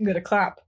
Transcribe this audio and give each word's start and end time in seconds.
I'm 0.00 0.06
gonna 0.06 0.20
clap. 0.20 0.60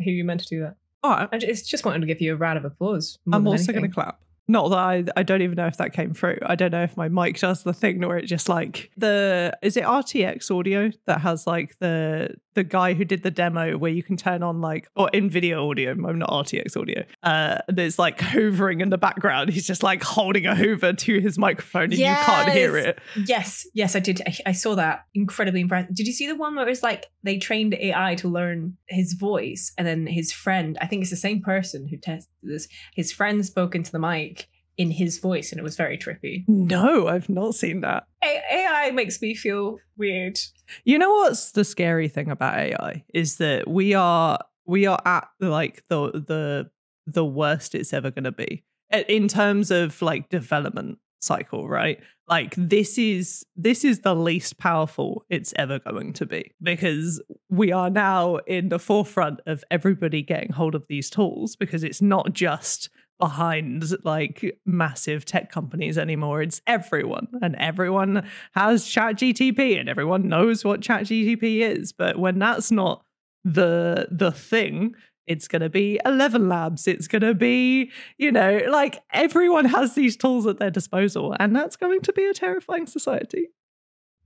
I 0.00 0.02
hear 0.02 0.14
you 0.14 0.24
meant 0.24 0.40
to 0.40 0.48
do 0.48 0.60
that. 0.60 0.76
All 1.02 1.12
right. 1.12 1.28
I 1.32 1.38
just, 1.38 1.68
just 1.68 1.84
wanted 1.84 2.00
to 2.00 2.06
give 2.06 2.20
you 2.20 2.32
a 2.32 2.36
round 2.36 2.58
of 2.58 2.64
applause. 2.64 3.18
I'm 3.32 3.46
also 3.46 3.72
going 3.72 3.84
to 3.84 3.92
clap. 3.92 4.20
Not 4.48 4.70
that 4.70 4.78
I, 4.78 5.04
I 5.16 5.22
don't 5.22 5.42
even 5.42 5.54
know 5.54 5.66
if 5.66 5.76
that 5.76 5.92
came 5.92 6.12
through. 6.12 6.38
I 6.42 6.56
don't 6.56 6.72
know 6.72 6.82
if 6.82 6.96
my 6.96 7.08
mic 7.08 7.38
does 7.38 7.62
the 7.62 7.72
thing 7.72 8.00
where 8.00 8.18
it 8.18 8.26
just 8.26 8.48
like 8.48 8.90
the 8.96 9.56
is 9.62 9.76
it 9.76 9.84
RTX 9.84 10.50
audio 10.50 10.90
that 11.06 11.20
has 11.20 11.46
like 11.46 11.78
the 11.78 12.34
the 12.54 12.64
guy 12.64 12.94
who 12.94 13.04
did 13.04 13.22
the 13.22 13.30
demo 13.30 13.76
where 13.76 13.90
you 13.90 14.02
can 14.02 14.16
turn 14.16 14.42
on 14.42 14.60
like 14.60 14.88
or 14.96 15.08
Nvidia 15.12 15.56
audio, 15.68 15.92
I'm 15.92 16.18
not 16.18 16.30
RTX 16.30 16.76
audio. 16.76 17.04
Uh 17.22 17.58
there's 17.68 17.98
like 17.98 18.18
hoovering 18.32 18.82
in 18.82 18.90
the 18.90 18.98
background. 18.98 19.50
He's 19.50 19.66
just 19.66 19.82
like 19.82 20.02
holding 20.02 20.46
a 20.46 20.54
hoover 20.54 20.92
to 20.92 21.20
his 21.20 21.38
microphone 21.38 21.84
and 21.84 21.94
you 21.94 22.06
can't 22.06 22.52
hear 22.52 22.76
it. 22.76 22.98
Yes, 23.26 23.66
yes, 23.74 23.96
I 23.96 24.00
did. 24.00 24.22
I, 24.26 24.36
I 24.46 24.52
saw 24.52 24.74
that. 24.76 25.04
Incredibly 25.14 25.60
impressive. 25.60 25.94
Did 25.94 26.06
you 26.06 26.12
see 26.12 26.26
the 26.26 26.36
one 26.36 26.54
where 26.54 26.66
it 26.66 26.70
was 26.70 26.82
like 26.82 27.06
they 27.22 27.38
trained 27.38 27.74
AI 27.74 28.14
to 28.16 28.28
learn 28.28 28.76
his 28.88 29.14
voice, 29.14 29.72
and 29.78 29.86
then 29.86 30.06
his 30.06 30.32
friend, 30.32 30.78
I 30.80 30.86
think 30.86 31.02
it's 31.02 31.10
the 31.10 31.16
same 31.16 31.42
person 31.42 31.86
who 31.88 31.96
tested 31.96 32.30
this, 32.42 32.68
his 32.94 33.12
friend 33.12 33.44
spoke 33.44 33.74
into 33.74 33.92
the 33.92 33.98
mic 33.98 34.48
in 34.80 34.90
his 34.90 35.18
voice, 35.18 35.52
and 35.52 35.58
it 35.58 35.62
was 35.62 35.76
very 35.76 35.98
trippy. 35.98 36.42
No, 36.48 37.06
I've 37.06 37.28
not 37.28 37.54
seen 37.54 37.82
that. 37.82 38.04
A- 38.24 38.42
AI 38.50 38.90
makes 38.92 39.20
me 39.20 39.34
feel 39.34 39.76
weird. 39.98 40.38
You 40.84 40.98
know 40.98 41.10
what's 41.10 41.52
the 41.52 41.64
scary 41.64 42.08
thing 42.08 42.30
about 42.30 42.58
AI 42.58 43.04
is 43.12 43.36
that 43.36 43.68
we 43.68 43.92
are 43.92 44.38
we 44.64 44.86
are 44.86 44.98
at 45.04 45.28
like 45.38 45.84
the 45.88 46.12
the 46.12 46.70
the 47.06 47.26
worst 47.26 47.74
it's 47.74 47.92
ever 47.92 48.10
going 48.10 48.24
to 48.24 48.32
be 48.32 48.64
in 49.06 49.28
terms 49.28 49.70
of 49.70 50.00
like 50.00 50.30
development 50.30 50.98
cycle, 51.20 51.68
right? 51.68 52.00
Like 52.26 52.54
this 52.56 52.96
is 52.96 53.44
this 53.56 53.84
is 53.84 54.00
the 54.00 54.14
least 54.14 54.56
powerful 54.56 55.26
it's 55.28 55.52
ever 55.56 55.78
going 55.78 56.14
to 56.14 56.24
be 56.24 56.52
because 56.62 57.22
we 57.50 57.70
are 57.70 57.90
now 57.90 58.36
in 58.46 58.70
the 58.70 58.78
forefront 58.78 59.40
of 59.44 59.62
everybody 59.70 60.22
getting 60.22 60.52
hold 60.52 60.74
of 60.74 60.86
these 60.88 61.10
tools 61.10 61.54
because 61.54 61.84
it's 61.84 62.00
not 62.00 62.32
just 62.32 62.88
behind 63.20 63.84
like 64.04 64.58
massive 64.66 65.24
tech 65.24 65.52
companies 65.52 65.96
anymore. 65.96 66.42
It's 66.42 66.60
everyone, 66.66 67.28
and 67.40 67.54
everyone 67.56 68.28
has 68.54 68.84
ChatGTP, 68.86 69.78
and 69.78 69.88
everyone 69.88 70.28
knows 70.28 70.64
what 70.64 70.80
ChatGTP 70.80 71.60
is. 71.60 71.92
But 71.92 72.18
when 72.18 72.38
that's 72.38 72.70
not 72.70 73.04
the 73.44 74.08
the 74.10 74.32
thing, 74.32 74.94
it's 75.26 75.46
going 75.46 75.62
to 75.62 75.68
be 75.70 76.00
Eleven 76.04 76.48
Labs. 76.48 76.88
It's 76.88 77.06
going 77.06 77.22
to 77.22 77.34
be 77.34 77.92
you 78.18 78.32
know 78.32 78.60
like 78.68 79.00
everyone 79.12 79.66
has 79.66 79.94
these 79.94 80.16
tools 80.16 80.46
at 80.46 80.58
their 80.58 80.70
disposal, 80.70 81.36
and 81.38 81.54
that's 81.54 81.76
going 81.76 82.00
to 82.00 82.12
be 82.12 82.24
a 82.24 82.34
terrifying 82.34 82.86
society. 82.86 83.48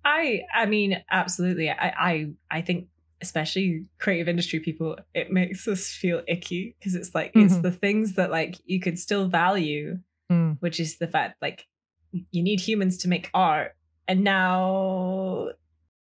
I, 0.05 0.42
I 0.55 0.67
mean, 0.67 1.03
absolutely. 1.11 1.70
I, 1.70 1.95
I, 1.98 2.27
I 2.50 2.61
think 2.61 2.89
especially 3.25 3.86
creative 3.98 4.28
industry 4.28 4.61
people, 4.61 4.97
it 5.14 5.33
makes 5.33 5.67
us 5.67 5.89
feel 6.03 6.22
icky 6.28 6.77
because 6.78 6.94
it's 6.94 7.12
like 7.14 7.31
it's 7.34 7.55
Mhm. 7.56 7.62
the 7.62 7.72
things 7.84 8.06
that 8.19 8.31
like 8.31 8.55
you 8.66 8.78
could 8.84 8.98
still 8.98 9.28
value 9.28 9.98
Mm. 10.31 10.56
which 10.64 10.78
is 10.81 10.97
the 11.03 11.06
fact 11.06 11.34
like 11.42 11.66
you 12.31 12.42
need 12.42 12.58
humans 12.69 12.97
to 13.03 13.08
make 13.08 13.28
art 13.34 13.70
and 14.08 14.25
now 14.25 15.50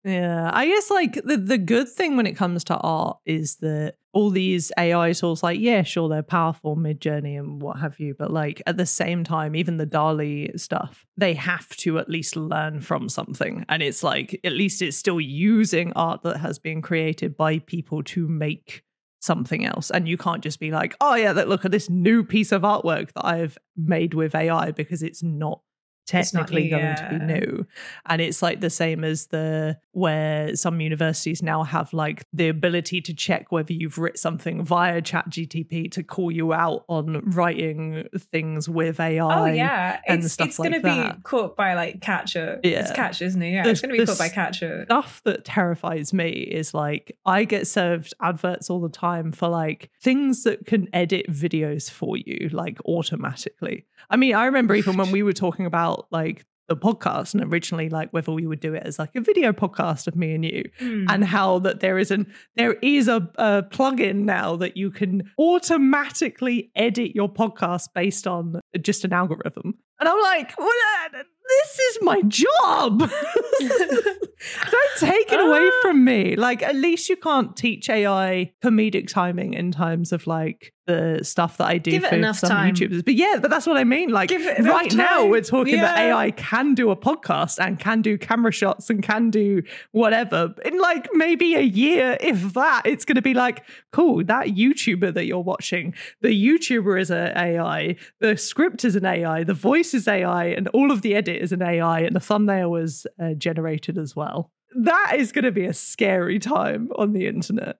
Yeah, 0.05 0.49
I 0.53 0.67
guess 0.67 0.89
like 0.91 1.13
the 1.23 1.37
the 1.37 1.57
good 1.57 1.87
thing 1.87 2.17
when 2.17 2.27
it 2.27 2.33
comes 2.33 2.65
to 2.65 2.75
art 2.75 3.19
is 3.25 3.55
that 3.57 3.95
all 4.11 4.29
these 4.31 4.69
AI 4.77 5.13
tools, 5.13 5.41
like 5.41 5.61
yeah, 5.61 5.81
sure 5.83 6.09
they're 6.09 6.21
powerful, 6.21 6.75
Midjourney 6.75 7.39
and 7.39 7.61
what 7.61 7.79
have 7.79 7.99
you, 7.99 8.13
but 8.17 8.29
like 8.29 8.61
at 8.67 8.75
the 8.75 8.85
same 8.85 9.23
time, 9.23 9.55
even 9.55 9.77
the 9.77 9.85
DALL-E 9.85 10.51
stuff, 10.57 11.05
they 11.15 11.33
have 11.35 11.69
to 11.77 11.99
at 11.99 12.09
least 12.09 12.35
learn 12.35 12.81
from 12.81 13.07
something, 13.07 13.65
and 13.69 13.81
it's 13.81 14.03
like 14.03 14.37
at 14.43 14.51
least 14.51 14.81
it's 14.81 14.97
still 14.97 15.21
using 15.21 15.93
art 15.93 16.21
that 16.23 16.37
has 16.37 16.59
been 16.59 16.81
created 16.81 17.37
by 17.37 17.59
people 17.59 18.03
to 18.03 18.27
make 18.27 18.83
something 19.21 19.63
else, 19.63 19.89
and 19.89 20.05
you 20.09 20.17
can't 20.17 20.43
just 20.43 20.59
be 20.59 20.69
like, 20.69 20.97
oh 20.99 21.15
yeah, 21.15 21.31
look 21.31 21.63
at 21.63 21.71
this 21.71 21.89
new 21.89 22.25
piece 22.25 22.51
of 22.51 22.63
artwork 22.63 23.13
that 23.13 23.25
I've 23.25 23.57
made 23.77 24.13
with 24.13 24.35
AI 24.35 24.71
because 24.71 25.01
It's 25.01 25.23
not 25.23 25.61
technically 26.05 26.63
new, 26.63 26.69
going 26.69 26.95
to 26.95 27.09
be 27.11 27.25
new 27.25 27.65
and 28.07 28.21
it's 28.21 28.41
like 28.41 28.59
the 28.59 28.69
same 28.69 29.03
as 29.03 29.27
the 29.27 29.77
where 29.91 30.55
some 30.55 30.81
universities 30.81 31.41
now 31.43 31.63
have 31.63 31.93
like 31.93 32.25
the 32.33 32.49
ability 32.49 32.99
to 33.01 33.13
check 33.13 33.51
whether 33.51 33.71
you've 33.73 33.97
written 33.97 34.17
something 34.17 34.65
via 34.65 35.01
chat 35.01 35.29
gtp 35.29 35.89
to 35.91 36.03
call 36.03 36.31
you 36.31 36.51
out 36.53 36.83
on 36.89 37.21
writing 37.31 38.03
things 38.31 38.67
with 38.67 38.99
ai 38.99 39.39
oh 39.39 39.45
yeah 39.45 39.99
and 40.07 40.23
it's, 40.23 40.33
stuff 40.33 40.47
it's 40.49 40.59
like 40.59 40.71
gonna 40.71 40.81
that. 40.81 41.15
be 41.17 41.21
caught 41.23 41.55
by 41.55 41.73
like 41.73 42.01
catcher 42.01 42.59
Yeah. 42.63 42.79
it's 42.81 42.89
Yeah. 42.89 42.95
catcher 42.95 43.25
isn't 43.25 43.41
it 43.41 43.51
yeah 43.51 43.63
The- 43.63 43.69
it's 43.69 43.81
gonna 43.81 43.93
be 43.93 44.05
caught 44.05 44.17
by 44.17 44.29
catcher 44.29 44.83
stuff 44.85 45.21
that 45.25 45.45
terrifies 45.45 46.13
me 46.13 46.29
is 46.29 46.73
like 46.73 47.15
I 47.25 47.45
get 47.45 47.67
served 47.67 48.13
adverts 48.21 48.69
all 48.69 48.81
the 48.81 48.89
time 48.89 49.31
for 49.31 49.47
like 49.47 49.89
things 50.01 50.43
that 50.43 50.65
can 50.65 50.87
edit 50.93 51.27
videos 51.29 51.89
for 51.89 52.17
you 52.17 52.49
like 52.51 52.77
automatically. 52.85 53.85
I 54.09 54.17
mean, 54.17 54.35
I 54.35 54.45
remember 54.45 54.75
even 54.75 54.97
when 54.97 55.11
we 55.17 55.23
were 55.23 55.33
talking 55.33 55.65
about 55.65 55.92
like 56.11 56.45
the 56.69 56.77
podcast 56.77 57.33
and 57.33 57.43
originally 57.51 57.89
like 57.89 58.09
whether 58.13 58.31
we 58.31 58.47
would 58.47 58.61
do 58.61 58.73
it 58.73 58.83
as 58.85 58.97
like 58.97 59.13
a 59.15 59.21
video 59.21 59.51
podcast 59.51 60.07
of 60.07 60.15
me 60.15 60.33
and 60.33 60.45
you 60.45 60.63
Hmm. 60.79 61.05
and 61.09 61.23
how 61.25 61.59
that 61.59 61.81
there 61.81 61.97
is 61.97 62.09
an 62.09 62.31
there 62.55 62.73
is 62.81 63.09
a, 63.09 63.29
a 63.37 63.63
plugin 63.63 64.19
now 64.23 64.55
that 64.55 64.77
you 64.77 64.89
can 64.89 65.29
automatically 65.37 66.71
edit 66.75 67.13
your 67.15 67.27
podcast 67.31 67.89
based 67.93 68.27
on 68.27 68.61
just 68.81 69.03
an 69.03 69.11
algorithm 69.11 69.73
and 69.99 70.07
i'm 70.09 70.21
like 70.21 70.53
what 70.57 70.75
this 71.11 71.79
is 71.79 71.97
my 72.01 72.21
job 72.27 72.99
don't 73.59 74.97
take 74.99 75.31
it 75.31 75.39
away 75.39 75.69
Ah. 75.71 75.79
from 75.81 76.03
me 76.03 76.35
like 76.35 76.61
at 76.63 76.75
least 76.75 77.09
you 77.09 77.15
can't 77.17 77.55
teach 77.55 77.89
ai 77.89 78.51
comedic 78.63 79.07
timing 79.07 79.53
in 79.53 79.71
terms 79.71 80.11
of 80.11 80.27
like 80.27 80.73
the 80.85 81.19
stuff 81.23 81.57
that 81.57 81.67
i 81.67 81.77
do 81.77 81.91
Give 81.91 82.03
it 82.03 82.09
for 82.09 82.15
enough 82.15 82.37
some 82.39 82.49
time. 82.49 82.73
youtubers. 82.73 83.05
But 83.05 83.15
yeah 83.15 83.39
but 83.41 83.49
that's 83.49 83.65
what 83.65 83.77
i 83.77 83.83
mean. 83.83 84.09
Like 84.09 84.29
Give 84.29 84.41
it 84.41 84.59
enough 84.59 84.73
right 84.73 84.93
now 84.93 85.25
we're 85.25 85.41
talking 85.41 85.77
that 85.77 85.97
ai 85.97 86.31
can 86.31 86.73
do 86.75 86.91
a 86.91 86.95
podcast 86.95 87.57
and 87.63 87.79
can 87.79 88.01
do 88.01 88.17
camera 88.17 88.51
shots 88.51 88.89
and 88.89 89.01
can 89.01 89.29
do 89.29 89.63
whatever. 89.91 90.53
In 90.65 90.77
like 90.79 91.07
maybe 91.13 91.55
a 91.55 91.61
year 91.61 92.17
if 92.21 92.53
that 92.53 92.83
it's 92.85 93.05
going 93.05 93.15
to 93.15 93.21
be 93.21 93.33
like 93.33 93.63
cool 93.91 94.23
that 94.25 94.47
youtuber 94.47 95.13
that 95.13 95.25
you're 95.25 95.39
watching 95.39 95.93
the 96.21 96.29
youtuber 96.29 96.99
is 96.99 97.09
an 97.11 97.31
ai 97.37 97.95
the 98.19 98.35
script 98.37 98.83
is 98.83 98.95
an 98.95 99.05
ai 99.05 99.43
the 99.43 99.53
voice 99.53 99.93
is 99.93 100.07
ai 100.07 100.45
and 100.45 100.67
all 100.69 100.91
of 100.91 101.01
the 101.01 101.15
edit 101.15 101.41
is 101.41 101.51
an 101.51 101.61
ai 101.61 102.01
and 102.01 102.15
the 102.15 102.19
thumbnail 102.19 102.69
was 102.69 103.07
uh, 103.21 103.33
generated 103.33 103.97
as 103.97 104.15
well. 104.15 104.51
That 104.75 105.13
is 105.17 105.31
going 105.31 105.45
to 105.45 105.51
be 105.51 105.65
a 105.65 105.73
scary 105.73 106.39
time 106.39 106.89
on 106.95 107.13
the 107.13 107.27
internet 107.27 107.77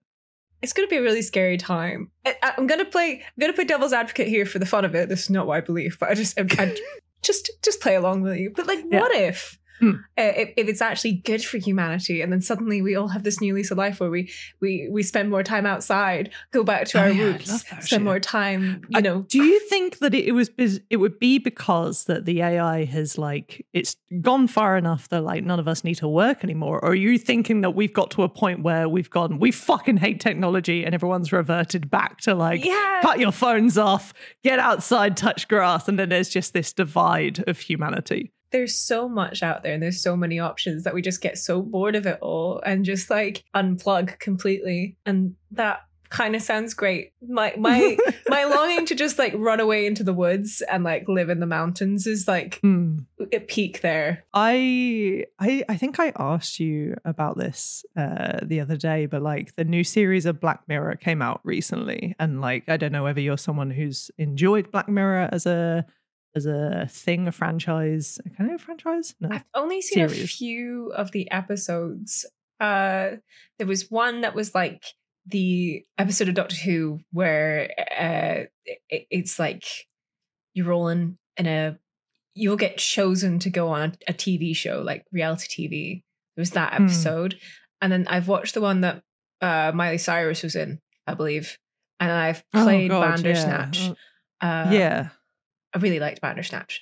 it's 0.64 0.74
gonna 0.74 0.88
be 0.88 0.98
a 0.98 1.02
really 1.04 1.22
scary 1.22 1.58
time. 1.58 2.10
I, 2.26 2.36
I- 2.42 2.54
i'm 2.58 2.66
gonna 2.68 2.86
play 2.86 3.22
i'm 3.22 3.40
gonna 3.40 3.54
play 3.54 3.66
devil's 3.66 3.94
advocate 3.94 4.28
here 4.28 4.46
for 4.46 4.58
the 4.60 4.66
fun 4.66 4.86
of 4.86 4.96
it. 4.96 5.10
This 5.10 5.24
is 5.24 5.30
not 5.30 5.46
what 5.46 5.58
i 5.58 5.62
believe 5.62 5.98
but 6.00 6.10
i 6.10 6.14
just 6.16 6.40
I, 6.40 6.46
I 6.58 6.76
just 7.22 7.52
just 7.64 7.80
play 7.82 7.96
along 7.96 8.22
with 8.24 8.38
you. 8.38 8.52
But 8.56 8.66
like 8.68 8.80
Yeah. 8.90 9.00
what 9.02 9.14
if 9.16 9.60
Hmm. 9.84 9.96
uh, 10.18 10.22
if, 10.36 10.54
if 10.58 10.68
it's 10.70 10.82
actually 10.82 11.14
good 11.14 11.44
for 11.44 11.58
humanity 11.58 12.22
and 12.22 12.32
then 12.32 12.42
suddenly 12.42 12.82
we 12.82 12.96
all 12.96 13.10
have 13.10 13.24
this 13.24 13.42
new 13.42 13.54
lease 13.54 13.72
of 13.72 13.78
life 13.78 14.00
where 14.00 14.10
we 14.10 14.32
we 14.62 14.88
we 14.92 15.04
spend 15.04 15.30
more 15.30 15.44
time 15.44 15.66
outside 15.66 16.32
go 16.52 16.64
back 16.64 16.86
to 16.90 16.98
Oh, 17.00 17.02
our 17.04 17.10
yeah, 17.10 17.24
roots 17.26 17.62
spend 17.62 17.88
shit. 17.88 18.02
more 18.02 18.20
time 18.20 18.82
you 18.90 18.98
I- 19.00 19.02
know 19.02 19.24
do 19.24 19.44
you 19.44 19.60
think 19.68 20.00
that 20.00 20.14
it, 20.14 20.26
it 20.26 20.32
was 20.32 20.50
it 20.90 20.98
would 20.98 21.20
be 21.20 21.38
because 21.40 22.06
that 22.06 22.26
the 22.26 22.42
AI 22.42 22.86
has 22.86 23.18
like 23.18 23.66
it's 23.74 23.96
gone 24.22 24.48
far 24.48 24.78
enough 24.78 25.10
that 25.10 25.22
like 25.22 25.44
none 25.44 25.60
of 25.60 25.68
us 25.68 25.84
need 25.84 25.96
to 25.96 26.08
work 26.08 26.44
anymore, 26.44 26.80
or 26.84 26.92
are 26.92 26.96
you 26.96 27.18
thinking 27.18 27.62
that 27.62 27.72
we've 27.72 27.94
got 27.94 28.12
to 28.12 28.24
a 28.24 28.30
point 28.30 28.62
where 28.64 28.88
we've 28.88 29.10
gone 29.10 29.40
we 29.40 29.52
fucking 29.52 29.98
hate 29.98 30.20
technology 30.20 30.86
and 30.86 30.94
everyone's 30.96 31.32
reverted 31.32 31.90
back 31.90 32.20
to 32.22 32.36
like 32.36 32.64
yeah 32.64 33.00
cut 33.02 33.20
your 33.20 33.32
phones 33.32 33.78
off, 33.78 34.14
get 34.44 34.60
outside, 34.60 35.18
touch 35.18 35.48
grass, 35.48 35.88
and 35.88 35.98
then 36.00 36.10
there's 36.10 36.30
just 36.30 36.54
this 36.54 36.72
divide 36.74 37.44
of 37.48 37.60
humanity. 37.60 38.32
There's 38.54 38.76
so 38.76 39.10
much 39.10 39.44
out 39.44 39.64
there 39.64 39.74
and 39.74 39.84
there's 39.84 40.02
so 40.02 40.16
many 40.16 40.40
options 40.40 40.84
that 40.84 40.94
we 40.94 41.02
just 41.02 41.22
get 41.22 41.38
so 41.38 41.62
bored 41.62 41.96
of 41.96 42.06
it 42.06 42.20
all 42.22 42.62
and 42.66 42.86
just 42.86 43.10
like 43.10 43.44
unplug 43.56 44.20
completely. 44.20 44.96
And 45.06 45.36
that 45.52 45.82
kind 46.10 46.36
of 46.36 46.44
sounds 46.44 46.76
great. 46.76 47.12
My 47.28 47.56
my 47.58 47.98
my 48.30 48.46
longing 48.46 48.86
to 48.86 48.96
just 48.96 49.18
like 49.18 49.34
run 49.36 49.60
away 49.60 49.88
into 49.88 50.04
the 50.04 50.14
woods 50.14 50.62
and 50.72 50.84
like 50.84 51.10
live 51.10 51.30
in 51.30 51.40
the 51.40 51.48
mountains 51.48 52.06
is 52.06 52.28
like 52.28 52.62
a 53.34 53.40
peak 53.40 53.82
there. 53.82 54.24
I 54.34 55.26
I 55.40 55.64
I 55.68 55.76
think 55.76 56.00
I 56.00 56.14
asked 56.16 56.60
you 56.60 56.96
about 57.04 57.38
this 57.38 57.84
uh 57.98 58.40
the 58.44 58.60
other 58.62 58.78
day, 58.78 59.08
but 59.08 59.24
like 59.24 59.56
the 59.56 59.66
new 59.66 59.84
series 59.84 60.28
of 60.28 60.40
Black 60.40 60.62
Mirror 60.68 60.98
came 60.98 61.24
out 61.24 61.42
recently, 61.44 62.16
and 62.20 62.40
like 62.40 62.70
I 62.70 62.78
don't 62.78 62.92
know 62.92 63.04
whether 63.04 63.20
you're 63.20 63.38
someone 63.38 63.72
who's 63.72 64.12
enjoyed 64.20 64.72
Black 64.72 64.88
Mirror 64.88 65.30
as 65.32 65.48
a 65.48 65.86
as 66.36 66.46
a 66.46 66.88
thing, 66.90 67.28
a 67.28 67.32
franchise. 67.32 68.20
Can 68.36 68.50
a 68.50 68.58
franchise? 68.58 69.16
No. 69.20 69.30
i've 69.32 69.44
only 69.54 69.82
seen 69.82 70.04
a 70.06 70.10
few 70.10 70.92
of 70.94 71.12
the 71.12 71.30
episodes 71.32 72.26
uh 72.60 73.12
there 73.58 73.68
was 73.68 73.90
one 73.92 74.22
that 74.22 74.36
was 74.36 74.54
like 74.56 74.84
the 75.26 75.84
episode 75.98 76.28
of 76.30 76.36
doctor 76.36 76.56
who 76.56 77.00
where 77.12 77.70
uh 77.98 78.46
it, 78.90 79.08
it's 79.10 79.40
like 79.40 79.64
you're 80.54 80.68
rolling 80.68 81.18
in 81.38 81.46
a 81.48 81.78
you'll 82.36 82.56
get 82.58 82.78
chosen 82.78 83.40
to 83.40 83.50
go 83.50 83.70
on 83.70 83.96
a, 84.08 84.12
a 84.12 84.14
TV 84.14 84.56
show 84.56 84.82
like 84.82 85.06
reality 85.12 85.68
TV. 85.68 86.04
There 86.36 86.42
was 86.42 86.52
that 86.52 86.74
Hmm. 86.74 86.86
episode, 86.86 87.38
and 87.82 87.92
then 87.92 88.08
I've 88.08 88.28
watched 88.28 88.56
the 88.56 88.62
one 88.62 88.82
that 88.82 89.04
uh, 89.42 89.72
Miley 89.76 89.98
Cyrus 90.00 90.42
was 90.42 90.56
in, 90.56 90.80
I 91.06 91.14
believe, 91.14 91.58
and 92.00 92.12
I've 92.12 92.44
Oh, 92.56 92.64
played 92.64 92.90
God, 92.90 93.16
Bandersnatch. 93.22 93.80
yeah. 94.42 94.64
Uh, 94.68 94.72
yeah. 94.72 95.10
I 95.74 95.80
really 95.80 96.00
liked 96.00 96.22
Bandersnatch. 96.22 96.82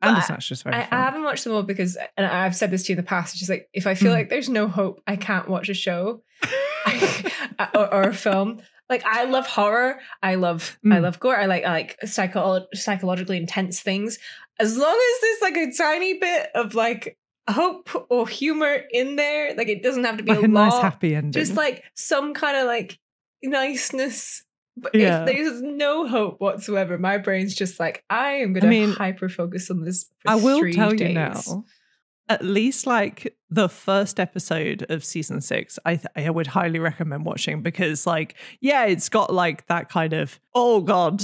But 0.00 0.08
Bandersnatch 0.08 0.50
is 0.52 0.62
very 0.62 0.76
I, 0.76 0.80
I 0.90 0.96
haven't 1.04 1.24
watched 1.24 1.44
them 1.44 1.52
all 1.54 1.62
because, 1.64 1.96
and 2.16 2.24
I've 2.26 2.54
said 2.54 2.70
this 2.70 2.84
to 2.84 2.92
you 2.92 2.94
in 2.94 3.02
the 3.04 3.08
past. 3.08 3.32
It's 3.34 3.40
just 3.40 3.50
like 3.50 3.68
if 3.72 3.86
I 3.86 3.94
feel 3.94 4.12
Mm. 4.12 4.14
like 4.16 4.28
there's 4.30 4.48
no 4.48 4.68
hope, 4.68 5.02
I 5.06 5.16
can't 5.16 5.48
watch 5.48 5.68
a 5.68 5.74
show 5.74 6.22
or, 7.74 7.92
or 7.94 8.02
a 8.04 8.14
film. 8.14 8.60
Like 8.88 9.04
I 9.04 9.24
love 9.24 9.46
horror. 9.46 9.98
I 10.22 10.36
love 10.36 10.78
I 10.84 10.88
Mm. 10.88 11.02
love 11.02 11.20
gore. 11.20 11.36
I 11.36 11.46
like 11.46 11.64
I 11.64 11.70
like 11.70 11.98
psycho- 12.06 12.66
psychologically 12.74 13.36
intense 13.36 13.80
things. 13.80 14.18
As 14.60 14.76
long 14.76 14.94
as 14.96 15.20
there's 15.20 15.40
like 15.42 15.56
a 15.56 15.72
tiny 15.76 16.14
bit 16.18 16.48
of 16.54 16.74
like 16.74 17.18
hope 17.50 17.90
or 18.10 18.26
humor 18.28 18.76
in 18.90 19.16
there, 19.16 19.54
like 19.56 19.68
it 19.68 19.82
doesn't 19.82 20.04
have 20.04 20.16
to 20.18 20.22
be 20.22 20.30
like 20.30 20.40
a 20.42 20.44
a 20.44 20.48
nice 20.48 20.72
lot. 20.72 20.82
happy 20.82 21.14
ending. 21.14 21.32
Just 21.32 21.54
like 21.54 21.82
some 21.94 22.34
kind 22.34 22.56
of 22.56 22.66
like 22.66 22.98
niceness. 23.42 24.44
But 24.80 24.94
Yeah. 24.94 25.24
if 25.24 25.36
there's 25.36 25.62
no 25.62 26.06
hope 26.06 26.40
whatsoever, 26.40 26.98
my 26.98 27.18
brain's 27.18 27.54
just 27.54 27.78
like 27.80 28.04
I 28.10 28.30
am 28.34 28.52
gonna 28.52 28.66
I 28.66 28.70
mean, 28.70 28.90
hyper 28.92 29.28
focus 29.28 29.70
on 29.70 29.82
this. 29.84 30.10
For 30.20 30.30
I 30.30 30.34
will 30.36 30.58
three 30.60 30.72
tell 30.72 30.90
days. 30.90 31.00
you 31.08 31.14
now. 31.14 31.64
At 32.30 32.44
least 32.44 32.86
like 32.86 33.34
the 33.48 33.70
first 33.70 34.20
episode 34.20 34.84
of 34.90 35.02
season 35.02 35.40
six, 35.40 35.78
I 35.86 35.96
th- 35.96 36.08
I 36.14 36.28
would 36.28 36.46
highly 36.46 36.78
recommend 36.78 37.24
watching 37.24 37.62
because 37.62 38.06
like 38.06 38.34
yeah, 38.60 38.84
it's 38.84 39.08
got 39.08 39.32
like 39.32 39.66
that 39.68 39.88
kind 39.88 40.12
of 40.12 40.38
oh 40.54 40.82
god 40.82 41.22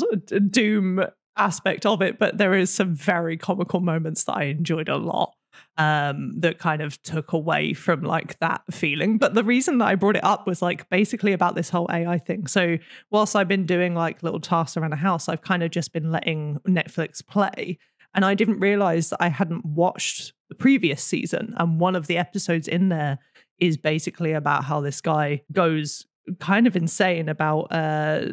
doom 0.51 1.05
aspect 1.37 1.85
of 1.85 2.01
it, 2.01 2.19
but 2.19 2.39
there 2.39 2.55
is 2.55 2.73
some 2.73 2.95
very 2.95 3.37
comical 3.37 3.81
moments 3.81 4.25
that 4.25 4.37
I 4.37 4.45
enjoyed 4.45 4.89
a 4.89 4.97
lot 4.97 5.35
um 5.77 6.33
that 6.41 6.59
kind 6.59 6.81
of 6.81 7.03
took 7.03 7.33
away 7.33 7.73
from 7.73 8.03
like 8.03 8.39
that 8.39 8.63
feeling. 8.71 9.19
But 9.19 9.35
the 9.35 9.45
reason 9.45 9.79
that 9.79 9.87
i 9.87 9.95
brought 9.95 10.17
it 10.17 10.25
up 10.25 10.47
was 10.47 10.63
like 10.63 10.89
basically 10.91 11.33
about 11.33 11.55
this 11.55 11.71
whole 11.71 11.89
ai 11.91 12.19
thing. 12.19 12.47
So 12.47 12.79
whilst 13.11 13.35
i've 13.35 13.49
been 13.49 13.67
doing 13.67 13.95
like 13.95 14.23
little 14.23 14.41
tasks 14.41 14.77
around 14.77 14.91
the 14.91 14.97
house 14.97 15.29
i've 15.29 15.43
kind 15.43 15.63
of 15.63 15.71
just 15.71 15.93
been 15.93 16.11
letting 16.13 16.61
netflix 16.67 17.25
play. 17.27 17.79
And 18.15 18.25
I 18.25 18.35
didn't 18.35 18.61
realize 18.61 19.11
that 19.11 19.21
I 19.21 19.29
hadn't 19.29 19.67
watched 19.67 20.35
the 20.49 20.55
previous 20.55 21.03
season. 21.03 21.53
And 21.57 21.81
one 21.81 21.97
of 21.97 22.07
the 22.07 22.17
episodes 22.17 22.69
in 22.69 22.89
there 22.89 23.19
is 23.59 23.77
basically 23.77 24.33
about 24.33 24.65
how 24.65 24.81
this 24.81 25.01
guy 25.01 25.43
goes 25.53 26.07
kind 26.41 26.67
of 26.67 26.77
insane 26.77 27.29
about 27.29 27.63
uh 27.73 28.27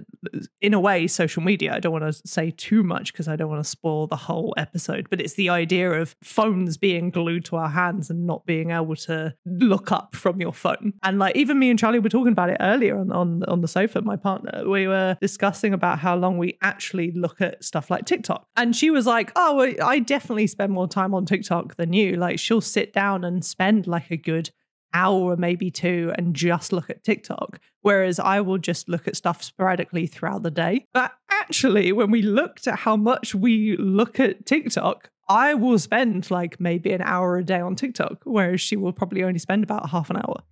in 0.62 0.74
a 0.74 0.80
way 0.80 1.08
social 1.08 1.44
media. 1.44 1.74
I 1.74 1.80
don't 1.80 1.92
want 1.92 2.06
to 2.06 2.28
say 2.28 2.52
too 2.52 2.84
much 2.84 3.12
because 3.12 3.28
i 3.28 3.36
don't 3.36 3.50
want 3.50 3.64
to 3.64 3.70
spoil 3.70 4.08
the 4.08 4.16
whole 4.16 4.54
episode 4.58 5.08
but 5.10 5.20
it's 5.20 5.34
the 5.34 5.50
idea 5.50 5.92
of 5.92 6.16
phones 6.24 6.78
being 6.78 7.10
glued 7.10 7.46
to 7.46 7.56
our 7.56 7.70
hands 7.70 8.10
and 8.10 8.26
not 8.26 8.46
being 8.46 8.72
able 8.72 8.96
to 8.96 9.34
look 9.46 9.92
up 9.92 10.16
from 10.16 10.40
your 10.40 10.54
phone. 10.54 10.94
And 11.04 11.20
like 11.20 11.36
even 11.36 11.60
me 11.60 11.70
and 11.70 11.80
charlie 11.80 12.00
were 12.00 12.10
talking 12.10 12.32
about 12.32 12.50
it 12.50 12.58
earlier 12.60 12.98
on 12.98 13.12
on, 13.12 13.44
on 13.48 13.62
the 13.62 13.68
sofa 13.68 14.02
my 14.02 14.16
partner. 14.16 14.68
We 14.68 14.88
were 14.88 15.18
discussing 15.22 15.74
about 15.74 16.00
how 16.00 16.16
long 16.16 16.38
we 16.38 16.58
actually 16.62 17.12
look 17.12 17.42
at 17.42 17.64
stuff 17.64 17.90
like 17.90 18.06
tiktok. 18.06 18.46
And 18.56 18.76
she 18.76 18.90
was 18.90 19.06
like 19.06 19.32
oh 19.36 19.74
i 19.84 20.00
definitely 20.00 20.48
spend 20.48 20.72
more 20.72 20.88
time 20.88 21.14
on 21.14 21.26
tiktok 21.26 21.76
than 21.76 21.94
you. 21.94 22.16
Like 22.16 22.40
she'll 22.40 22.62
sit 22.62 22.94
down 22.94 23.24
and 23.24 23.44
spend 23.44 23.88
like 23.88 24.12
a 24.12 24.18
good 24.18 24.52
hour, 24.94 25.36
maybe 25.36 25.72
two, 25.72 26.12
and 26.18 26.36
just 26.36 26.72
look 26.74 26.90
at 26.90 27.04
TikTok. 27.04 27.60
Whereas 27.82 28.20
I 28.20 28.42
will 28.42 28.58
just 28.58 28.90
look 28.90 29.08
at 29.08 29.16
stuff 29.16 29.44
sporadically 29.44 30.08
throughout 30.08 30.44
the 30.44 30.52
day. 30.52 30.86
But 30.94 31.14
actually, 31.30 31.92
when 31.92 32.12
we 32.12 32.22
looked 32.22 32.68
at 32.68 32.80
how 32.80 32.96
much 32.96 33.34
we 33.34 33.76
look 33.78 34.20
at 34.20 34.46
TikTok, 34.46 35.10
I 35.28 35.54
will 35.54 35.80
spend 35.80 36.30
like 36.30 36.60
maybe 36.60 36.92
an 36.92 37.02
hour 37.02 37.38
a 37.38 37.44
day 37.44 37.60
on 37.60 37.76
TikTok, 37.76 38.22
whereas 38.26 38.62
she 38.62 38.76
will 38.76 38.94
probably 38.94 39.24
only 39.24 39.40
spend 39.40 39.64
about 39.64 39.90
half 39.90 40.10
an 40.10 40.18
hour. 40.18 40.44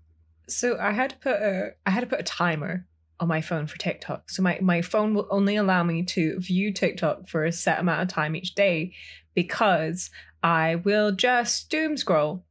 So 0.48 0.78
I 0.80 0.92
had 0.92 1.12
to 1.12 1.18
put 1.18 1.36
a 1.36 1.74
I 1.86 1.92
had 1.92 2.02
to 2.02 2.08
put 2.08 2.20
a 2.20 2.24
timer 2.24 2.88
on 3.20 3.28
my 3.28 3.42
phone 3.42 3.68
for 3.68 3.78
TikTok. 3.78 4.30
So 4.30 4.42
my, 4.42 4.58
my 4.62 4.82
phone 4.82 5.14
will 5.14 5.28
only 5.30 5.56
allow 5.58 5.84
me 5.84 6.04
to 6.04 6.40
view 6.40 6.72
TikTok 6.72 7.28
for 7.28 7.44
a 7.44 7.52
set 7.52 7.80
amount 7.80 8.02
of 8.02 8.08
time 8.08 8.36
each 8.36 8.56
day 8.56 8.94
because 9.36 10.10
I 10.42 10.76
will 10.76 11.12
just 11.12 11.70
doom 11.70 11.98
scroll. 11.98 12.46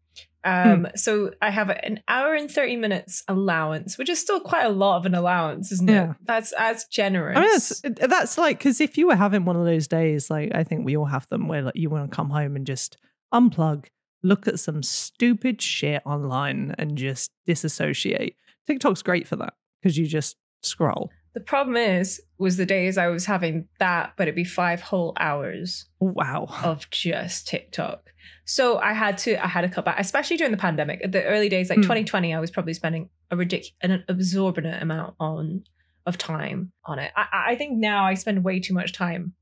Um, 0.44 0.86
so 0.94 1.32
I 1.42 1.50
have 1.50 1.68
an 1.68 2.00
hour 2.08 2.34
and 2.34 2.50
30 2.50 2.76
minutes 2.76 3.24
allowance, 3.28 3.98
which 3.98 4.08
is 4.08 4.18
still 4.20 4.40
quite 4.40 4.64
a 4.64 4.70
lot 4.70 4.98
of 4.98 5.06
an 5.06 5.14
allowance, 5.14 5.72
isn't 5.72 5.88
Yeah. 5.88 6.10
it? 6.12 6.16
That's 6.24 6.52
as 6.52 6.84
generous. 6.86 7.36
I 7.36 7.40
mean, 7.40 7.50
that's, 7.50 7.80
that's 8.08 8.38
like, 8.38 8.58
because 8.58 8.80
if 8.80 8.96
you 8.96 9.08
were 9.08 9.16
having 9.16 9.44
one 9.44 9.56
of 9.56 9.64
those 9.64 9.88
days, 9.88 10.30
like 10.30 10.54
I 10.54 10.62
think 10.64 10.84
we 10.86 10.96
all 10.96 11.04
have 11.06 11.28
them, 11.28 11.48
where 11.48 11.62
like 11.62 11.76
you 11.76 11.90
want 11.90 12.10
to 12.10 12.14
come 12.16 12.30
home 12.30 12.54
and 12.56 12.66
just 12.66 12.96
unplug, 13.34 13.86
look 14.22 14.46
at 14.48 14.60
some 14.60 14.82
stupid 14.82 15.60
shit 15.60 16.02
online 16.06 16.74
and 16.78 16.96
just 16.96 17.30
disassociate. 17.46 18.36
TikTok's 18.66 19.02
great 19.02 19.26
for 19.26 19.36
that 19.36 19.54
because 19.82 19.98
you 19.98 20.06
just 20.06 20.36
scroll. 20.62 21.10
The 21.34 21.40
problem 21.40 21.76
is, 21.76 22.20
was 22.38 22.56
the 22.56 22.66
days 22.66 22.98
I 22.98 23.08
was 23.08 23.26
having 23.26 23.68
that, 23.78 24.12
but 24.16 24.24
it'd 24.24 24.34
be 24.34 24.44
five 24.44 24.80
whole 24.80 25.12
hours. 25.18 25.86
Wow. 26.00 26.48
of 26.62 26.88
just 26.90 27.46
TikTok. 27.48 28.10
So 28.44 28.78
I 28.78 28.92
had 28.94 29.18
to 29.18 29.42
I 29.42 29.46
had 29.46 29.60
to 29.62 29.68
cut 29.68 29.84
back, 29.84 29.96
especially 29.98 30.36
during 30.38 30.52
the 30.52 30.58
pandemic. 30.58 31.00
At 31.04 31.12
the 31.12 31.24
early 31.24 31.48
days, 31.48 31.68
like 31.70 31.78
Hmm. 31.78 31.82
2020, 31.82 32.34
I 32.34 32.40
was 32.40 32.50
probably 32.50 32.74
spending 32.74 33.10
a 33.30 33.36
ridiculous 33.36 33.72
an 33.82 34.04
absorbent 34.08 34.82
amount 34.82 35.14
on 35.20 35.64
of 36.06 36.16
time 36.16 36.72
on 36.86 36.98
it. 36.98 37.12
I, 37.14 37.26
I 37.48 37.54
think 37.56 37.78
now 37.78 38.04
I 38.04 38.14
spend 38.14 38.42
way 38.44 38.60
too 38.60 38.72
much 38.74 38.92
time 38.92 39.34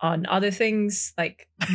on 0.00 0.24
other 0.26 0.50
things, 0.50 1.12
like 1.18 1.48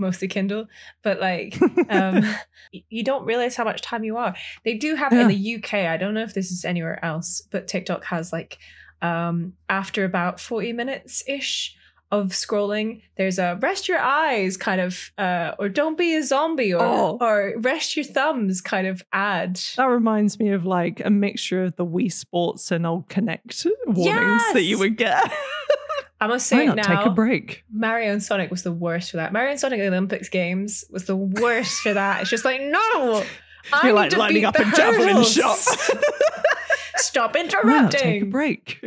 mostly 0.00 0.26
Kindle, 0.26 0.66
but 1.02 1.20
like 1.20 1.56
um, 1.90 2.24
you 2.72 3.04
don't 3.04 3.24
realize 3.24 3.54
how 3.54 3.64
much 3.64 3.82
time 3.82 4.02
you 4.02 4.16
are. 4.16 4.34
They 4.64 4.74
do 4.74 4.94
have 4.96 5.12
it 5.12 5.20
in 5.20 5.28
the 5.28 5.56
UK. 5.56 5.74
I 5.74 5.96
don't 5.96 6.14
know 6.14 6.22
if 6.22 6.34
this 6.34 6.50
is 6.50 6.64
anywhere 6.64 7.04
else, 7.04 7.42
but 7.50 7.68
TikTok 7.68 8.04
has 8.06 8.32
like 8.32 8.58
um, 9.02 9.52
after 9.68 10.04
about 10.04 10.40
40 10.40 10.72
minutes 10.72 11.22
ish 11.28 11.76
of 12.12 12.30
scrolling, 12.30 13.02
there's 13.16 13.38
a 13.38 13.56
rest 13.62 13.86
your 13.88 14.00
eyes 14.00 14.56
kind 14.56 14.80
of, 14.80 15.12
uh, 15.16 15.52
or 15.60 15.68
don't 15.68 15.96
be 15.96 16.16
a 16.16 16.24
zombie, 16.24 16.74
or 16.74 16.82
Oh. 16.82 17.18
or 17.20 17.54
rest 17.58 17.94
your 17.96 18.04
thumbs 18.04 18.60
kind 18.60 18.88
of 18.88 19.00
ad. 19.12 19.60
That 19.76 19.84
reminds 19.84 20.36
me 20.40 20.50
of 20.50 20.66
like 20.66 21.00
a 21.04 21.08
mixture 21.10 21.62
of 21.62 21.76
the 21.76 21.86
Wii 21.86 22.12
Sports 22.12 22.72
and 22.72 22.84
old 22.84 23.08
Kinect 23.08 23.64
warnings 23.86 24.42
that 24.54 24.64
you 24.64 24.76
would 24.80 24.96
get. 24.96 25.32
I 26.20 26.26
must 26.26 26.50
Why 26.52 26.58
say 26.58 26.66
not 26.66 26.76
now, 26.76 26.82
take 26.98 27.06
a 27.06 27.10
break? 27.10 27.64
Mario 27.72 28.12
and 28.12 28.22
Sonic 28.22 28.50
was 28.50 28.62
the 28.62 28.72
worst 28.72 29.10
for 29.10 29.16
that. 29.16 29.32
Mario 29.32 29.52
and 29.52 29.60
Sonic 29.60 29.80
Olympics 29.80 30.28
games 30.28 30.84
was 30.90 31.04
the 31.06 31.16
worst 31.16 31.80
for 31.80 31.94
that. 31.94 32.20
It's 32.20 32.30
just 32.30 32.44
like 32.44 32.60
no. 32.60 33.24
I 33.72 33.80
You're 33.86 33.92
like 33.94 34.16
lining 34.16 34.44
up 34.44 34.56
a 34.58 34.64
javelin 34.72 35.24
shot. 35.24 35.56
Stop 36.96 37.34
Why 37.34 37.42
not 37.42 37.90
take 37.90 38.04
a 38.04 38.06
interrupting. 38.16 38.30
break? 38.30 38.84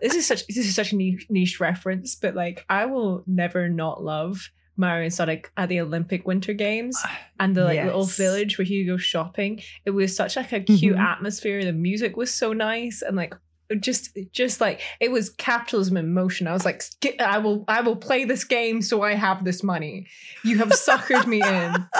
this 0.00 0.14
is 0.14 0.26
such 0.26 0.46
this 0.46 0.56
is 0.58 0.74
such 0.74 0.92
a 0.92 0.96
niche, 0.96 1.26
niche 1.28 1.58
reference, 1.60 2.14
but 2.14 2.34
like 2.34 2.64
I 2.68 2.86
will 2.86 3.24
never 3.26 3.68
not 3.68 4.02
love 4.02 4.50
Mario 4.76 5.04
and 5.06 5.12
Sonic 5.14 5.50
at 5.56 5.68
the 5.68 5.80
Olympic 5.80 6.26
Winter 6.26 6.52
Games 6.52 7.00
and 7.40 7.56
the 7.56 7.64
like 7.64 7.82
little 7.82 8.04
village 8.04 8.58
where 8.58 8.66
you 8.66 8.86
go 8.86 8.96
shopping. 8.96 9.60
It 9.84 9.90
was 9.90 10.14
such 10.14 10.36
like 10.36 10.52
a 10.52 10.60
cute 10.60 10.96
Mhm. 10.96 11.00
atmosphere. 11.00 11.64
The 11.64 11.72
music 11.72 12.16
was 12.16 12.32
so 12.32 12.52
nice 12.52 13.02
and 13.02 13.16
like 13.16 13.34
just 13.80 14.16
just 14.32 14.60
like 14.60 14.80
it 15.00 15.10
was 15.10 15.30
capitalism 15.30 15.96
in 15.96 16.12
motion. 16.12 16.46
I 16.46 16.52
was 16.52 16.64
like, 16.64 16.82
I 17.20 17.38
will 17.38 17.64
I 17.68 17.80
will 17.80 17.96
play 17.96 18.24
this 18.24 18.44
game 18.44 18.82
so 18.82 19.02
I 19.02 19.14
have 19.14 19.44
this 19.44 19.62
money. 19.62 20.06
You 20.44 20.58
have 20.58 20.68
suckered 20.70 21.26
me 21.26 21.42
in. 21.42 21.86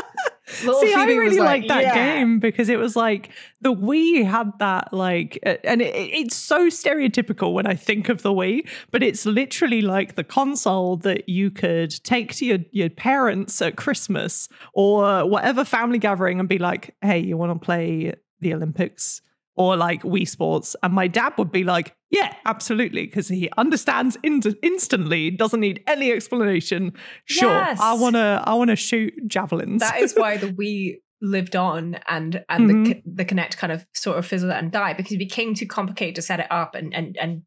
Little 0.65 0.81
See, 0.81 0.95
I 0.95 1.05
Phoebe 1.05 1.19
was 1.19 1.29
really 1.35 1.41
like 1.41 1.69
that 1.69 1.83
"Yeah." 1.83 1.95
game 1.95 2.39
because 2.39 2.71
it 2.71 2.79
was 2.79 2.97
like 2.97 3.31
the 3.61 3.73
Wii 3.73 4.25
had 4.25 4.51
that 4.61 4.95
like, 4.95 5.39
and 5.43 5.83
it, 5.83 5.95
it's 5.95 6.37
so 6.37 6.69
stereotypical 6.69 7.53
when 7.53 7.67
I 7.67 7.75
think 7.75 8.09
of 8.09 8.23
the 8.23 8.33
Wii, 8.33 8.67
but 8.91 9.03
it's 9.03 9.27
literally 9.27 9.83
like 9.83 10.15
the 10.15 10.25
console 10.25 10.97
that 10.99 11.29
you 11.29 11.51
could 11.51 11.91
take 12.03 12.35
to 12.37 12.47
your 12.47 12.59
your 12.71 12.89
parents 12.89 13.61
at 13.61 13.77
Christmas 13.77 14.49
or 14.73 15.27
whatever 15.29 15.65
family 15.65 15.99
gathering 15.99 16.41
and 16.41 16.49
be 16.49 16.59
like, 16.59 16.95
"Hey, 17.03 17.19
you 17.19 17.37
want 17.37 17.53
to 17.53 17.65
play 17.65 18.15
the 18.41 18.55
Olympics?" 18.55 19.21
Or 19.59 19.77
like 19.77 20.03
Wii 20.05 20.29
Sports, 20.29 20.77
and 20.85 20.95
my 20.95 21.09
dad 21.09 21.33
would 21.37 21.51
be 21.51 21.65
like, 21.65 21.95
"Yeah, 22.11 22.33
absolutely," 22.47 23.07
because 23.07 23.27
he 23.29 23.51
understands 23.59 24.17
in- 24.23 24.41
instantly, 24.63 25.33
doesn't 25.33 25.59
need 25.59 25.83
any 25.89 26.13
explanation. 26.13 26.93
Sure, 27.25 27.51
Yes. 27.51 27.81
I 27.81 27.95
wanna, 27.95 28.43
I 28.47 28.55
wanna 28.55 28.77
shoot 28.77 29.13
javelins. 29.27 29.81
that 29.81 29.99
is 30.01 30.15
why 30.15 30.37
the 30.45 30.53
Wii 30.53 30.99
lived 31.21 31.57
on 31.57 31.99
and 32.07 32.45
and 32.49 32.71
Mhm. 32.71 32.85
the 32.85 33.03
the 33.19 33.25
Kinect 33.25 33.57
kind 33.57 33.73
of 33.73 33.85
sort 33.95 34.17
of 34.19 34.25
fizzled 34.27 34.53
out 34.53 34.63
and 34.63 34.71
died 34.71 34.97
because 34.97 35.11
it 35.13 35.19
became 35.19 35.55
too 35.55 35.67
complicated 35.67 36.15
to 36.15 36.23
set 36.23 36.39
it 36.39 36.47
up 36.53 36.77
and 36.77 36.95
and 36.95 37.17
and 37.21 37.43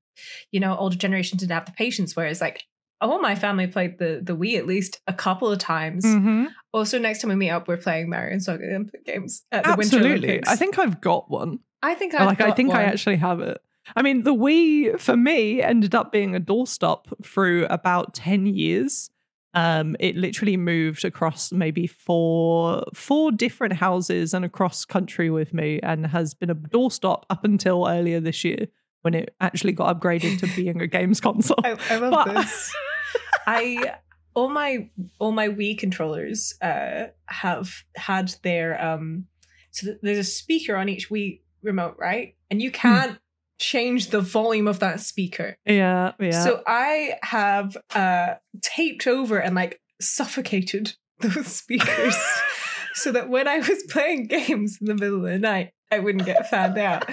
you 0.51 0.60
know 0.60 0.75
older 0.75 0.98
generations 0.98 1.39
didn't 1.39 1.53
have 1.53 1.65
the 1.65 1.72
patience. 1.72 2.13
Whereas 2.13 2.41
like 2.41 2.63
oh 3.00 3.20
my 3.20 3.36
family 3.36 3.68
played 3.68 3.98
the 4.00 4.20
the 4.22 4.36
Wii 4.36 4.58
at 4.58 4.68
least 4.68 5.00
a 5.08 5.13
couple 5.13 5.48
of 5.50 5.60
times. 5.60 6.03
Mhm. 6.06 6.48
Also 6.74 7.00
next 7.00 7.22
time 7.22 7.30
we 7.30 7.36
meet 7.38 7.51
up, 7.51 7.70
we're 7.70 7.77
playing 7.77 8.10
Mario 8.10 8.34
and 8.34 8.44
Sonic 8.44 8.63
Olympic 8.70 9.06
games 9.06 9.44
at 9.51 9.63
the 9.63 9.70
Winter 9.77 9.96
Absolutely. 9.96 10.27
Olympics. 10.27 10.50
I 10.50 10.58
think 10.58 10.77
I've 10.77 11.00
got 11.00 11.32
one. 11.32 11.60
I 11.83 11.95
think 11.95 12.13
I've 12.13 12.27
like 12.27 12.41
I 12.41 12.51
think 12.51 12.73
I 12.73 12.83
actually 12.83 13.17
have 13.17 13.39
it. 13.41 13.59
I 13.95 14.01
mean, 14.03 14.23
the 14.23 14.33
Wii 14.33 15.00
for 15.00 15.17
me 15.17 15.61
ended 15.61 15.95
up 15.95 16.11
being 16.11 16.35
a 16.35 16.39
doorstop 16.39 17.05
through 17.25 17.65
about 17.65 18.13
10 18.13 18.45
years 18.45 19.09
Um, 19.53 19.95
it 20.00 20.15
literally 20.15 20.55
moved 20.55 21.03
across 21.03 21.51
maybe 21.51 21.88
four 21.88 22.83
four 22.93 23.31
different 23.33 23.73
houses 23.73 24.33
and 24.33 24.45
across 24.45 24.85
country 24.85 25.29
with 25.29 25.53
me, 25.53 25.79
and 25.83 26.05
has 26.07 26.33
been 26.33 26.50
a 26.50 26.55
doorstop 26.55 27.23
up 27.29 27.43
until 27.43 27.85
earlier 27.88 28.21
this 28.21 28.43
year 28.45 28.67
when 29.01 29.13
it 29.13 29.35
actually 29.41 29.73
got 29.73 30.00
upgraded 30.00 30.39
to 30.39 30.47
being 30.55 30.79
a 30.81 30.88
games 30.88 31.19
console. 31.27 31.59
I, 31.65 31.75
I 31.89 31.97
love 31.97 32.11
But- 32.13 32.33
this. 32.35 32.73
I 33.47 33.95
all 34.35 34.47
my 34.50 34.89
all 35.19 35.31
my 35.33 35.50
Wii 35.50 35.77
controllers 35.77 36.53
uh 36.61 37.07
have 37.25 37.83
had 37.97 38.33
their 38.43 38.81
um 38.81 39.25
so 39.71 39.95
there's 40.01 40.17
a 40.19 40.23
speaker 40.23 40.75
on 40.77 40.88
each 40.88 41.09
Wii 41.09 41.41
remote, 41.63 41.96
right? 41.98 42.36
And 42.50 42.62
you 42.62 42.72
can't 42.72 43.20
change 43.60 44.08
the 44.08 44.22
volume 44.22 44.68
of 44.68 44.80
that 44.80 45.00
speaker. 45.00 45.56
yeah, 45.65 46.13
yeah. 46.20 46.44
So 46.44 46.63
I 46.65 47.15
have 47.24 47.77
uh 47.94 48.36
taped 48.62 49.08
over 49.08 49.38
and 49.38 49.56
like 49.56 49.80
suffocated 50.01 50.96
those 51.20 51.48
speakers 51.48 52.18
so 52.96 53.12
that 53.12 53.30
when 53.30 53.48
I 53.48 53.60
was 53.60 53.84
playing 53.89 54.27
games 54.27 54.80
in 54.82 54.88
the 54.88 54.96
middle 54.96 55.18
of 55.18 55.32
the 55.32 55.39
night, 55.39 55.72
I 55.91 56.00
wouldn't 56.00 56.25
get 56.25 56.50
found 56.50 56.77
out. 56.77 57.10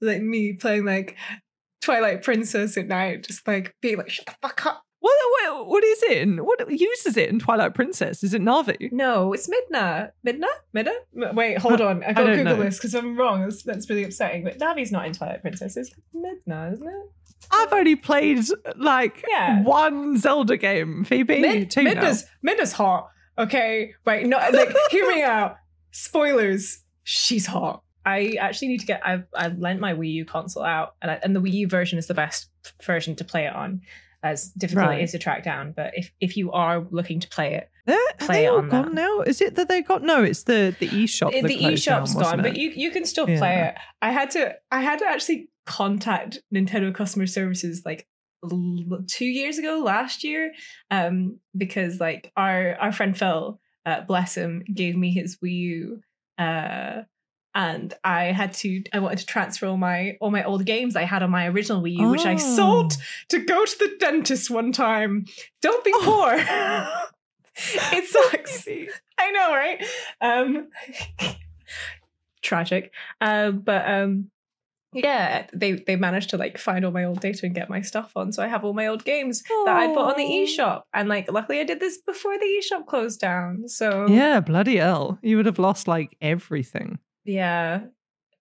Like 0.00 0.22
me 0.22 0.52
playing 0.52 0.84
like 0.84 1.16
Twilight 1.82 2.22
Princess 2.22 2.76
at 2.76 2.86
night, 2.86 3.26
just 3.26 3.46
like 3.46 3.74
being 3.80 3.98
like, 3.98 4.10
shut 4.10 4.26
the 4.26 4.34
fuck 4.42 4.66
up. 4.66 4.82
What, 5.00 5.14
what 5.52 5.66
what 5.68 5.84
is 5.84 6.02
it? 6.04 6.18
in- 6.18 6.38
What 6.44 6.70
uses 6.70 7.16
it 7.16 7.28
in 7.30 7.38
Twilight 7.38 7.74
Princess? 7.74 8.22
Is 8.24 8.34
it 8.34 8.42
Navi? 8.42 8.90
No, 8.92 9.32
it's 9.32 9.48
Midna. 9.48 10.10
Midna? 10.26 10.48
Midna? 10.74 11.34
Wait, 11.34 11.58
hold 11.64 11.80
on. 11.80 12.02
I've 12.04 12.16
gotta 12.16 12.36
Google 12.36 12.56
know. 12.56 12.62
this 12.64 12.78
because 12.78 12.94
I'm 12.94 13.16
wrong. 13.16 13.42
That's, 13.42 13.62
that's 13.62 13.88
really 13.88 14.04
upsetting. 14.04 14.44
But 14.44 14.58
Navi's 14.58 14.90
not 14.92 15.06
in 15.06 15.12
Twilight 15.12 15.40
Princess. 15.42 15.76
It's 15.76 15.90
Midna, 16.14 16.72
isn't 16.72 16.86
it? 16.86 17.12
I've 17.50 17.72
only 17.72 17.96
played 17.96 18.40
like 18.76 19.24
Yeah. 19.28 19.62
one 19.62 20.18
Zelda 20.18 20.56
game. 20.56 21.04
Phoebe, 21.04 21.40
Mid- 21.40 21.70
two 21.70 21.82
now. 21.84 21.92
Midna's, 21.94 22.26
Midna's 22.46 22.72
hot. 22.72 23.08
Okay, 23.38 23.94
right. 24.04 24.26
No, 24.26 24.36
like, 24.52 24.74
hear 24.90 25.06
me 25.08 25.22
out. 25.36 25.56
Spoilers. 25.92 26.82
She's 27.04 27.46
hot. 27.46 27.82
I 28.04 28.36
actually 28.40 28.68
need 28.68 28.80
to 28.80 28.86
get. 28.86 29.00
I've 29.06 29.24
I've 29.34 29.58
lent 29.58 29.80
my 29.80 29.92
Wii 29.94 30.12
U 30.14 30.24
console 30.24 30.62
out, 30.64 30.94
and 31.02 31.10
I, 31.10 31.20
and 31.22 31.36
the 31.36 31.40
Wii 31.40 31.52
U 31.52 31.68
version 31.68 31.98
is 31.98 32.06
the 32.06 32.14
best 32.14 32.48
version 32.82 33.14
to 33.16 33.24
play 33.24 33.46
it 33.46 33.54
on. 33.54 33.82
As 34.22 34.50
difficult 34.50 34.88
Right. 34.88 35.00
it 35.00 35.04
is 35.04 35.12
to 35.12 35.18
track 35.18 35.44
down, 35.44 35.72
but 35.76 35.92
if 35.94 36.12
if 36.20 36.36
you 36.36 36.50
are 36.50 36.84
looking 36.90 37.20
to 37.20 37.28
play 37.28 37.54
it, 37.54 37.70
They're, 37.86 37.96
are 37.96 38.26
play 38.26 38.34
they 38.38 38.44
it 38.46 38.48
all 38.50 38.58
on 38.58 38.68
gone 38.68 38.84
that. 38.86 38.94
now? 38.94 39.20
Is 39.20 39.40
it 39.40 39.54
that 39.54 39.68
they 39.68 39.80
got? 39.80 40.02
No, 40.02 40.24
it's 40.24 40.42
the 40.42 40.74
the 40.80 40.88
eShop. 40.88 41.30
the, 41.30 41.42
that 41.42 41.48
the 41.48 41.58
down, 41.60 41.72
eShop's 41.72 42.14
wasn't 42.16 42.22
gone, 42.22 42.42
but 42.42 42.56
you 42.56 42.70
you 42.70 42.90
can 42.90 43.04
still 43.04 43.26
play 43.26 43.68
it. 43.68 43.74
I 44.02 44.10
had 44.10 44.30
to 44.32 44.56
I 44.72 44.80
had 44.80 44.98
to 44.98 45.06
actually 45.06 45.50
contact 45.66 46.40
Nintendo 46.52 46.92
customer 46.92 47.26
services 47.26 47.82
like 47.84 48.08
two 49.06 49.24
years 49.26 49.58
ago, 49.58 49.82
last 49.84 50.24
year, 50.24 50.52
um, 50.90 51.38
because 51.56 52.00
like 52.00 52.32
our 52.36 52.74
our 52.80 52.90
friend 52.92 53.16
Phil, 53.16 53.60
uh, 53.86 54.00
bless 54.02 54.36
him, 54.36 54.64
gave 54.74 54.96
me 54.96 55.12
his 55.12 55.38
Wii 55.42 55.52
U, 55.52 56.00
uh, 56.38 57.02
and 57.58 57.92
I 58.04 58.26
had 58.26 58.52
to 58.54 58.82
I 58.92 59.00
wanted 59.00 59.18
to 59.18 59.26
transfer 59.26 59.66
all 59.66 59.76
my 59.76 60.16
all 60.20 60.30
my 60.30 60.44
old 60.44 60.64
games 60.64 60.94
I 60.94 61.02
had 61.02 61.22
on 61.24 61.30
my 61.30 61.48
original 61.48 61.82
Wii 61.82 61.96
U, 61.96 62.08
which 62.10 62.24
I 62.24 62.34
Oh. 62.34 62.38
sold 62.38 62.92
to 63.30 63.38
go 63.40 63.64
to 63.64 63.78
the 63.78 63.96
dentist 63.98 64.48
one 64.48 64.70
time. 64.72 65.26
Don't 65.60 65.84
be 65.84 65.92
poor. 66.02 66.30
it 67.96 68.04
sucks. 68.08 68.68
I 69.18 69.30
know, 69.32 69.50
right? 69.54 69.84
Um 70.20 70.68
tragic. 72.42 72.92
Um 73.20 73.58
but 73.60 73.88
um 73.90 74.30
yeah, 74.94 75.46
they 75.52 75.72
they 75.72 75.96
managed 75.96 76.30
to 76.30 76.38
like 76.38 76.56
find 76.58 76.84
all 76.84 76.92
my 76.92 77.04
old 77.04 77.20
data 77.20 77.44
and 77.44 77.54
get 77.54 77.68
my 77.68 77.82
stuff 77.82 78.12
on. 78.16 78.32
So 78.32 78.42
I 78.42 78.46
have 78.46 78.64
all 78.64 78.72
my 78.72 78.86
old 78.86 79.04
games 79.04 79.42
that 79.66 79.76
I 79.76 79.88
put 79.88 79.98
on 79.98 80.16
the 80.16 80.24
eShop. 80.24 80.82
And 80.94 81.08
like 81.08 81.30
luckily 81.30 81.60
I 81.60 81.64
did 81.64 81.80
this 81.80 81.98
before 81.98 82.38
the 82.38 82.46
eShop 82.46 82.86
closed 82.86 83.20
down. 83.20 83.68
So 83.68 84.06
Yeah, 84.08 84.40
bloody 84.40 84.76
hell! 84.76 85.18
You 85.22 85.36
would 85.36 85.46
have 85.46 85.58
lost 85.58 85.88
like 85.88 86.16
everything. 86.22 86.98
Yeah. 87.28 87.80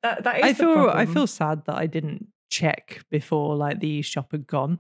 That 0.04 0.24
that 0.24 0.38
is 0.38 0.44
I 0.44 0.54
feel 0.54 0.90
I 0.90 1.06
feel 1.06 1.28
sad 1.28 1.66
that 1.66 1.76
I 1.76 1.88
didn't 1.88 2.28
check 2.50 3.04
before 3.12 3.56
like 3.56 3.80
the 3.80 4.02
shop 4.02 4.32
had 4.32 4.48
gone. 4.48 4.80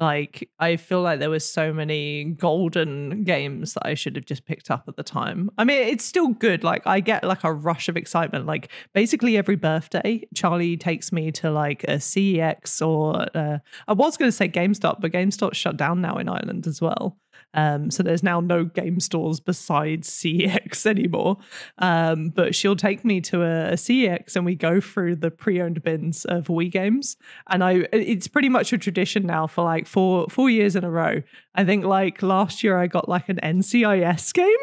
Like 0.00 0.48
I 0.60 0.76
feel 0.76 1.02
like 1.02 1.18
there 1.18 1.30
were 1.30 1.40
so 1.40 1.72
many 1.72 2.22
golden 2.24 3.24
games 3.24 3.74
that 3.74 3.84
I 3.84 3.94
should 3.94 4.14
have 4.14 4.26
just 4.26 4.44
picked 4.44 4.70
up 4.70 4.84
at 4.86 4.94
the 4.94 5.02
time. 5.02 5.50
I 5.58 5.64
mean, 5.64 5.88
it's 5.88 6.04
still 6.04 6.28
good. 6.28 6.62
Like 6.62 6.86
I 6.86 7.00
get 7.00 7.24
like 7.24 7.42
a 7.42 7.52
rush 7.52 7.88
of 7.88 7.96
excitement. 7.96 8.46
Like 8.46 8.70
basically 8.94 9.36
every 9.36 9.56
birthday, 9.56 10.24
Charlie 10.36 10.76
takes 10.76 11.10
me 11.10 11.32
to 11.32 11.50
like 11.50 11.82
a 11.84 11.96
CEX 11.96 12.86
or 12.86 13.26
uh, 13.36 13.58
I 13.88 13.92
was 13.92 14.16
going 14.16 14.28
to 14.28 14.36
say 14.36 14.48
GameStop, 14.48 15.00
but 15.00 15.10
GameStop 15.10 15.54
shut 15.54 15.76
down 15.76 16.00
now 16.00 16.18
in 16.18 16.28
Ireland 16.28 16.68
as 16.68 16.80
well. 16.80 17.18
Um, 17.54 17.90
so 17.90 18.02
there's 18.02 18.22
now 18.22 18.40
no 18.40 18.64
game 18.64 19.00
stores 19.00 19.40
besides 19.40 20.08
CEX 20.08 20.86
anymore. 20.86 21.38
Um, 21.78 22.28
but 22.28 22.54
she'll 22.54 22.76
take 22.76 23.04
me 23.04 23.20
to 23.22 23.42
a, 23.42 23.70
a 23.70 23.74
CEX 23.74 24.36
and 24.36 24.44
we 24.44 24.54
go 24.54 24.80
through 24.80 25.16
the 25.16 25.30
pre-owned 25.30 25.82
bins 25.82 26.24
of 26.26 26.46
Wii 26.46 26.70
games. 26.70 27.16
And 27.48 27.64
I 27.64 27.86
it's 27.92 28.28
pretty 28.28 28.48
much 28.48 28.72
a 28.72 28.78
tradition 28.78 29.26
now 29.26 29.46
for 29.46 29.64
like 29.64 29.86
four 29.86 30.26
four 30.28 30.50
years 30.50 30.76
in 30.76 30.84
a 30.84 30.90
row. 30.90 31.22
I 31.54 31.64
think 31.64 31.84
like 31.84 32.22
last 32.22 32.62
year 32.62 32.78
I 32.78 32.86
got 32.86 33.08
like 33.08 33.28
an 33.28 33.40
NCIS 33.42 34.32
game. 34.34 34.56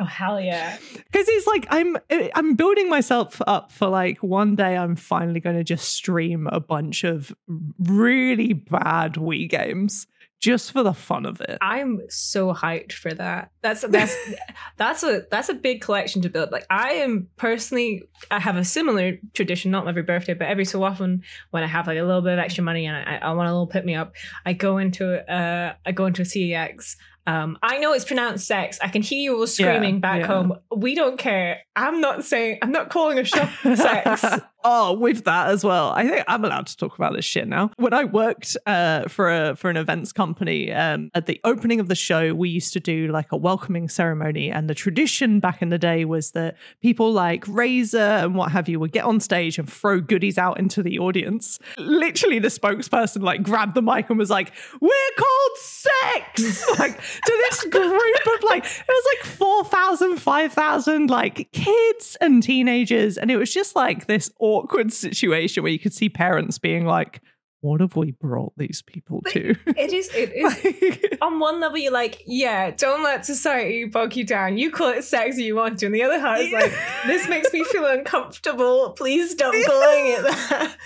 Oh 0.00 0.04
hell 0.04 0.40
yeah. 0.40 0.78
Because 1.14 1.28
it's 1.28 1.46
like 1.46 1.66
I'm 1.70 1.96
I'm 2.34 2.54
building 2.54 2.88
myself 2.88 3.40
up 3.46 3.70
for 3.70 3.86
like 3.86 4.18
one 4.18 4.56
day 4.56 4.76
I'm 4.76 4.96
finally 4.96 5.38
going 5.38 5.54
to 5.56 5.62
just 5.62 5.94
stream 5.94 6.48
a 6.50 6.58
bunch 6.58 7.04
of 7.04 7.32
really 7.78 8.52
bad 8.52 9.14
Wii 9.14 9.48
games 9.48 10.08
just 10.44 10.72
for 10.72 10.82
the 10.82 10.92
fun 10.92 11.24
of 11.24 11.40
it. 11.40 11.56
I'm 11.62 12.02
so 12.10 12.52
hyped 12.52 12.92
for 12.92 13.12
that. 13.14 13.50
That's 13.62 13.80
that's 13.88 14.14
that's 14.76 15.02
a 15.02 15.22
that's 15.30 15.48
a 15.48 15.54
big 15.54 15.80
collection 15.80 16.20
to 16.22 16.28
build. 16.28 16.52
Like 16.52 16.66
I 16.68 16.92
am 17.04 17.28
personally, 17.36 18.02
I 18.30 18.38
have 18.40 18.56
a 18.56 18.64
similar 18.64 19.16
tradition, 19.32 19.70
not 19.70 19.88
every 19.88 20.02
birthday, 20.02 20.34
but 20.34 20.48
every 20.48 20.66
so 20.66 20.82
often 20.84 21.22
when 21.50 21.62
I 21.62 21.66
have 21.66 21.86
like 21.86 21.98
a 21.98 22.02
little 22.02 22.20
bit 22.20 22.34
of 22.34 22.38
extra 22.40 22.62
money 22.62 22.84
and 22.84 22.94
I, 22.96 23.16
I 23.22 23.32
want 23.32 23.48
a 23.48 23.52
little 23.52 23.66
put 23.66 23.86
me 23.86 23.94
up, 23.94 24.12
I 24.44 24.52
go 24.52 24.76
into 24.76 25.04
uh 25.32 25.72
I 25.86 25.92
go 25.92 26.04
into 26.06 26.20
a 26.22 26.26
CEX. 26.26 26.96
Um, 27.26 27.56
I 27.62 27.78
know 27.78 27.94
it's 27.94 28.04
pronounced 28.04 28.46
sex. 28.46 28.78
I 28.82 28.88
can 28.88 29.00
hear 29.00 29.18
you 29.18 29.38
all 29.38 29.46
screaming 29.46 29.94
Yeah, 29.94 30.00
back 30.00 30.20
yeah. 30.20 30.26
home. 30.26 30.58
We 30.76 30.94
don't 30.94 31.18
care. 31.18 31.60
I'm 31.74 32.02
not 32.02 32.22
saying. 32.26 32.58
I'm 32.60 32.70
not 32.70 32.90
calling 32.90 33.18
a 33.18 33.24
shop 33.24 33.48
sex. 33.62 34.22
oh, 34.64 34.92
with 34.94 35.24
that 35.24 35.48
as 35.48 35.62
well. 35.62 35.90
I 35.90 36.06
think 36.08 36.24
I'm 36.26 36.44
allowed 36.44 36.66
to 36.66 36.76
talk 36.76 36.96
about 36.96 37.14
this 37.14 37.24
shit 37.24 37.46
now. 37.46 37.70
When 37.76 37.92
I 37.92 38.04
worked 38.04 38.56
uh, 38.66 39.08
for 39.08 39.30
a 39.30 39.54
for 39.56 39.70
an 39.70 39.76
events 39.76 40.12
company, 40.12 40.72
um, 40.72 41.10
at 41.14 41.26
the 41.26 41.40
opening 41.44 41.80
of 41.80 41.88
the 41.88 41.94
show, 41.94 42.34
we 42.34 42.48
used 42.48 42.72
to 42.72 42.80
do 42.80 43.08
like 43.08 43.32
a 43.32 43.36
welcoming 43.36 43.88
ceremony, 43.88 44.50
and 44.50 44.68
the 44.68 44.74
tradition 44.74 45.40
back 45.40 45.62
in 45.62 45.68
the 45.68 45.78
day 45.78 46.04
was 46.04 46.32
that 46.32 46.56
people 46.80 47.12
like 47.12 47.44
Razer 47.44 48.24
and 48.24 48.34
what 48.34 48.52
have 48.52 48.68
you 48.68 48.80
would 48.80 48.92
get 48.92 49.04
on 49.04 49.20
stage 49.20 49.58
and 49.58 49.70
throw 49.70 50.00
goodies 50.00 50.38
out 50.38 50.58
into 50.58 50.82
the 50.82 50.98
audience. 50.98 51.58
Literally, 51.76 52.38
the 52.38 52.48
spokesperson 52.48 53.22
like 53.22 53.42
grabbed 53.42 53.74
the 53.74 53.82
mic 53.82 54.08
and 54.08 54.18
was 54.18 54.30
like, 54.30 54.52
"We're 54.80 55.14
called 55.16 55.56
sex!" 55.56 56.64
like 56.78 56.96
to 56.96 57.32
this 57.48 57.64
group 57.64 57.84
of 57.84 58.42
like 58.42 58.64
it 58.64 58.88
was 58.88 59.06
like 59.16 59.26
4,000, 59.26 60.16
5,000 60.18 61.10
like 61.10 61.50
kids 61.52 62.16
and 62.20 62.42
teenagers. 62.42 63.18
And 63.18 63.30
it 63.30 63.36
was 63.36 63.52
just 63.52 63.76
like 63.76 64.06
this 64.06 64.30
awkward 64.54 64.92
situation 64.92 65.62
where 65.62 65.72
you 65.72 65.78
could 65.78 65.94
see 65.94 66.08
parents 66.08 66.58
being 66.58 66.86
like, 66.86 67.20
what 67.64 67.80
have 67.80 67.96
we 67.96 68.10
brought 68.10 68.52
these 68.58 68.82
people 68.82 69.22
to? 69.28 69.56
It 69.66 69.92
is. 69.92 70.10
It 70.14 70.32
is. 71.12 71.18
on 71.22 71.38
one 71.38 71.60
level, 71.60 71.78
you're 71.78 71.92
like, 71.92 72.22
yeah, 72.26 72.70
don't 72.72 73.02
let 73.02 73.24
society 73.24 73.86
bog 73.86 74.14
you 74.16 74.24
down. 74.24 74.58
You 74.58 74.70
call 74.70 74.90
it 74.90 75.02
sex 75.02 75.38
you 75.38 75.56
want 75.56 75.78
to. 75.78 75.86
And 75.86 75.94
the 75.94 76.02
other 76.02 76.20
hand, 76.20 76.42
it's 76.42 76.52
like, 76.52 76.72
this 77.06 77.26
makes 77.26 77.50
me 77.54 77.64
feel 77.64 77.86
uncomfortable. 77.86 78.90
Please 78.90 79.30
stop 79.30 79.54
calling 79.54 80.06
it 80.08 80.22
that. 80.24 80.76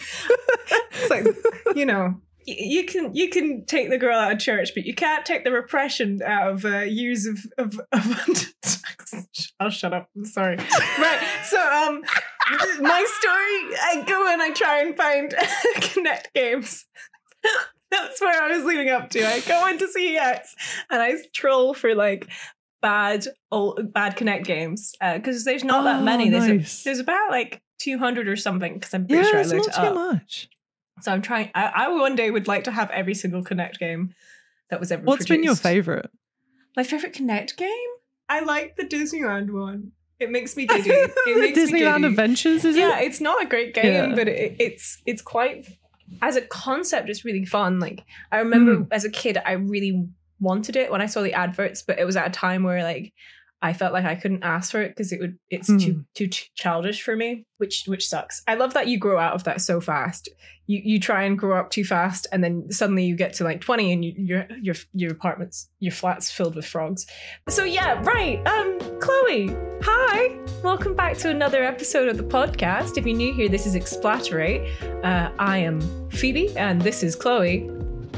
it's 0.92 1.10
like, 1.10 1.26
you 1.76 1.84
know, 1.84 2.20
you 2.56 2.84
can 2.84 3.14
you 3.14 3.28
can 3.28 3.64
take 3.66 3.90
the 3.90 3.98
girl 3.98 4.16
out 4.18 4.32
of 4.32 4.38
church, 4.38 4.70
but 4.74 4.84
you 4.84 4.94
can't 4.94 5.24
take 5.26 5.44
the 5.44 5.52
repression 5.52 6.20
out 6.24 6.50
of 6.52 6.64
uh, 6.64 6.78
years 6.80 7.26
of 7.26 7.38
of. 7.58 7.80
I'll 9.60 9.70
shut 9.70 9.92
up. 9.92 10.08
I'm 10.16 10.24
sorry. 10.24 10.56
Right. 10.56 11.20
So 11.44 11.58
um, 11.60 12.02
my 12.80 13.06
story. 13.18 13.76
I 13.82 14.04
go 14.06 14.32
and 14.32 14.40
I 14.42 14.50
try 14.52 14.80
and 14.82 14.96
find 14.96 15.30
Kinect 15.76 16.26
games. 16.34 16.86
That's 17.90 18.20
where 18.20 18.42
I 18.42 18.54
was 18.56 18.64
leading 18.64 18.90
up 18.90 19.10
to. 19.10 19.26
I 19.26 19.40
go 19.40 19.66
into 19.66 19.86
CEX 19.86 20.40
and 20.90 21.00
I 21.00 21.14
troll 21.32 21.72
for 21.74 21.94
like 21.94 22.28
bad 22.82 23.26
old 23.50 23.92
bad 23.92 24.16
Kinect 24.16 24.44
games 24.44 24.94
because 25.00 25.44
there's 25.44 25.64
not 25.64 25.84
that 25.84 26.00
Oh, 26.00 26.04
many. 26.04 26.28
There's, 26.30 26.46
a- 26.82 26.84
there's 26.84 26.98
about 27.00 27.30
like 27.30 27.62
200 27.80 28.28
or 28.28 28.36
something 28.36 28.74
because 28.74 28.92
I'm 28.94 29.06
pretty 29.06 29.24
yeah, 29.24 29.30
sure 29.30 29.40
I 29.40 29.42
looked 29.44 29.68
not 29.68 29.78
it 29.78 29.80
too 29.80 29.86
up. 29.86 29.94
much. 29.94 30.48
So 31.00 31.12
I'm 31.12 31.22
trying. 31.22 31.50
I, 31.54 31.66
I 31.74 31.88
one 31.88 32.16
day 32.16 32.30
would 32.30 32.48
like 32.48 32.64
to 32.64 32.70
have 32.70 32.90
every 32.90 33.14
single 33.14 33.42
Kinect 33.44 33.78
game 33.78 34.14
that 34.70 34.80
was 34.80 34.90
ever. 34.92 35.02
What's 35.02 35.26
been 35.26 35.42
your 35.42 35.56
favorite? 35.56 36.10
My 36.76 36.82
favorite 36.84 37.14
Kinect 37.14 37.56
game? 37.56 37.68
I 38.28 38.40
like 38.40 38.76
the 38.76 38.84
Disneyland 38.84 39.50
one. 39.50 39.92
It 40.20 40.30
makes 40.30 40.56
me 40.56 40.66
giddy. 40.68 40.90
It 40.90 41.38
makes 41.38 41.56
me 41.72 41.80
Disneyland 41.80 41.96
giddy. 41.98 42.06
Adventures, 42.08 42.64
is 42.64 42.76
yeah, 42.76 42.98
it? 42.98 43.06
it's 43.06 43.20
not 43.20 43.42
a 43.42 43.46
great 43.46 43.74
game, 43.74 44.10
Yeah. 44.10 44.14
but 44.14 44.28
it, 44.28 44.56
it's 44.58 45.00
it's 45.06 45.22
quite 45.22 45.68
as 46.22 46.36
a 46.36 46.42
concept. 46.42 47.08
It's 47.08 47.24
really 47.24 47.44
fun. 47.44 47.80
Like 47.80 48.04
I 48.32 48.38
remember 48.38 48.76
Hmm. 48.76 48.82
as 48.90 49.04
a 49.04 49.10
kid, 49.10 49.38
I 49.44 49.52
really 49.52 50.08
wanted 50.40 50.76
it 50.76 50.90
when 50.90 51.00
I 51.00 51.06
saw 51.06 51.22
the 51.22 51.32
adverts, 51.34 51.82
but 51.82 51.98
it 51.98 52.04
was 52.04 52.16
at 52.16 52.26
a 52.26 52.30
time 52.30 52.62
where 52.62 52.82
like 52.82 53.12
I 53.60 53.72
felt 53.72 53.92
like 53.92 54.04
I 54.04 54.14
couldn't 54.14 54.44
ask 54.44 54.70
for 54.70 54.80
it 54.82 54.90
because 54.90 55.10
it 55.12 55.18
would 55.20 55.36
it's 55.50 55.66
too 55.66 55.74
Mm. 55.94 56.04
too 56.14 56.28
ch- 56.28 56.50
childish 56.54 57.02
for 57.02 57.16
me, 57.16 57.44
which 57.56 57.84
which 57.86 58.06
sucks. 58.08 58.42
I 58.46 58.54
love 58.54 58.74
that 58.74 58.86
you 58.86 58.98
grow 58.98 59.18
out 59.18 59.34
of 59.34 59.44
that 59.44 59.60
so 59.60 59.80
fast. 59.80 60.28
You 60.68 60.80
you 60.84 61.00
try 61.00 61.24
and 61.24 61.36
grow 61.36 61.58
up 61.58 61.70
too 61.70 61.82
fast, 61.84 62.26
and 62.30 62.44
then 62.44 62.70
suddenly 62.70 63.04
you 63.04 63.16
get 63.16 63.32
to 63.34 63.44
like 63.44 63.60
twenty, 63.60 63.92
and 63.92 64.04
you, 64.04 64.12
your 64.16 64.46
your 64.62 64.74
your 64.94 65.10
apartments 65.10 65.68
your 65.80 65.90
flat's 65.92 66.30
filled 66.30 66.54
with 66.54 66.66
frogs. 66.66 67.04
So 67.48 67.64
yeah, 67.64 68.00
right. 68.04 68.38
Um, 68.46 68.78
Cloé, 69.00 69.80
hi, 69.82 70.38
welcome 70.62 70.94
back 70.94 71.16
to 71.18 71.30
another 71.30 71.64
episode 71.64 72.06
of 72.08 72.16
the 72.16 72.22
podcast. 72.22 72.96
If 72.96 73.06
you're 73.06 73.16
new 73.16 73.32
here, 73.34 73.48
this 73.48 73.66
is 73.66 73.74
Explaterate. 73.74 74.70
Uh, 75.02 75.30
I 75.40 75.58
am 75.58 75.80
Phoebe, 76.10 76.56
and 76.56 76.80
this 76.82 77.02
is 77.02 77.16
Cloé. 77.16 77.74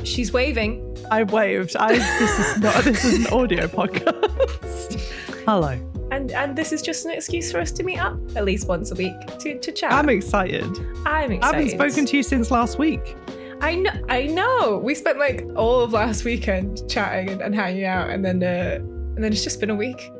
She's 0.06 0.32
waving. 0.32 0.86
I 1.10 1.22
waved. 1.22 1.76
I 1.76 1.94
this 1.96 2.38
is 2.38 2.58
not 2.58 2.84
this 2.84 3.04
is 3.04 3.26
an 3.26 3.32
audio 3.32 3.66
podcast. 3.78 5.09
Hello. 5.46 5.78
And 6.12 6.32
and 6.32 6.56
this 6.56 6.72
is 6.72 6.82
just 6.82 7.06
an 7.06 7.12
excuse 7.12 7.50
for 7.50 7.60
us 7.60 7.70
to 7.72 7.82
meet 7.82 7.98
up 7.98 8.18
at 8.36 8.44
least 8.44 8.68
once 8.68 8.90
a 8.90 8.94
week 8.94 9.14
to, 9.38 9.58
to 9.58 9.72
chat. 9.72 9.92
I'm 9.92 10.08
excited. 10.08 10.64
I'm 11.06 11.32
excited. 11.32 11.42
I 11.42 11.46
haven't 11.46 11.70
spoken 11.70 12.06
to 12.06 12.16
you 12.16 12.22
since 12.22 12.50
last 12.50 12.78
week. 12.78 13.16
I 13.60 13.74
know. 13.74 13.90
I 14.08 14.26
know. 14.26 14.80
We 14.82 14.94
spent 14.94 15.18
like 15.18 15.46
all 15.56 15.80
of 15.80 15.92
last 15.92 16.24
weekend 16.24 16.88
chatting 16.90 17.30
and, 17.30 17.40
and 17.40 17.54
hanging 17.54 17.84
out, 17.84 18.10
and 18.10 18.24
then 18.24 18.42
uh, 18.42 18.78
and 18.80 19.24
then 19.24 19.32
it's 19.32 19.44
just 19.44 19.60
been 19.60 19.70
a 19.70 19.74
week. 19.74 20.10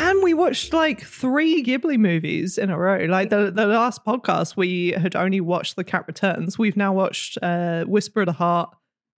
And 0.00 0.22
we 0.24 0.34
watched 0.34 0.72
like 0.72 1.02
three 1.02 1.62
Ghibli 1.62 1.98
movies 1.98 2.58
in 2.58 2.68
a 2.68 2.76
row. 2.76 3.04
Like 3.04 3.30
the, 3.30 3.52
the 3.52 3.66
last 3.66 4.04
podcast, 4.04 4.56
we 4.56 4.90
had 4.90 5.14
only 5.14 5.40
watched 5.40 5.76
The 5.76 5.84
Cat 5.84 6.04
Returns. 6.08 6.58
We've 6.58 6.76
now 6.76 6.92
watched 6.92 7.38
uh, 7.40 7.84
Whisper 7.84 8.22
of 8.22 8.26
the 8.26 8.32
Heart 8.32 8.74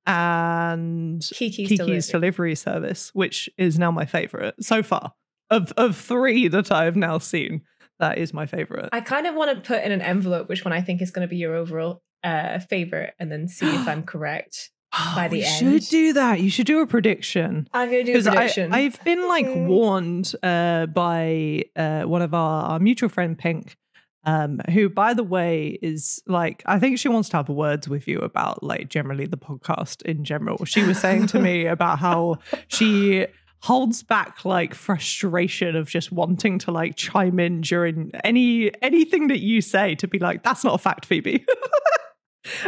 and 0.07 1.23
Kiki's, 1.23 1.69
Kiki's 1.69 1.79
delivery. 1.79 2.13
Delivery 2.13 2.55
Service, 2.57 3.11
which 3.15 3.49
is 3.57 3.79
now 3.79 3.91
my 3.91 4.05
favorite 4.05 4.55
so 4.63 4.83
far. 4.83 5.15
Of 5.51 5.73
of 5.77 5.97
three 5.97 6.49
that 6.49 6.73
I 6.73 6.85
have 6.85 6.97
now 6.97 7.19
seen, 7.19 7.63
that 7.99 8.19
is 8.19 8.35
my 8.35 8.47
favorite. 8.47 8.89
I 8.93 9.01
kind 9.01 9.27
of 9.27 9.35
want 9.35 9.55
to 9.55 9.61
put 9.61 9.85
in 9.85 9.93
an 9.93 10.03
envelope 10.03 10.49
which 10.49 10.65
one 10.65 10.73
I 10.73 10.81
think 10.81 11.01
is 11.01 11.11
going 11.11 11.27
to 11.27 11.31
be 11.31 11.37
your 11.37 11.55
overall 11.55 12.03
uh, 12.25 12.59
favorite, 12.59 13.15
and 13.19 13.31
then 13.31 13.49
see 13.49 13.67
if 13.67 13.87
I'm 13.87 14.03
correct. 14.15 14.71
by 15.15 15.29
the 15.29 15.45
end. 15.45 15.59
should 15.59 15.91
do 15.91 16.13
that. 16.15 16.41
You 16.41 16.51
should 16.51 16.67
do 16.67 16.81
a 16.81 16.87
prediction. 16.87 17.69
I'm 17.73 17.91
going 17.91 18.07
to 18.07 18.13
do 18.13 18.19
a 18.19 18.33
prediction. 18.33 18.73
I've 18.73 19.03
been 19.05 19.29
like 19.29 19.47
warned 19.47 20.33
uh, 20.43 20.87
by 20.87 21.65
uh, 21.75 22.03
one 22.03 22.23
of 22.23 22.35
our, 22.35 22.65
our 22.65 22.79
mutual 22.79 23.09
friend 23.09 23.37
Pink, 23.37 23.77
um, 24.25 24.61
who, 24.71 24.89
by 24.89 25.15
the 25.15 25.25
way, 25.25 25.79
is 25.83 26.23
like 26.27 26.63
I 26.67 26.79
think 26.79 26.99
she 26.99 27.09
wants 27.09 27.29
to 27.31 27.37
have 27.39 27.49
words 27.49 27.89
with 27.89 28.09
you 28.09 28.19
about 28.19 28.63
like 28.63 28.89
generally 28.89 29.27
the 29.27 29.37
podcast 29.37 30.03
in 30.03 30.25
general. 30.25 30.65
She 30.65 30.83
was 30.83 30.99
saying 30.99 31.29
to 31.29 31.41
me 31.41 31.67
about 31.77 31.99
how 31.99 32.39
she 32.69 33.27
holds 33.61 34.03
back 34.03 34.45
like 34.45 34.75
frustration 34.75 35.75
of 35.77 35.89
just 35.89 36.13
wanting 36.13 36.59
to 36.61 36.71
like 36.71 36.95
chime 36.97 37.39
in 37.41 37.63
during 37.63 38.11
any 38.23 38.71
anything 38.83 39.29
that 39.29 39.41
you 39.41 39.61
say 39.61 39.95
to 39.97 40.07
be 40.07 40.19
like 40.19 40.43
that's 40.43 40.63
not 40.65 40.75
a 40.75 40.79
fact, 40.79 41.07
Phoebe. 41.07 41.45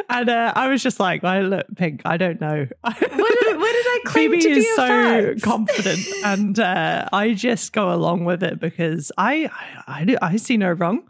And 0.09 0.29
uh, 0.29 0.53
I 0.57 0.69
was 0.69 0.83
just 0.83 0.99
like, 0.99 1.25
I 1.25 1.41
look, 1.41 1.67
Pink, 1.77 2.03
I 2.05 2.17
don't 2.17 2.41
know. 2.41 2.67
What 2.81 2.99
did, 2.99 3.13
what 3.13 3.73
did 3.73 3.87
I 3.87 4.01
claim 4.07 4.31
Phoebe 4.33 4.43
to 4.43 4.49
be 4.49 4.61
is 4.61 4.77
so 4.77 4.87
fact? 4.87 5.43
confident, 5.43 6.01
and 6.25 6.59
uh, 6.59 7.09
I 7.13 7.35
just 7.35 7.73
go 7.73 7.93
along 7.93 8.25
with 8.25 8.43
it 8.43 8.59
because 8.61 9.13
I 9.17 9.49
I, 9.87 10.17
I, 10.21 10.33
I 10.33 10.37
see 10.37 10.57
no 10.57 10.73
wrong. 10.73 11.09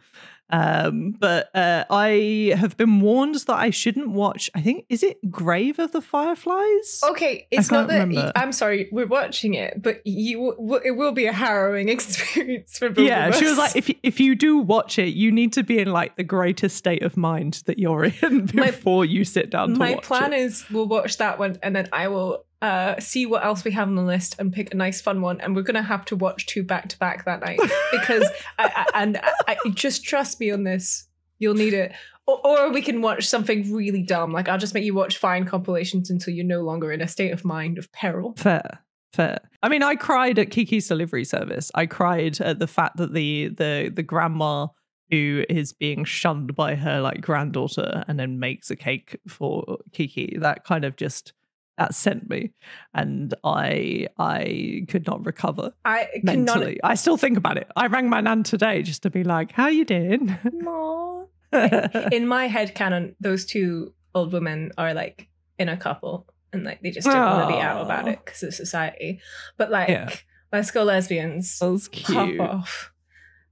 Um, 0.50 1.14
but 1.18 1.54
uh, 1.54 1.84
I 1.90 2.54
have 2.56 2.76
been 2.76 3.00
warned 3.00 3.34
that 3.34 3.56
I 3.56 3.70
shouldn't 3.70 4.10
watch. 4.10 4.50
I 4.54 4.60
think 4.62 4.86
is 4.88 5.02
it 5.02 5.30
Grave 5.30 5.78
of 5.78 5.92
the 5.92 6.00
Fireflies? 6.00 7.00
Okay, 7.10 7.46
it's 7.50 7.68
can't 7.68 7.88
that. 7.88 7.94
remember. 8.00 8.32
I'm 8.34 8.52
sorry, 8.52 8.88
we're 8.90 9.06
watching 9.06 9.54
it, 9.54 9.82
but 9.82 10.00
you, 10.06 10.80
it 10.84 10.92
will 10.92 11.12
be 11.12 11.26
a 11.26 11.32
harrowing 11.32 11.88
experience 11.98 12.78
for 12.78 12.88
both 12.88 13.06
yeah, 13.06 13.26
of 13.26 13.34
us. 13.34 13.38
she 13.38 13.44
was 13.46 13.58
like, 13.58 13.76
if 13.76 13.90
if 14.02 14.20
you 14.20 14.34
do 14.34 14.58
watch 14.58 14.98
it, 14.98 15.14
you 15.14 15.30
need 15.30 15.52
to 15.54 15.62
be 15.62 15.78
in 15.78 15.92
like 15.92 16.16
the 16.16 16.24
greatest 16.24 16.76
state 16.76 17.02
of 17.02 17.16
mind 17.16 17.62
that 17.66 17.78
you're 17.78 18.04
in 18.04 18.48
My- 18.54 18.66
before 18.66 19.04
you 19.04 19.24
sit 19.24 19.50
down 19.50 19.74
to 19.74 19.78
My 19.78 19.96
plan 19.96 20.32
it. 20.32 20.40
is 20.40 20.64
we'll 20.70 20.88
watch 20.88 21.18
that 21.18 21.38
one, 21.38 21.58
and 21.62 21.76
then 21.76 21.88
I 21.92 22.08
will 22.08 22.44
uh, 22.60 22.98
see 22.98 23.26
what 23.26 23.44
else 23.44 23.64
we 23.64 23.70
have 23.72 23.88
on 23.88 23.94
the 23.94 24.02
list 24.02 24.36
and 24.38 24.52
pick 24.52 24.72
a 24.72 24.76
nice 24.76 25.00
fun 25.00 25.20
one. 25.20 25.40
And 25.40 25.54
we're 25.54 25.62
gonna 25.62 25.82
have 25.82 26.04
to 26.06 26.16
watch 26.16 26.46
two 26.46 26.62
back 26.62 26.88
to 26.88 26.98
back 26.98 27.24
that 27.24 27.40
night 27.40 27.60
because 27.92 28.28
I, 28.58 28.86
I, 28.94 29.02
and 29.02 29.18
I, 29.46 29.56
I 29.64 29.70
just 29.70 30.04
trust 30.04 30.40
me 30.40 30.50
on 30.50 30.64
this. 30.64 31.06
You'll 31.38 31.54
need 31.54 31.74
it. 31.74 31.92
Or, 32.26 32.44
or 32.46 32.72
we 32.72 32.82
can 32.82 33.00
watch 33.00 33.26
something 33.26 33.72
really 33.72 34.02
dumb. 34.02 34.32
Like 34.32 34.48
I'll 34.48 34.58
just 34.58 34.74
make 34.74 34.84
you 34.84 34.94
watch 34.94 35.18
fine 35.18 35.44
compilations 35.46 36.10
until 36.10 36.34
you're 36.34 36.44
no 36.44 36.62
longer 36.62 36.92
in 36.92 37.00
a 37.00 37.08
state 37.08 37.30
of 37.30 37.44
mind 37.44 37.78
of 37.78 37.90
peril. 37.92 38.34
Fair. 38.36 38.80
Fair. 39.12 39.38
I 39.62 39.68
mean, 39.68 39.82
I 39.82 39.94
cried 39.94 40.38
at 40.38 40.50
Kiki's 40.50 40.86
delivery 40.86 41.24
service. 41.24 41.70
I 41.74 41.86
cried 41.86 42.40
at 42.40 42.58
the 42.58 42.66
fact 42.66 42.98
that 42.98 43.14
the 43.14 43.48
the 43.48 43.90
the 43.94 44.02
grandma 44.02 44.66
who 45.10 45.44
is 45.48 45.72
being 45.72 46.04
shunned 46.04 46.54
by 46.54 46.74
her 46.74 47.00
like 47.00 47.22
granddaughter 47.22 48.04
and 48.06 48.18
then 48.18 48.38
makes 48.38 48.70
a 48.70 48.76
cake 48.76 49.18
for 49.26 49.78
Kiki. 49.92 50.36
That 50.38 50.64
kind 50.64 50.84
of 50.84 50.96
just 50.96 51.32
that 51.78 51.94
sent 51.94 52.28
me, 52.28 52.52
and 52.92 53.32
I 53.44 54.08
I 54.18 54.84
could 54.88 55.06
not 55.06 55.24
recover 55.24 55.72
I 55.84 56.08
cannot. 56.24 56.24
mentally. 56.24 56.80
I 56.84 56.94
still 56.94 57.16
think 57.16 57.38
about 57.38 57.56
it. 57.56 57.68
I 57.76 57.86
rang 57.86 58.10
my 58.10 58.20
nan 58.20 58.42
today 58.42 58.82
just 58.82 59.02
to 59.04 59.10
be 59.10 59.24
like, 59.24 59.52
"How 59.52 59.68
you 59.68 59.84
doing?" 59.84 60.36
In 62.12 62.26
my 62.26 62.46
head 62.48 62.74
canon, 62.74 63.16
those 63.20 63.46
two 63.46 63.94
old 64.14 64.32
women 64.32 64.70
are 64.76 64.92
like 64.92 65.28
in 65.58 65.68
a 65.68 65.76
couple 65.76 66.26
and 66.52 66.62
like 66.64 66.80
they 66.82 66.90
just 66.90 67.06
don't 67.06 67.18
want 67.18 67.48
to 67.48 67.54
be 67.56 67.60
out 67.60 67.82
about 67.82 68.06
it 68.08 68.18
because 68.24 68.42
of 68.42 68.54
society. 68.54 69.20
But 69.56 69.70
like, 69.70 69.88
Yeah. 69.88 70.10
let's 70.52 70.70
go 70.70 70.84
lesbians. 70.84 71.58
That's 71.58 71.88
Pop 71.88 72.28
cute. 72.28 72.40
off. 72.40 72.92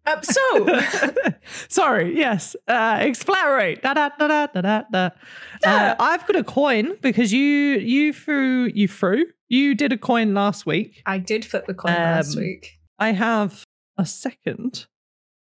Um, 0.06 0.22
so, 0.22 0.80
Sorry, 1.68 2.16
yes. 2.16 2.54
Uh 2.68 2.98
Explaterate. 3.00 3.82
Da 3.82 3.94
da 3.94 4.10
da 4.18 4.26
da 4.28 4.46
da 4.46 4.60
da 4.62 4.82
da. 4.92 5.10
Uh, 5.64 5.94
I've 5.98 6.26
got 6.26 6.36
a 6.36 6.44
coin 6.44 6.96
because 7.02 7.32
you 7.32 7.42
you 7.42 8.12
threw 8.12 8.70
you 8.74 8.88
threw 8.88 9.24
you 9.48 9.74
did 9.74 9.92
a 9.92 9.98
coin 9.98 10.34
last 10.34 10.66
week. 10.66 11.02
I 11.06 11.18
did 11.18 11.44
flip 11.44 11.66
the 11.66 11.74
coin 11.74 11.92
last 11.94 12.36
Um, 12.36 12.42
week. 12.42 12.78
I 12.98 13.12
have 13.12 13.64
a 13.98 14.04
second 14.06 14.86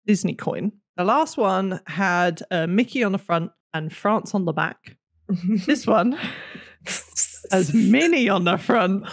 Disney 0.06 0.34
coin. 0.34 0.72
The 0.96 1.04
last 1.04 1.36
one 1.36 1.80
had 1.86 2.42
uh, 2.50 2.66
Mickey 2.66 3.04
on 3.04 3.12
the 3.12 3.18
front 3.18 3.52
and 3.74 3.92
France 3.94 4.34
on 4.34 4.44
the 4.44 4.52
back. 4.52 4.96
This 5.66 5.86
one 5.86 6.12
has 7.50 7.74
Minnie 7.74 8.28
on 8.28 8.44
the 8.44 8.56
front 8.58 9.06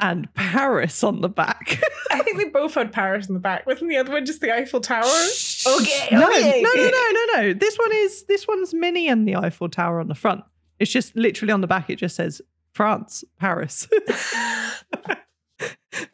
and 0.00 0.32
Paris 0.34 1.02
on 1.04 1.20
the 1.20 1.28
back. 1.28 1.82
I 2.10 2.20
think 2.22 2.38
they 2.38 2.48
both 2.48 2.74
had 2.74 2.92
Paris 2.92 3.28
on 3.28 3.34
the 3.34 3.40
back. 3.40 3.66
Wasn't 3.66 3.88
the 3.90 3.96
other 3.96 4.12
one 4.12 4.24
just 4.26 4.40
the 4.40 4.52
Eiffel 4.54 4.80
Tower? 4.80 5.04
Okay, 5.04 6.08
No, 6.12 6.28
okay. 6.28 6.62
no, 6.62 6.72
no, 6.74 6.88
no, 6.88 7.10
no, 7.12 7.42
no. 7.42 7.52
This 7.54 7.76
one 7.76 7.90
is 7.92 8.24
this 8.24 8.48
one's 8.48 8.72
Minnie 8.74 9.08
and 9.08 9.26
the 9.28 9.36
Eiffel 9.36 9.68
Tower 9.68 10.00
on 10.00 10.08
the 10.08 10.14
front. 10.14 10.42
It's 10.78 10.90
just 10.90 11.14
literally 11.16 11.52
on 11.52 11.60
the 11.60 11.66
back. 11.66 11.90
It 11.90 11.96
just 11.96 12.16
says 12.16 12.40
France, 12.72 13.24
Paris. 13.38 13.88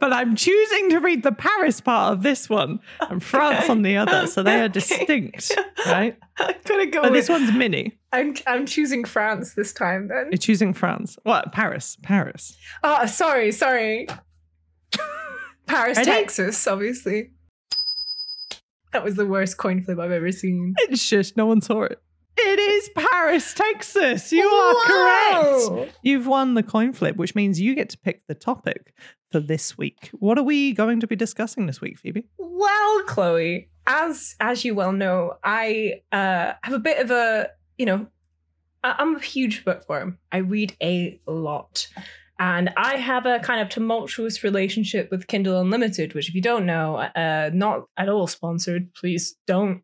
but 0.01 0.13
I'm 0.13 0.35
choosing 0.37 0.91
to 0.91 0.99
read 1.01 1.23
the 1.23 1.33
Paris 1.33 1.81
part 1.81 2.13
of 2.15 2.23
this 2.23 2.49
one 2.49 2.81
and 3.01 3.23
France 3.23 3.69
on 3.69 3.83
the 3.83 3.97
other, 3.97 4.27
so 4.27 4.43
they 4.43 4.61
are 4.61 4.65
Okay. 4.65 4.73
distinct, 4.73 5.53
right? 5.87 6.17
I'm 6.39 6.55
gonna 6.65 6.87
go 6.87 7.03
But 7.03 7.13
with 7.13 7.21
this 7.21 7.29
one's 7.29 7.53
mini. 7.53 7.99
I'm 8.13 8.35
I'm 8.47 8.67
choosing 8.67 9.05
France 9.05 9.55
this 9.55 9.73
time 9.73 10.09
then. 10.09 10.29
You're 10.31 10.39
choosing 10.39 10.73
France. 10.75 11.19
What? 11.25 11.53
Paris, 11.53 11.97
Paris. 12.03 12.57
Oh, 12.83 13.07
sorry, 13.07 13.53
sorry. 13.53 14.07
Paris, 15.67 15.97
Ready? 15.99 16.11
Texas, 16.11 16.67
obviously. 16.67 17.31
That 18.93 19.03
was 19.05 19.17
the 19.17 19.27
worst 19.27 19.59
coin 19.59 19.83
flip 19.83 19.99
I've 19.99 20.13
ever 20.13 20.31
seen. 20.33 20.75
It's 20.79 21.07
just 21.09 21.37
no 21.37 21.47
one 21.47 21.61
saw 21.61 21.83
it. 21.83 22.01
It 22.39 22.59
is 22.59 22.91
Paris, 22.95 23.55
Texas. 23.55 24.31
You 24.33 24.47
are 24.47 24.75
correct. 24.85 25.97
You've 26.03 26.27
won 26.27 26.55
the 26.55 26.63
coin 26.63 26.93
flip, 26.93 27.17
which 27.17 27.35
means 27.35 27.61
you 27.61 27.75
get 27.75 27.89
to 27.91 27.99
pick 27.99 28.27
the 28.27 28.35
topic 28.35 28.95
for 29.31 29.41
this 29.41 29.79
week. 29.79 30.11
What 30.13 30.39
are 30.39 30.43
we 30.43 30.73
going 30.73 31.01
to 31.01 31.07
be 31.07 31.17
discussing 31.17 31.67
this 31.67 31.81
week, 31.81 31.99
Phoebe? 31.99 32.25
Well, 32.39 33.03
Cloé, 33.05 33.69
as 33.87 34.37
as 34.41 34.65
you 34.65 34.75
well 34.75 34.93
know, 34.93 35.39
I 35.43 36.03
uh, 36.13 36.53
have 36.63 36.75
a 36.75 36.79
bit 36.79 36.99
of 36.99 37.11
a 37.11 37.51
you 37.79 37.87
know, 37.87 38.07
I'm 38.83 39.17
a 39.17 39.21
huge 39.21 39.65
bookworm. 39.65 40.19
I 40.33 40.39
read 40.39 40.77
a 40.83 41.21
lot. 41.27 41.89
And 42.39 42.71
I 42.77 42.97
have 42.97 43.25
a 43.25 43.39
kind 43.39 43.63
of 43.63 43.71
tumultuous 43.71 44.45
relationship 44.45 45.11
with 45.11 45.27
Kindle 45.27 45.59
Unlimited, 45.59 46.13
which, 46.13 46.29
if 46.29 46.35
you 46.35 46.43
don't 46.43 46.67
know, 46.67 46.97
uh, 46.97 47.51
not 47.53 47.85
at 47.97 48.11
all 48.11 48.27
sponsored. 48.27 48.93
Please 48.93 49.37
don't 49.47 49.83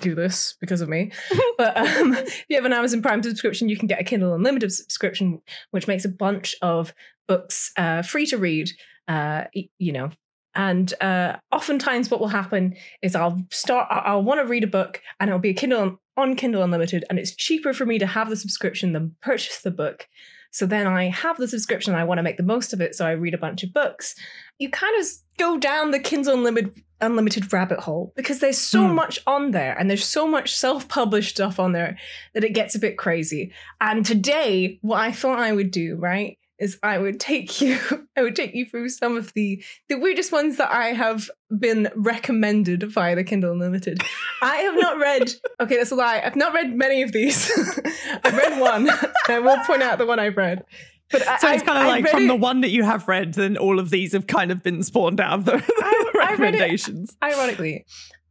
do 0.00 0.14
this 0.14 0.54
because 0.60 0.80
of 0.80 0.88
me. 0.88 1.12
but 1.58 1.76
um, 1.76 2.14
if 2.14 2.44
you 2.48 2.56
have 2.56 2.64
an 2.64 2.72
Amazon 2.72 3.02
Prime 3.02 3.22
subscription, 3.22 3.68
you 3.68 3.76
can 3.76 3.86
get 3.86 4.00
a 4.00 4.04
Kindle 4.04 4.34
Unlimited 4.34 4.72
subscription, 4.72 5.40
which 5.70 5.88
makes 5.88 6.04
a 6.04 6.08
bunch 6.08 6.54
of 6.62 6.94
books 7.28 7.70
uh, 7.76 8.02
free 8.02 8.26
to 8.26 8.38
read. 8.38 8.70
Uh, 9.08 9.44
you 9.78 9.92
know, 9.92 10.10
and 10.54 10.94
uh, 11.00 11.36
oftentimes 11.50 12.10
what 12.10 12.20
will 12.20 12.28
happen 12.28 12.74
is 13.02 13.14
I'll 13.14 13.42
start. 13.50 13.88
I'll 13.90 14.22
want 14.22 14.40
to 14.40 14.46
read 14.46 14.64
a 14.64 14.68
book, 14.68 15.00
and 15.18 15.28
it'll 15.28 15.40
be 15.40 15.50
a 15.50 15.54
Kindle 15.54 15.98
on 16.16 16.36
Kindle 16.36 16.62
Unlimited, 16.62 17.04
and 17.08 17.18
it's 17.18 17.34
cheaper 17.34 17.72
for 17.72 17.86
me 17.86 17.98
to 17.98 18.06
have 18.06 18.28
the 18.28 18.36
subscription 18.36 18.92
than 18.92 19.16
purchase 19.22 19.60
the 19.60 19.70
book 19.70 20.06
So 20.52 20.66
then 20.66 20.86
I 20.86 21.08
have 21.08 21.36
the 21.38 21.48
subscription 21.48 21.92
and 21.94 22.00
I 22.00 22.04
want 22.04 22.18
to 22.18 22.22
make 22.22 22.36
the 22.36 22.42
most 22.44 22.72
of 22.72 22.80
it. 22.80 22.94
So 22.94 23.06
I 23.06 23.12
read 23.12 23.34
a 23.34 23.38
bunch 23.38 23.62
of 23.64 23.72
books. 23.72 24.14
You 24.58 24.70
kind 24.70 24.94
of 25.00 25.06
go 25.38 25.58
down 25.58 25.90
the 25.90 25.98
Kindle 25.98 26.34
Unlimited, 26.34 26.80
Unlimited 27.00 27.52
rabbit 27.52 27.80
hole 27.80 28.12
because 28.14 28.38
there's 28.38 28.58
so 28.58 28.86
Hmm. 28.86 28.94
much 28.94 29.18
on 29.26 29.50
there 29.50 29.76
and 29.76 29.90
there's 29.90 30.04
so 30.06 30.28
much 30.28 30.54
self 30.54 30.86
published 30.88 31.30
stuff 31.36 31.58
on 31.58 31.72
there 31.72 31.98
that 32.34 32.44
it 32.44 32.54
gets 32.54 32.76
a 32.76 32.78
bit 32.78 32.96
crazy. 32.96 33.52
And 33.80 34.06
today, 34.06 34.78
what 34.82 35.00
I 35.00 35.10
thought 35.10 35.40
I 35.40 35.50
would 35.52 35.72
do, 35.72 35.96
right, 35.96 36.38
is 36.62 36.78
I 36.82 36.98
would 36.98 37.18
take 37.20 37.60
you, 37.60 37.78
I 38.16 38.22
would 38.22 38.36
take 38.36 38.54
you 38.54 38.64
through 38.66 38.88
some 38.90 39.16
of 39.16 39.32
the 39.34 39.62
the 39.88 39.96
weirdest 39.98 40.32
ones 40.32 40.56
that 40.58 40.70
I 40.72 40.88
have 40.88 41.28
been 41.58 41.88
recommended 41.96 42.82
via 42.84 43.14
the 43.16 43.24
Kindle 43.24 43.52
Unlimited. 43.52 44.00
I 44.42 44.56
have 44.56 44.74
not 44.76 44.98
read. 44.98 45.30
Okay, 45.60 45.76
that's 45.76 45.90
a 45.90 45.94
lie. 45.96 46.22
I've 46.24 46.36
not 46.36 46.54
read 46.54 46.74
many 46.76 47.02
of 47.02 47.12
these. 47.12 47.50
I've 48.24 48.36
read 48.36 48.60
one. 48.60 48.88
I 49.28 49.38
will 49.40 49.58
point 49.66 49.82
out 49.82 49.98
the 49.98 50.06
one 50.06 50.18
I've 50.18 50.36
read. 50.36 50.64
But 51.10 51.28
I, 51.28 51.36
So 51.38 51.50
it's 51.52 51.62
kind 51.62 51.76
of 51.78 51.84
I 51.84 51.88
like 51.88 52.08
from 52.08 52.24
it- 52.24 52.28
the 52.28 52.34
one 52.36 52.62
that 52.62 52.70
you 52.70 52.84
have 52.84 53.06
read, 53.06 53.34
then 53.34 53.58
all 53.58 53.78
of 53.78 53.90
these 53.90 54.12
have 54.12 54.26
kind 54.26 54.50
of 54.50 54.62
been 54.62 54.82
spawned 54.82 55.20
out 55.20 55.40
of 55.40 55.44
the, 55.44 55.52
the 55.58 55.62
I 55.82 56.10
read 56.14 56.14
it- 56.14 56.18
recommendations. 56.18 57.16
ironically 57.22 57.74
Al- 57.76 57.84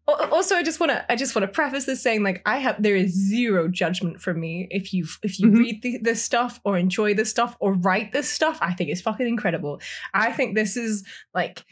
also 0.08 0.56
i 0.56 0.64
just 0.64 0.80
want 0.80 0.92
to 0.92 1.12
i 1.12 1.16
just 1.16 1.36
want 1.36 1.44
to 1.44 1.48
preface 1.48 1.86
this 1.86 2.02
saying 2.02 2.24
like 2.24 2.42
i 2.46 2.58
have 2.58 2.82
there 2.82 2.96
is 2.96 3.12
zero 3.14 3.68
judgment 3.68 4.20
from 4.20 4.40
me 4.40 4.68
if 4.70 4.94
you 4.94 5.06
if 5.24 5.40
you 5.40 5.48
Mhm. 5.48 5.58
read 5.60 5.82
the, 5.84 5.98
this 6.02 6.24
stuff 6.24 6.60
or 6.66 6.78
enjoy 6.78 7.14
this 7.14 7.30
stuff 7.30 7.56
or 7.60 7.74
write 7.74 8.12
this 8.12 8.28
stuff 8.30 8.58
i 8.62 8.74
think 8.74 8.90
it's 8.90 9.02
fucking 9.02 9.28
incredible 9.28 9.80
i 10.14 10.32
think 10.32 10.56
this 10.56 10.76
is 10.76 11.06
like 11.34 11.64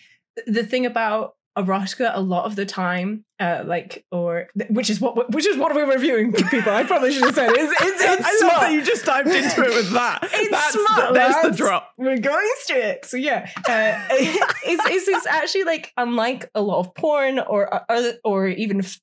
the 0.47 0.63
thing 0.63 0.85
about 0.85 1.35
erotica 1.63 2.11
a 2.13 2.21
lot 2.21 2.45
of 2.45 2.55
the 2.55 2.65
time 2.65 3.23
uh 3.39 3.61
like 3.65 4.05
or 4.11 4.47
which 4.69 4.89
is 4.89 4.99
what 4.99 5.31
which 5.33 5.45
is 5.45 5.57
what 5.57 5.73
we're 5.75 5.91
reviewing 5.91 6.31
people 6.33 6.71
i 6.73 6.83
probably 6.83 7.11
should 7.11 7.23
have 7.23 7.35
said 7.35 7.49
it's 7.51 7.73
it's, 7.81 8.01
it's 8.01 8.25
I 8.25 8.31
love 8.31 8.37
smart. 8.39 8.61
that 8.61 8.71
you 8.73 8.81
just 8.81 9.05
dived 9.05 9.27
into 9.29 9.61
it 9.63 9.69
with 9.75 9.91
that. 9.93 10.19
It's 10.41 10.51
That's 10.51 10.73
smart, 10.73 11.13
the, 11.13 11.13
there's 11.19 11.41
the 11.43 11.51
drop. 11.63 11.91
we're 11.97 12.17
going 12.17 12.49
straight. 12.59 13.05
So 13.05 13.17
yeah, 13.17 13.49
uh, 13.67 13.93
it's, 14.11 14.85
it's 14.85 15.07
it's 15.07 15.27
actually 15.27 15.65
like 15.65 15.91
unlike 15.97 16.49
a 16.55 16.61
lot 16.61 16.79
of 16.79 16.95
porn 16.95 17.39
or 17.39 17.73
uh, 17.73 17.83
other 17.89 18.13
or 18.23 18.47
even 18.47 18.79
f- 18.79 18.99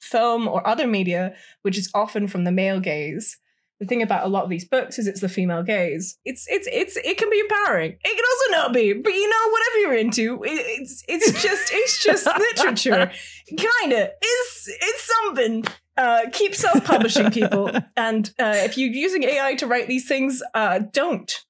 film 0.00 0.48
or 0.48 0.66
other 0.66 0.86
media, 0.86 1.34
which 1.62 1.76
is 1.78 1.90
often 1.94 2.28
from 2.28 2.44
the 2.44 2.52
male 2.52 2.80
gaze. 2.80 3.38
The 3.80 3.86
thing 3.86 4.02
about 4.02 4.26
a 4.26 4.28
lot 4.28 4.44
of 4.44 4.50
these 4.50 4.66
books 4.68 4.98
is 4.98 5.06
it's 5.06 5.22
the 5.22 5.28
female 5.28 5.62
gaze. 5.62 6.18
It's 6.26 6.46
it's 6.48 6.68
it's 6.70 6.96
it 6.98 7.16
can 7.16 7.30
be 7.30 7.40
empowering. 7.40 7.92
It 8.04 8.14
can 8.14 8.24
also 8.30 8.62
not 8.62 8.74
be, 8.74 8.92
but 8.92 9.12
you 9.14 9.28
know 9.28 9.50
whatever 9.50 9.78
you're 9.78 9.94
into, 9.94 10.44
it, 10.44 10.50
it's 10.50 11.02
it's 11.08 11.42
just 11.42 11.70
it's 11.72 12.04
just 12.04 12.26
literature. 12.38 13.10
Kinda, 13.48 14.10
it's 14.20 14.68
it's 14.68 15.10
something. 15.24 15.64
Uh, 15.96 16.30
keep 16.32 16.54
self-publishing, 16.54 17.30
people, 17.30 17.70
and 17.96 18.32
uh, 18.38 18.54
if 18.56 18.78
you're 18.78 18.88
using 18.88 19.22
AI 19.22 19.54
to 19.54 19.66
write 19.66 19.86
these 19.86 20.08
things, 20.08 20.42
uh, 20.54 20.78
don't. 20.92 21.44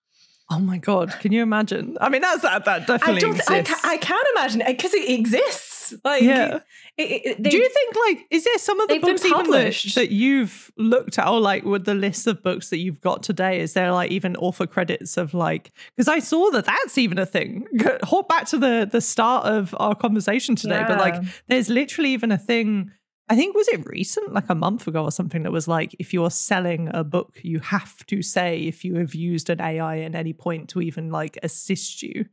Oh 0.50 0.58
my 0.58 0.78
god, 0.78 1.10
can 1.20 1.30
you 1.30 1.42
imagine? 1.42 1.96
I 2.00 2.08
mean, 2.08 2.22
that's 2.22 2.42
that. 2.42 2.64
That 2.64 2.82
I 2.90 2.96
definitely 2.98 3.20
don't. 3.20 3.50
I, 3.50 3.58
exists. 3.58 3.80
ca- 3.82 3.88
I 3.88 3.96
can't 3.98 4.26
imagine 4.34 4.60
it 4.62 4.66
because 4.76 4.94
it 4.94 5.08
exists. 5.08 5.94
Like, 6.04 6.22
Yeah. 6.22 6.60
It, 7.00 7.26
it, 7.26 7.42
Do 7.42 7.56
you 7.56 7.68
think 7.68 7.96
like 8.08 8.26
is 8.30 8.44
there 8.44 8.58
some 8.58 8.80
of 8.80 8.88
the 8.88 8.98
books 8.98 9.24
even 9.24 9.38
that, 9.38 9.44
published. 9.44 9.94
that 9.94 10.10
you've 10.10 10.70
looked 10.76 11.18
at 11.18 11.28
or 11.28 11.40
like 11.40 11.64
with 11.64 11.84
the 11.84 11.94
list 11.94 12.26
of 12.26 12.42
books 12.42 12.70
that 12.70 12.78
you've 12.78 13.00
got 13.00 13.22
today? 13.22 13.60
Is 13.60 13.72
there 13.72 13.92
like 13.92 14.10
even 14.10 14.36
author 14.36 14.66
credits 14.66 15.16
of 15.16 15.34
like 15.34 15.72
because 15.96 16.08
I 16.08 16.18
saw 16.18 16.50
that 16.50 16.64
that's 16.64 16.98
even 16.98 17.18
a 17.18 17.26
thing. 17.26 17.66
Hop 18.04 18.28
back 18.28 18.46
to 18.46 18.58
the 18.58 18.88
the 18.90 19.00
start 19.00 19.46
of 19.46 19.74
our 19.78 19.94
conversation 19.94 20.56
today, 20.56 20.84
but 20.86 20.98
like 20.98 21.22
there's 21.48 21.68
literally 21.68 22.10
even 22.10 22.32
a 22.32 22.38
thing. 22.38 22.90
I 23.28 23.36
think 23.36 23.54
was 23.54 23.68
it 23.68 23.86
recent, 23.86 24.32
like 24.32 24.48
a 24.48 24.56
month 24.56 24.88
ago 24.88 25.04
or 25.04 25.12
something, 25.12 25.44
that 25.44 25.52
was 25.52 25.68
like 25.68 25.94
if 26.00 26.12
you're 26.12 26.32
selling 26.32 26.90
a 26.92 27.04
book, 27.04 27.38
you 27.42 27.60
have 27.60 28.04
to 28.06 28.22
say 28.22 28.62
if 28.62 28.84
you 28.84 28.96
have 28.96 29.14
used 29.14 29.50
an 29.50 29.60
AI 29.60 30.00
at 30.00 30.16
any 30.16 30.32
point 30.32 30.68
to 30.70 30.80
even 30.80 31.12
like 31.12 31.38
assist 31.44 32.02
you 32.02 32.26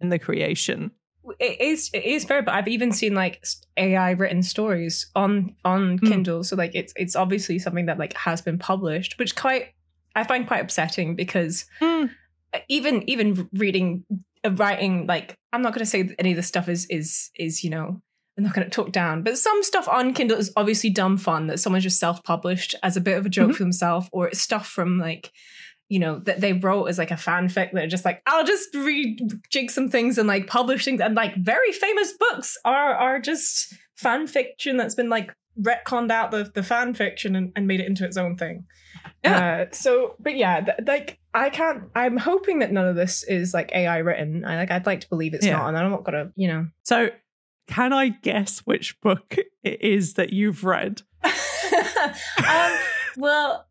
in 0.00 0.10
the 0.10 0.18
creation. 0.18 0.92
It 1.40 1.60
is 1.60 1.90
it 1.94 2.04
is 2.04 2.24
fair, 2.24 2.42
but 2.42 2.54
I've 2.54 2.68
even 2.68 2.92
seen 2.92 3.14
like 3.14 3.44
AI 3.76 4.10
written 4.12 4.42
stories 4.42 5.10
on 5.14 5.54
on 5.64 5.98
Hmm. 5.98 6.06
Kindle. 6.06 6.44
So 6.44 6.56
like 6.56 6.74
it's 6.74 6.92
it's 6.96 7.16
obviously 7.16 7.58
something 7.58 7.86
that 7.86 7.98
like 7.98 8.14
has 8.14 8.42
been 8.42 8.58
published, 8.58 9.18
which 9.18 9.34
quite 9.36 9.74
I 10.14 10.24
find 10.24 10.46
quite 10.46 10.60
upsetting 10.62 11.16
because 11.16 11.64
Hmm. 11.80 12.06
even 12.68 13.08
even 13.08 13.48
reading 13.54 14.04
uh, 14.44 14.50
writing 14.52 15.06
like 15.06 15.36
I'm 15.52 15.62
not 15.62 15.72
going 15.72 15.84
to 15.84 15.90
say 15.90 16.02
that 16.02 16.14
any 16.18 16.30
of 16.32 16.36
the 16.36 16.42
stuff 16.42 16.68
is 16.68 16.86
is 16.90 17.30
is 17.38 17.64
you 17.64 17.70
know 17.70 18.00
I'm 18.36 18.42
not 18.44 18.52
going 18.54 18.64
to 18.68 18.70
talk 18.70 18.90
down, 18.90 19.22
but 19.22 19.38
some 19.38 19.62
stuff 19.62 19.88
on 19.88 20.12
Kindle 20.12 20.36
is 20.38 20.52
obviously 20.56 20.90
dumb 20.90 21.16
fun 21.18 21.46
that 21.46 21.60
someone's 21.60 21.84
just 21.84 22.00
self 22.00 22.22
published 22.24 22.74
as 22.82 22.96
a 22.96 23.00
bit 23.00 23.16
of 23.16 23.24
a 23.26 23.28
joke 23.28 23.52
Mhm. 23.52 23.54
for 23.56 23.62
themselves, 23.62 24.08
or 24.12 24.26
it's 24.26 24.40
stuff 24.40 24.66
from 24.66 24.98
like 24.98 25.30
you 25.88 25.98
know 25.98 26.18
that 26.20 26.40
they 26.40 26.52
wrote 26.52 26.86
as 26.86 26.98
like 26.98 27.10
a 27.10 27.14
fanfic 27.14 27.72
that 27.72 27.84
are 27.84 27.88
just 27.88 28.04
like 28.04 28.22
I'll 28.26 28.44
just 28.44 28.72
rejig 28.74 29.70
some 29.70 29.88
things 29.88 30.18
and 30.18 30.26
like 30.26 30.46
publish 30.46 30.84
things 30.84 31.00
and 31.00 31.14
like 31.14 31.34
very 31.36 31.72
famous 31.72 32.12
books 32.12 32.56
are 32.64 32.94
are 32.94 33.20
just 33.20 33.74
fan 33.96 34.26
fiction 34.26 34.76
that's 34.76 34.94
been 34.94 35.08
like 35.10 35.32
retconned 35.60 36.10
out 36.10 36.30
the 36.30 36.50
the 36.54 36.62
fan 36.62 36.94
fiction 36.94 37.36
and, 37.36 37.52
and 37.54 37.66
made 37.66 37.80
it 37.80 37.86
into 37.86 38.04
its 38.04 38.16
own 38.16 38.36
thing. 38.36 38.64
Uh, 39.22 39.66
so, 39.72 40.16
but 40.20 40.36
yeah, 40.36 40.60
th- 40.60 40.78
like 40.86 41.18
I 41.32 41.48
can't. 41.50 41.84
I'm 41.94 42.16
hoping 42.16 42.58
that 42.60 42.72
none 42.72 42.86
of 42.86 42.94
this 42.96 43.22
is 43.22 43.54
like 43.54 43.72
AI 43.74 43.98
written. 43.98 44.44
I 44.44 44.56
like. 44.56 44.70
I'd 44.70 44.86
like 44.86 45.00
to 45.00 45.08
believe 45.08 45.32
it's 45.34 45.46
Yeah. 45.46 45.56
not, 45.56 45.68
and 45.68 45.78
I'm 45.78 45.90
not 45.90 46.04
gonna. 46.04 46.30
You 46.36 46.48
know. 46.48 46.66
So, 46.84 47.08
can 47.66 47.92
I 47.92 48.08
guess 48.08 48.60
which 48.60 49.00
book 49.00 49.36
it 49.62 49.80
is 49.82 50.14
that 50.14 50.32
you've 50.32 50.64
read? 50.64 51.02
um, 51.24 52.78
well, 53.16 53.63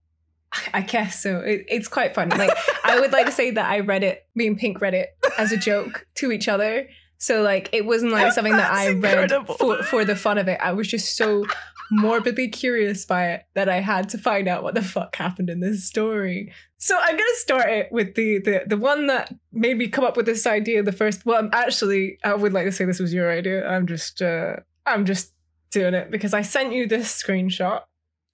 I 0.73 0.81
guess 0.81 1.21
so. 1.21 1.39
It, 1.39 1.65
it's 1.67 1.87
quite 1.87 2.15
funny. 2.15 2.35
Like 2.35 2.51
I 2.83 2.99
would 2.99 3.11
like 3.11 3.25
to 3.25 3.31
say 3.31 3.51
that 3.51 3.69
I 3.69 3.79
read 3.79 4.03
it. 4.03 4.27
Me 4.35 4.47
and 4.47 4.57
Pink 4.57 4.81
read 4.81 4.93
it 4.93 5.09
as 5.37 5.51
a 5.51 5.57
joke 5.57 6.05
to 6.15 6.31
each 6.31 6.47
other. 6.47 6.87
So 7.17 7.41
like 7.41 7.69
it 7.71 7.85
wasn't 7.85 8.11
like 8.11 8.33
something 8.33 8.57
that 8.57 8.71
I 8.71 8.89
incredible. 8.89 9.55
read 9.57 9.57
for 9.57 9.83
for 9.83 10.05
the 10.05 10.15
fun 10.15 10.37
of 10.37 10.47
it. 10.47 10.59
I 10.61 10.73
was 10.73 10.87
just 10.87 11.15
so 11.15 11.45
morbidly 11.91 12.49
curious 12.49 13.05
by 13.05 13.31
it 13.31 13.43
that 13.53 13.69
I 13.69 13.79
had 13.79 14.09
to 14.09 14.17
find 14.17 14.47
out 14.47 14.63
what 14.63 14.75
the 14.75 14.81
fuck 14.81 15.15
happened 15.15 15.49
in 15.49 15.59
this 15.59 15.85
story. 15.85 16.51
So 16.77 16.97
I'm 16.99 17.15
gonna 17.15 17.29
start 17.35 17.69
it 17.69 17.91
with 17.91 18.15
the 18.15 18.39
the 18.39 18.63
the 18.67 18.77
one 18.77 19.07
that 19.07 19.33
made 19.51 19.77
me 19.77 19.87
come 19.87 20.03
up 20.03 20.17
with 20.17 20.25
this 20.25 20.45
idea. 20.45 20.83
The 20.83 20.91
first 20.91 21.25
one, 21.25 21.49
actually, 21.53 22.17
I 22.23 22.33
would 22.33 22.53
like 22.53 22.65
to 22.65 22.71
say 22.71 22.85
this 22.85 22.99
was 22.99 23.13
your 23.13 23.31
idea. 23.31 23.67
I'm 23.67 23.87
just 23.87 24.21
uh 24.21 24.57
I'm 24.85 25.05
just 25.05 25.31
doing 25.71 25.93
it 25.93 26.11
because 26.11 26.33
I 26.33 26.41
sent 26.41 26.73
you 26.73 26.87
this 26.87 27.21
screenshot 27.21 27.81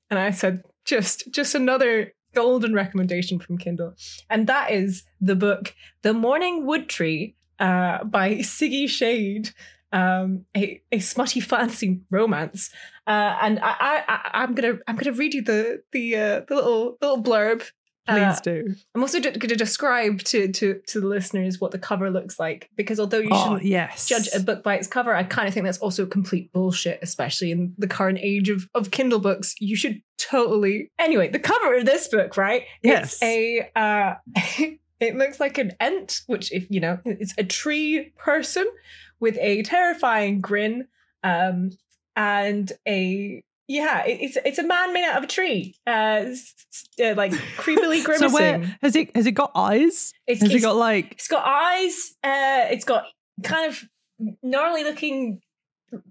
and 0.10 0.20
I 0.20 0.32
said 0.32 0.64
just 0.90 1.32
just 1.32 1.54
another 1.56 2.14
golden 2.34 2.74
recommendation 2.74 3.40
from 3.40 3.58
Kindle, 3.58 3.94
and 4.30 4.48
that 4.48 4.72
is 4.72 5.04
the 5.22 5.36
book 5.36 5.76
"The 6.02 6.14
Morning 6.14 6.66
Wood 6.66 6.90
Tree" 6.90 7.36
uh, 7.60 8.04
by 8.04 8.36
Siggy 8.38 8.90
Shade, 8.90 9.52
um, 9.94 10.46
a 10.58 10.82
a 10.92 11.00
smutty 11.00 11.40
fantasy 11.40 12.02
romance. 12.10 12.72
Uh, 13.08 13.38
and 13.42 13.60
I, 13.60 13.76
I, 13.80 14.04
I 14.08 14.30
I'm 14.42 14.56
gonna 14.56 14.80
I'm 14.88 14.96
gonna 14.96 15.16
read 15.16 15.34
you 15.34 15.44
the 15.44 15.84
the 15.92 16.16
uh, 16.16 16.42
the 16.48 16.56
little 16.56 16.98
little 17.02 17.24
blurb. 17.24 17.64
Please 18.08 18.38
Uh, 18.38 18.40
do. 18.44 18.76
I'm 18.96 19.02
also 19.02 19.20
going 19.20 19.40
to 19.40 19.56
describe 19.56 20.20
to 20.24 20.52
to 20.52 20.82
to 20.88 21.00
the 21.02 21.08
listeners 21.08 21.60
what 21.62 21.72
the 21.72 21.78
cover 21.78 22.10
looks 22.10 22.40
like 22.40 22.70
because 22.76 23.00
although 23.00 23.20
you 23.20 23.30
Oh, 23.32 23.44
shouldn't 23.44 23.66
yes. 23.66 24.08
judge 24.08 24.28
a 24.34 24.40
book 24.40 24.64
by 24.64 24.76
its 24.78 24.88
cover. 24.88 25.14
I 25.14 25.24
kind 25.24 25.48
of 25.48 25.54
think 25.54 25.66
that's 25.66 25.78
also 25.78 26.06
complete 26.08 26.52
bullshit, 26.52 27.00
especially 27.04 27.52
in 27.52 27.74
the 27.78 27.88
current 27.88 28.18
age 28.22 28.50
of, 28.50 28.68
of 28.74 28.90
Kindle 28.92 29.20
books. 29.20 29.54
You 29.60 29.76
should 29.76 30.02
totally. 30.18 30.92
Anyway, 30.98 31.30
the 31.30 31.40
cover 31.40 31.76
of 31.78 31.86
this 31.86 32.08
book, 32.08 32.36
right? 32.38 32.64
Yes. 32.82 33.20
It's 33.22 33.24
a. 33.24 33.70
Uh, 33.76 34.16
it 35.00 35.16
looks 35.16 35.40
like 35.40 35.58
an 35.60 35.74
ent, 35.80 36.22
which, 36.28 36.52
if 36.52 36.66
you 36.70 36.80
know, 36.80 37.00
it's 37.06 37.34
a 37.38 37.44
tree 37.44 38.12
person 38.18 38.68
with 39.20 39.38
a 39.40 39.62
terrifying 39.64 40.42
grin, 40.42 40.88
um, 41.24 41.70
and 42.16 42.72
a. 42.88 43.44
Yeah, 43.70 44.04
it's 44.04 44.36
it's 44.44 44.58
a 44.58 44.64
man 44.64 44.94
made 44.94 45.06
out 45.06 45.20
of 45.20 45.24
a 45.26 45.28
tree, 45.28 45.76
uh, 45.86 46.26
uh, 47.00 47.14
like 47.16 47.32
creepily 47.56 48.04
grimacing. 48.04 48.30
So 48.30 48.34
where 48.34 48.78
has 48.82 48.96
it 48.96 49.16
has 49.16 49.28
it 49.28 49.34
got 49.34 49.52
eyes? 49.54 50.12
it's, 50.26 50.42
Has 50.42 50.52
it 50.52 50.62
got 50.62 50.76
like 50.76 51.12
it's 51.12 51.28
got 51.28 51.46
eyes. 51.46 52.16
Uh, 52.24 52.66
it's 52.74 52.84
got 52.84 53.04
kind 53.44 53.70
of 53.72 53.84
gnarly 54.42 54.84
looking 54.84 55.42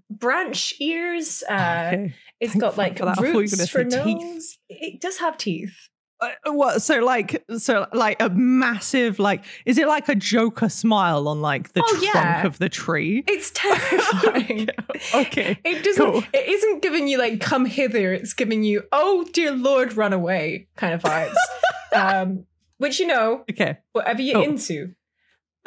branch 0.09 0.73
ears. 0.79 1.43
Uh, 1.49 1.53
okay. 1.93 2.15
It's 2.39 2.53
thank 2.53 2.61
got 2.61 2.77
like 2.77 2.97
for 2.97 3.05
that. 3.05 3.11
I 3.11 3.15
thought 3.15 3.25
you 3.27 3.33
were 3.33 3.39
roots 3.41 3.55
gonna 3.57 3.67
for 3.67 3.91
say 3.91 4.03
teeth. 4.05 4.21
nose. 4.23 4.57
It 4.69 5.01
does 5.01 5.17
have 5.17 5.37
teeth. 5.37 5.88
Uh, 6.21 6.51
what 6.51 6.81
so 6.81 6.99
like 6.99 7.41
so 7.59 7.87
like 7.93 8.21
a 8.21 8.29
massive 8.29 9.19
like 9.19 9.45
is 9.65 9.77
it 9.77 9.87
like 9.87 10.09
a 10.09 10.15
joker 10.15 10.67
smile 10.67 11.29
on 11.29 11.39
like 11.41 11.71
the 11.71 11.81
Oh, 11.81 11.87
trunk 11.99 12.13
yeah. 12.13 12.45
of 12.45 12.57
the 12.57 12.67
tree 12.67 13.23
It's 13.25 13.51
terrifying. 13.53 14.67
okay 15.13 15.57
It 15.63 15.83
doesn't. 15.83 16.05
Cool. 16.11 16.23
It 16.33 16.47
isn't 16.49 16.81
giving 16.81 17.07
you 17.07 17.17
like 17.17 17.39
"come 17.39 17.65
hither." 17.65 18.11
It's 18.13 18.33
giving 18.33 18.63
you 18.63 18.83
"oh 18.91 19.25
dear 19.31 19.51
lord, 19.51 19.95
run 19.95 20.11
away" 20.11 20.67
kind 20.75 20.93
of 20.93 21.01
vibes. 21.01 21.35
um, 21.95 22.45
which 22.79 22.99
you 22.99 23.07
know, 23.07 23.45
okay 23.49 23.77
whatever 23.93 24.21
you're 24.21 24.35
Cool. 24.35 24.43
into. 24.43 24.93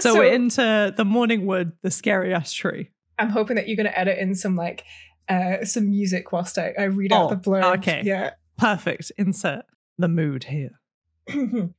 so, 0.01 0.15
we're 0.15 0.33
into 0.35 0.93
the 0.97 1.05
morning 1.05 1.47
wood 1.47 1.73
the 1.83 1.91
scary 1.91 2.35
ass 2.35 2.53
tree 2.53 2.91
I'm 3.19 3.31
hoping 3.31 3.57
that 3.57 3.69
you're 3.69 3.77
going 3.77 3.87
to 3.91 3.99
edit 3.99 4.19
in 4.19 4.35
some 4.35 4.57
like 4.57 4.85
uh 5.29 5.65
some 5.65 5.89
music 5.91 6.33
whilst 6.33 6.59
I, 6.59 6.73
I 6.79 6.85
read 6.85 7.13
out 7.13 7.27
Oh, 7.27 7.29
the 7.31 7.37
blurb. 7.37 7.79
okay. 7.79 8.03
Yeah. 8.05 8.31
perfect 8.59 9.13
insert 9.17 9.65
the 9.99 10.09
mood 10.09 10.45
here 10.45 10.81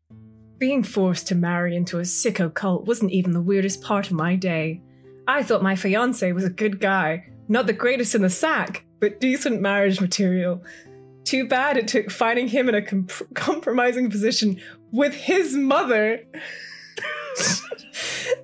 Being 0.59 0.83
forced 0.83 1.27
to 1.27 1.35
marry 1.35 1.75
into 1.75 1.99
a 1.99 2.03
sicko 2.03 2.53
cult 2.53 2.85
wasn't 2.85 3.11
even 3.11 3.33
the 3.33 3.41
weirdest 3.41 3.81
part 3.81 4.07
of 4.07 4.13
my 4.13 4.35
day. 4.35 4.81
I 5.27 5.43
thought 5.43 5.63
my 5.63 5.75
fiance 5.75 6.31
was 6.31 6.45
a 6.45 6.49
good 6.49 6.79
guy, 6.79 7.27
not 7.49 7.67
the 7.67 7.73
greatest 7.73 8.15
in 8.15 8.21
the 8.21 8.29
sack, 8.29 8.85
but 9.01 9.19
decent 9.19 9.59
marriage 9.59 9.99
material. 9.99 10.63
Too 11.25 11.47
bad 11.47 11.75
it 11.75 11.87
took 11.87 12.09
finding 12.11 12.47
him 12.47 12.69
in 12.69 12.75
a 12.75 12.81
comp- 12.81 13.11
compromising 13.35 14.09
position 14.09 14.61
with 14.91 15.13
his 15.13 15.53
mother 15.53 16.23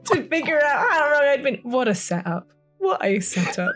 to 0.05 0.23
figure 0.27 0.62
out 0.62 0.91
how 0.91 1.12
wrong 1.12 1.23
I'd 1.23 1.43
been. 1.43 1.60
What 1.63 1.88
a 1.88 1.95
setup. 1.95 2.49
What 2.79 3.03
a 3.03 3.19
setup. 3.19 3.73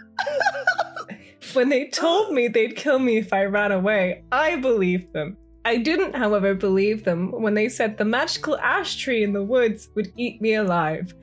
when 1.53 1.69
they 1.69 1.88
told 1.88 2.34
me 2.34 2.47
they'd 2.47 2.75
kill 2.75 2.99
me 2.99 3.17
if 3.17 3.32
I 3.32 3.45
ran 3.45 3.71
away, 3.71 4.23
I 4.32 4.58
believed 4.58 5.13
them. 5.13 5.38
I 5.65 5.78
didn't, 5.78 6.15
however, 6.15 6.54
believe 6.54 7.04
them 7.04 7.32
when 7.32 7.54
they 7.54 7.69
said 7.69 7.97
the 7.97 8.06
magical 8.06 8.58
ash 8.58 8.97
tree 8.97 9.23
in 9.23 9.34
the 9.34 9.43
woods 9.43 9.89
would 9.95 10.12
eat 10.17 10.41
me 10.41 10.56
alive. 10.56 11.13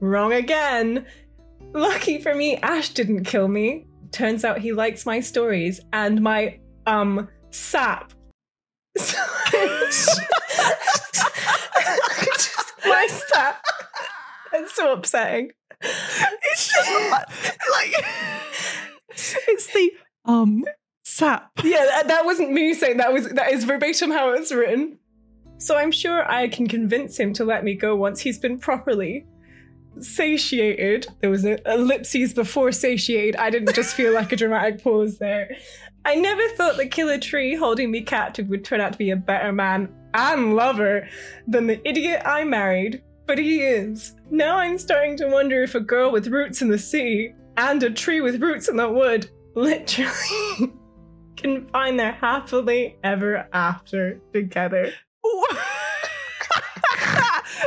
Wrong 0.00 0.32
again. 0.32 1.04
Lucky 1.72 2.20
for 2.20 2.34
me, 2.34 2.56
Ash 2.56 2.88
didn't 2.90 3.24
kill 3.24 3.48
me. 3.48 3.86
Turns 4.12 4.44
out 4.44 4.58
he 4.58 4.72
likes 4.72 5.06
my 5.06 5.20
stories 5.20 5.80
and 5.92 6.20
my, 6.20 6.58
um, 6.86 7.28
sap. 7.50 8.12
my 8.98 9.90
sap. 13.10 13.64
It's 14.52 14.74
so 14.74 14.92
upsetting. 14.92 15.52
It's 15.80 16.72
just 16.72 16.90
like 17.70 18.04
it's 19.48 19.72
the 19.72 19.90
um 20.24 20.64
sap. 21.20 21.50
Yeah, 21.62 22.02
that, 22.06 22.24
wasn't 22.24 22.52
me 22.52 22.72
saying 22.74 22.96
that 22.96 23.12
was 23.12 23.28
that 23.28 23.52
is 23.52 23.64
verbatim 23.64 24.10
how 24.10 24.32
it's 24.32 24.52
written. 24.52 24.98
So 25.58 25.76
I'm 25.76 25.92
sure 25.92 26.30
I 26.30 26.48
can 26.48 26.66
convince 26.66 27.18
him 27.18 27.34
to 27.34 27.44
let 27.44 27.62
me 27.62 27.74
go 27.74 27.94
once 27.94 28.20
he's 28.20 28.38
been 28.38 28.58
properly 28.58 29.26
satiated. 29.98 31.06
There 31.20 31.28
was 31.28 31.44
an 31.44 31.58
ellipses 31.66 32.32
before 32.32 32.72
satiated. 32.72 33.36
I 33.36 33.50
didn't 33.50 33.74
just 33.74 33.94
feel 33.94 34.14
like 34.14 34.32
a 34.32 34.36
dramatic 34.36 34.82
pause 34.82 35.18
there. 35.18 35.54
I 36.06 36.14
never 36.14 36.48
thought 36.56 36.78
the 36.78 36.86
killer 36.86 37.18
tree 37.18 37.54
holding 37.54 37.90
me 37.90 38.00
captive 38.00 38.48
would 38.48 38.64
turn 38.64 38.80
out 38.80 38.92
to 38.92 38.98
be 38.98 39.10
a 39.10 39.16
better 39.16 39.52
man 39.52 39.94
and 40.14 40.56
lover 40.56 41.06
than 41.46 41.66
the 41.66 41.86
idiot 41.86 42.22
I 42.24 42.44
married, 42.44 43.02
but 43.26 43.36
he 43.36 43.60
is. 43.60 44.14
Now 44.30 44.56
I'm 44.56 44.78
starting 44.78 45.18
to 45.18 45.28
wonder 45.28 45.62
if 45.62 45.74
a 45.74 45.80
girl 45.80 46.10
with 46.10 46.28
roots 46.28 46.62
in 46.62 46.68
the 46.68 46.78
sea 46.78 47.34
and 47.58 47.82
a 47.82 47.90
tree 47.90 48.22
with 48.22 48.40
roots 48.40 48.70
in 48.70 48.76
the 48.76 48.88
wood 48.88 49.30
literally 49.54 50.72
can 51.40 51.66
find 51.68 51.98
their 51.98 52.12
happily 52.12 52.96
ever 53.02 53.48
after 53.52 54.20
together. 54.32 54.92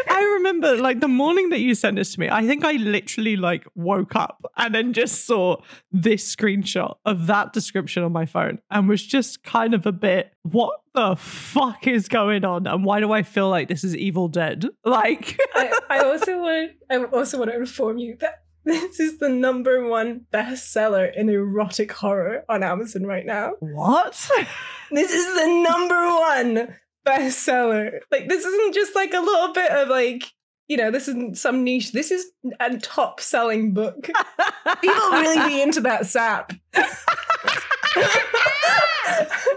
I 0.09 0.23
remember 0.35 0.75
like 0.77 0.99
the 0.99 1.07
morning 1.07 1.49
that 1.49 1.59
you 1.59 1.75
sent 1.75 1.95
this 1.95 2.13
to 2.13 2.19
me, 2.19 2.29
I 2.29 2.45
think 2.45 2.63
I 2.63 2.73
literally 2.73 3.35
like 3.35 3.65
woke 3.75 4.15
up 4.15 4.45
and 4.57 4.73
then 4.73 4.93
just 4.93 5.25
saw 5.25 5.57
this 5.91 6.35
screenshot 6.35 6.95
of 7.05 7.27
that 7.27 7.53
description 7.53 8.03
on 8.03 8.11
my 8.11 8.25
phone 8.25 8.59
and 8.69 8.87
was 8.87 9.05
just 9.05 9.43
kind 9.43 9.73
of 9.73 9.85
a 9.85 9.91
bit, 9.91 10.31
what 10.43 10.79
the 10.93 11.15
fuck 11.15 11.87
is 11.87 12.07
going 12.07 12.45
on? 12.45 12.67
And 12.67 12.85
why 12.85 12.99
do 12.99 13.11
I 13.11 13.23
feel 13.23 13.49
like 13.49 13.67
this 13.67 13.83
is 13.83 13.95
Evil 13.95 14.27
Dead? 14.27 14.65
Like 14.85 15.39
I, 15.55 15.79
I 15.89 15.99
also 16.03 16.39
want 16.39 16.71
I 16.91 17.03
also 17.05 17.39
want 17.39 17.49
to 17.49 17.57
inform 17.57 17.97
you 17.97 18.15
that 18.19 18.42
this 18.65 18.99
is 18.99 19.17
the 19.19 19.29
number 19.29 19.87
one 19.87 20.25
bestseller 20.33 21.13
in 21.15 21.29
erotic 21.29 21.91
horror 21.91 22.45
on 22.47 22.63
Amazon 22.63 23.03
right 23.03 23.25
now. 23.25 23.53
What? 23.59 24.29
This 24.91 25.11
is 25.11 25.25
the 25.25 25.47
number 25.63 26.07
one 26.07 26.75
bestseller. 27.03 28.01
Like 28.11 28.29
this 28.29 28.45
isn't 28.45 28.75
just 28.75 28.93
like 28.93 29.11
a 29.15 29.19
little 29.19 29.51
bit 29.51 29.71
of 29.71 29.87
like 29.87 30.31
you 30.67 30.77
know 30.77 30.91
this 30.91 31.07
isn't 31.07 31.35
some 31.39 31.63
niche. 31.63 31.93
This 31.93 32.11
is 32.11 32.23
a 32.59 32.77
top 32.77 33.19
selling 33.19 33.73
book. 33.73 34.03
People 34.81 35.09
really 35.13 35.47
be 35.47 35.61
into 35.63 35.81
that 35.81 36.05
sap. 36.05 36.53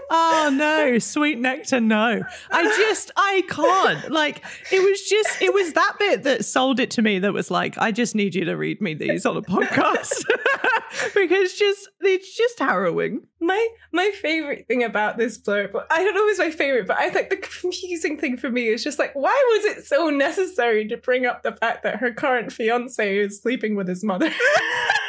Oh 0.09 0.51
no, 0.53 0.99
sweet 0.99 1.39
nectar, 1.39 1.79
no. 1.79 2.21
I 2.51 2.63
just, 2.63 3.11
I 3.15 3.43
can't. 3.47 4.11
Like, 4.11 4.43
it 4.71 4.79
was 4.79 5.01
just, 5.03 5.41
it 5.41 5.53
was 5.53 5.73
that 5.73 5.95
bit 5.99 6.23
that 6.23 6.45
sold 6.45 6.79
it 6.79 6.91
to 6.91 7.01
me 7.01 7.19
that 7.19 7.33
was 7.33 7.51
like, 7.51 7.77
I 7.77 7.91
just 7.91 8.15
need 8.15 8.35
you 8.35 8.45
to 8.45 8.55
read 8.55 8.81
me 8.81 8.93
these 8.93 9.25
on 9.25 9.37
a 9.37 9.41
podcast. 9.41 10.23
because 11.13 11.53
just, 11.53 11.89
it's 12.01 12.35
just 12.35 12.59
harrowing. 12.59 13.21
My 13.39 13.67
my 13.93 14.11
favorite 14.21 14.67
thing 14.67 14.83
about 14.83 15.17
this 15.17 15.37
blurb, 15.37 15.69
I 15.91 16.03
don't 16.03 16.15
know 16.15 16.25
if 16.25 16.31
it's 16.31 16.39
my 16.39 16.51
favorite, 16.51 16.87
but 16.87 16.97
I 16.97 17.09
think 17.09 17.29
the 17.29 17.37
confusing 17.37 18.17
thing 18.17 18.37
for 18.37 18.49
me 18.49 18.67
is 18.67 18.83
just 18.83 18.99
like, 18.99 19.13
why 19.13 19.43
was 19.55 19.65
it 19.65 19.85
so 19.85 20.09
necessary 20.09 20.87
to 20.87 20.97
bring 20.97 21.25
up 21.25 21.43
the 21.43 21.53
fact 21.53 21.83
that 21.83 21.97
her 21.97 22.11
current 22.11 22.51
fiance 22.51 23.17
is 23.17 23.41
sleeping 23.41 23.75
with 23.75 23.87
his 23.87 24.03
mother? 24.03 24.31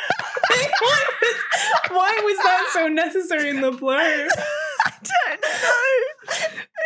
Why 1.90 2.20
was 2.24 2.36
that 2.38 2.70
so 2.72 2.88
necessary 2.88 3.50
in 3.50 3.60
the 3.60 3.70
blurb? 3.72 4.28
I 4.86 4.92
don't 5.02 5.40
know. 5.40 6.38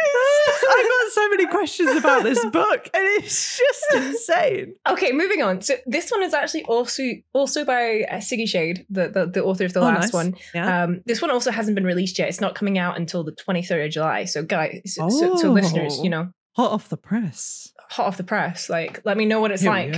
I've 0.04 0.88
got 0.88 1.12
so 1.12 1.28
many 1.30 1.46
questions 1.46 1.96
about 1.96 2.22
this 2.22 2.42
book, 2.50 2.88
and 2.94 3.04
it's 3.18 3.58
just 3.58 3.84
insane. 3.94 4.74
Okay, 4.88 5.12
moving 5.12 5.42
on. 5.42 5.60
So 5.62 5.74
this 5.86 6.10
one 6.10 6.22
is 6.22 6.32
actually 6.34 6.64
also 6.64 7.02
also 7.32 7.64
by 7.64 8.02
uh, 8.10 8.16
Siggy 8.16 8.48
Shade, 8.48 8.86
the, 8.88 9.08
the 9.08 9.26
the 9.26 9.44
author 9.44 9.64
of 9.64 9.72
the 9.72 9.80
Oh, 9.80 9.84
last 9.84 10.04
nice. 10.04 10.12
one. 10.12 10.34
Yeah. 10.54 10.84
Um, 10.84 11.02
this 11.06 11.20
one 11.20 11.30
also 11.30 11.50
hasn't 11.50 11.74
been 11.74 11.84
released 11.84 12.18
yet. 12.18 12.28
It's 12.28 12.40
not 12.40 12.54
coming 12.54 12.78
out 12.78 12.96
until 12.96 13.24
the 13.24 13.32
twenty 13.32 13.62
third 13.62 13.84
of 13.84 13.90
July. 13.92 14.24
So 14.24 14.42
guys, 14.42 14.80
so, 14.86 15.08
so, 15.08 15.36
so 15.36 15.48
Oh. 15.48 15.52
listeners, 15.52 15.98
you 16.02 16.10
know, 16.10 16.32
Hot 16.56 16.70
off 16.72 16.88
the 16.88 16.96
press. 16.96 17.72
hot 17.90 18.06
off 18.06 18.16
the 18.16 18.24
press. 18.24 18.68
Like, 18.70 19.02
let 19.04 19.16
me 19.16 19.26
know 19.26 19.40
what 19.40 19.50
it's 19.52 19.62
Here 19.62 19.70
like. 19.70 19.94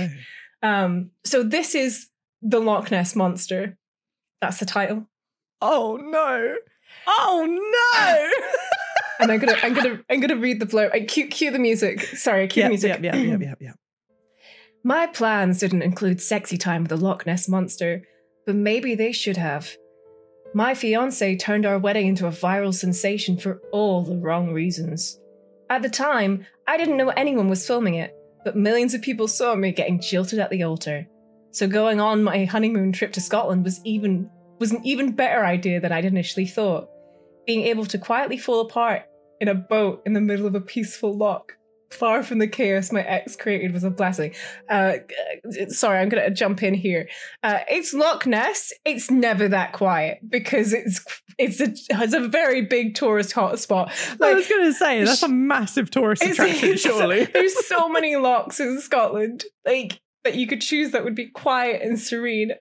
Um, 0.63 1.11
so 1.23 1.43
this 1.43 1.75
is 1.75 2.07
the 2.45 2.59
Loch 2.59 2.91
Ness 2.91 3.15
monster. 3.15 3.77
That's 4.39 4.59
the 4.59 4.65
title. 4.65 5.07
Oh 5.61 5.97
no. 6.01 6.55
Oh 7.07 7.45
no. 7.73 8.29
And 9.17 9.31
I'm 9.31 9.39
gonna 9.39 9.55
I'm 9.63 9.73
gonna 9.73 10.01
I'm 10.09 10.19
gonna 10.19 10.35
read 10.35 10.59
the 10.59 10.65
blurb. 10.65 10.93
I 10.93 10.99
cue 10.99 11.27
cue 11.27 11.49
the 11.49 11.57
music. 11.57 12.01
Sorry, 12.01 12.49
cue 12.49 12.63
yeah, 12.63 12.67
the 12.67 12.69
music. 12.69 12.99
yeah, 13.01 13.15
yeah, 13.15 13.21
yeah, 13.21 13.37
yeah, 13.39 13.53
yeah. 13.61 13.71
My 14.83 15.07
plans 15.07 15.57
didn't 15.59 15.83
include 15.83 16.19
sexy 16.19 16.57
time 16.57 16.81
with 16.81 16.89
the 16.89 16.97
Loch 16.97 17.25
Ness 17.25 17.47
monster, 17.47 18.03
but 18.45 18.55
maybe 18.55 18.93
they 18.93 19.13
should 19.13 19.37
have. 19.37 19.77
My 20.53 20.73
fiance 20.73 21.37
turned 21.37 21.65
our 21.65 21.79
wedding 21.79 22.07
into 22.07 22.27
a 22.27 22.31
viral 22.31 22.73
sensation 22.73 23.37
for 23.37 23.61
all 23.71 24.03
the 24.03 24.17
wrong 24.17 24.51
reasons. 24.51 25.17
At 25.69 25.81
the 25.81 25.89
time, 25.89 26.45
I 26.67 26.75
didn't 26.75 26.97
know 26.97 27.09
anyone 27.09 27.47
was 27.47 27.65
filming 27.65 27.95
it, 27.95 28.13
but 28.43 28.57
millions 28.57 28.93
of 28.93 29.01
people 29.01 29.29
saw 29.29 29.55
me 29.55 29.71
getting 29.71 30.01
jilted 30.01 30.39
at 30.39 30.49
the 30.49 30.63
altar. 30.63 31.07
So 31.55 31.67
going 31.67 32.01
on 32.01 32.21
my 32.21 32.43
honeymoon 32.43 32.91
trip 32.91 33.13
to 33.13 33.21
Scotland 33.21 33.63
was 33.63 33.79
even 33.85 34.29
was 34.59 34.73
an 34.73 34.85
even 34.85 35.13
better 35.13 35.45
idea 35.45 35.79
than 35.79 35.93
I'd 35.93 36.03
initially 36.03 36.45
thought. 36.45 36.89
Being 37.47 37.61
able 37.63 37.85
to 37.85 37.97
quietly 37.97 38.37
fall 38.37 38.59
apart 38.59 39.03
in 39.39 39.47
a 39.47 39.55
boat 39.55 40.01
in 40.05 40.11
the 40.13 40.19
middle 40.21 40.47
of 40.47 40.55
a 40.55 40.59
peaceful 40.61 41.15
loch, 41.17 41.53
far 41.91 42.23
from 42.23 42.39
the 42.39 42.47
chaos 42.47 42.91
my 42.91 43.03
ex 43.03 43.37
created, 43.37 43.71
was 43.71 43.85
a 43.85 43.89
blessing. 43.89 44.33
Uh, 44.69 44.95
sorry, 45.69 45.99
I'm 45.99 46.09
gonna 46.09 46.29
jump 46.29 46.61
in 46.61 46.73
here. 46.73 47.07
Uh, 47.41 47.59
it's 47.69 47.93
Loch 47.93 48.25
Ness. 48.25 48.73
It's 48.83 49.09
never 49.09 49.47
that 49.47 49.71
quiet 49.71 50.19
because 50.29 50.73
it's 50.73 51.05
it's 51.37 51.61
a 51.61 51.73
it's 52.01 52.13
a 52.13 52.27
very 52.27 52.63
big 52.63 52.95
tourist 52.95 53.33
hotspot. 53.33 53.91
I 54.21 54.33
was 54.33 54.47
going 54.47 54.65
to 54.65 54.73
say 54.73 55.03
that's 55.05 55.23
a 55.23 55.29
massive 55.29 55.89
tourist 55.89 56.21
It's- 56.21 56.37
attraction, 56.37 56.69
it's- 56.69 56.81
surely. 56.81 57.25
There's 57.25 57.65
so 57.65 57.87
many 57.87 58.17
locks 58.17 58.59
in 58.59 58.81
Scotland, 58.81 59.45
like 59.65 60.01
that 60.25 60.35
you 60.35 60.47
could 60.47 60.59
choose 60.59 60.91
that 60.91 61.05
would 61.05 61.15
be 61.15 61.27
quiet 61.27 61.81
and 61.81 61.97
serene. 61.97 62.51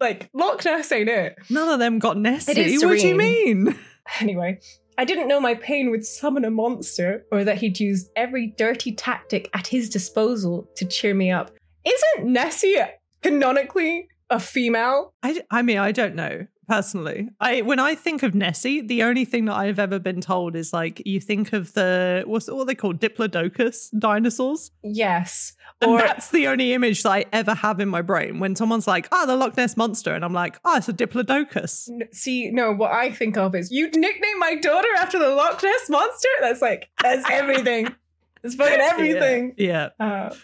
Like 0.00 0.30
Loch 0.32 0.64
Ness 0.64 0.90
ain't 0.92 1.10
it. 1.10 1.36
None 1.50 1.68
of 1.68 1.78
them 1.78 1.98
got 1.98 2.16
Nessie. 2.16 2.78
What 2.78 2.98
do 2.98 3.08
you 3.08 3.16
mean? 3.16 3.78
Anyway, 4.18 4.58
I 4.98 5.04
didn't 5.04 5.28
know 5.28 5.38
my 5.38 5.54
pain 5.54 5.90
would 5.92 6.04
summon 6.04 6.44
a 6.44 6.50
monster, 6.50 7.26
or 7.30 7.44
that 7.44 7.58
he'd 7.58 7.78
use 7.78 8.10
every 8.16 8.48
dirty 8.58 8.90
tactic 8.90 9.48
at 9.54 9.68
his 9.68 9.88
disposal 9.88 10.68
to 10.74 10.84
cheer 10.84 11.14
me 11.14 11.30
up. 11.30 11.52
Isn't 11.84 12.32
Nessie 12.32 12.76
canonically 13.22 14.08
a 14.30 14.40
female? 14.40 15.14
I, 15.22 15.42
I 15.50 15.62
mean, 15.62 15.78
I 15.78 15.92
don't 15.92 16.16
know 16.16 16.46
personally. 16.70 17.28
I 17.40 17.62
when 17.62 17.80
I 17.80 17.94
think 17.96 18.22
of 18.22 18.34
Nessie, 18.34 18.80
the 18.80 19.02
only 19.02 19.24
thing 19.24 19.46
that 19.46 19.54
I've 19.54 19.78
ever 19.80 19.98
been 19.98 20.20
told 20.20 20.54
is 20.54 20.72
like 20.72 21.02
you 21.04 21.20
think 21.20 21.52
of 21.52 21.72
the 21.74 22.22
what's 22.26 22.48
what 22.48 22.62
are 22.62 22.64
they 22.64 22.76
called 22.76 23.00
Diplodocus 23.00 23.90
dinosaurs, 23.98 24.70
Yes. 24.82 25.52
And 25.80 25.90
Or 25.90 25.98
that's 25.98 26.30
the 26.30 26.46
only 26.46 26.72
image 26.74 27.02
that 27.04 27.10
I 27.10 27.24
ever 27.32 27.54
have 27.54 27.80
in 27.80 27.88
my 27.88 28.02
brain 28.02 28.38
when 28.38 28.54
someone's 28.56 28.86
like, 28.86 29.08
"Oh, 29.12 29.26
the 29.26 29.36
Loch 29.36 29.56
Ness 29.56 29.76
monster," 29.76 30.14
and 30.14 30.24
I'm 30.24 30.32
like, 30.34 30.58
"Oh, 30.64 30.76
it's 30.76 30.88
a 30.88 30.92
Diplodocus." 30.92 31.88
N- 31.88 32.08
See, 32.12 32.50
no, 32.50 32.72
what 32.72 32.92
I 32.92 33.10
think 33.12 33.36
of 33.36 33.54
is 33.54 33.70
you 33.70 33.90
nickname 33.90 34.38
my 34.38 34.56
daughter 34.56 34.88
after 34.98 35.18
the 35.18 35.28
Loch 35.30 35.62
Ness 35.62 35.88
monster. 35.88 36.28
That's 36.40 36.62
like 36.62 36.90
that's 37.02 37.24
everything. 37.30 37.94
It's 38.42 38.54
fucking 38.54 38.80
everything. 38.80 39.54
Yeah. 39.56 39.90
Uh, 39.98 40.34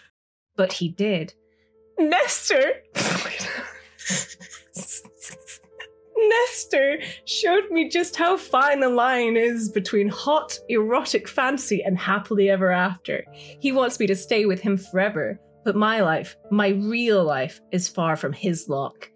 but 0.55 0.73
he 0.73 0.89
did. 0.89 1.33
Nestor. 1.99 2.83
Nestor 6.17 6.99
showed 7.25 7.69
me 7.69 7.89
just 7.89 8.15
how 8.15 8.37
fine 8.37 8.79
the 8.79 8.89
line 8.89 9.37
is 9.37 9.69
between 9.69 10.09
hot, 10.09 10.57
erotic 10.69 11.27
fantasy 11.27 11.83
and 11.83 11.97
happily 11.97 12.49
ever 12.49 12.71
after. 12.71 13.23
He 13.33 13.71
wants 13.71 13.99
me 13.99 14.07
to 14.07 14.15
stay 14.15 14.45
with 14.45 14.59
him 14.59 14.77
forever, 14.77 15.39
but 15.63 15.75
my 15.75 16.01
life, 16.01 16.35
my 16.51 16.69
real 16.69 17.23
life, 17.23 17.59
is 17.71 17.87
far 17.87 18.15
from 18.15 18.33
his 18.33 18.67
lock. 18.67 19.09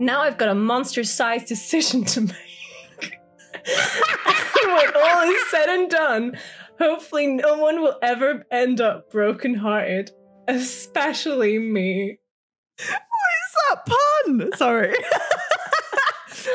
Now 0.00 0.22
I've 0.22 0.38
got 0.38 0.48
a 0.48 0.54
monster 0.54 1.04
sized 1.04 1.48
decision 1.48 2.04
to 2.04 2.20
make. 3.00 3.18
when 4.66 4.96
all 4.96 5.22
is 5.22 5.50
said 5.50 5.68
and 5.68 5.90
done, 5.90 6.38
hopefully 6.78 7.26
no 7.26 7.58
one 7.58 7.82
will 7.82 7.98
ever 8.02 8.46
end 8.50 8.80
up 8.80 9.10
brokenhearted, 9.10 10.10
especially 10.46 11.58
me. 11.58 12.18
What 12.78 13.00
is 13.44 13.54
that 13.68 13.86
pun? 13.86 14.56
Sorry. 14.56 14.94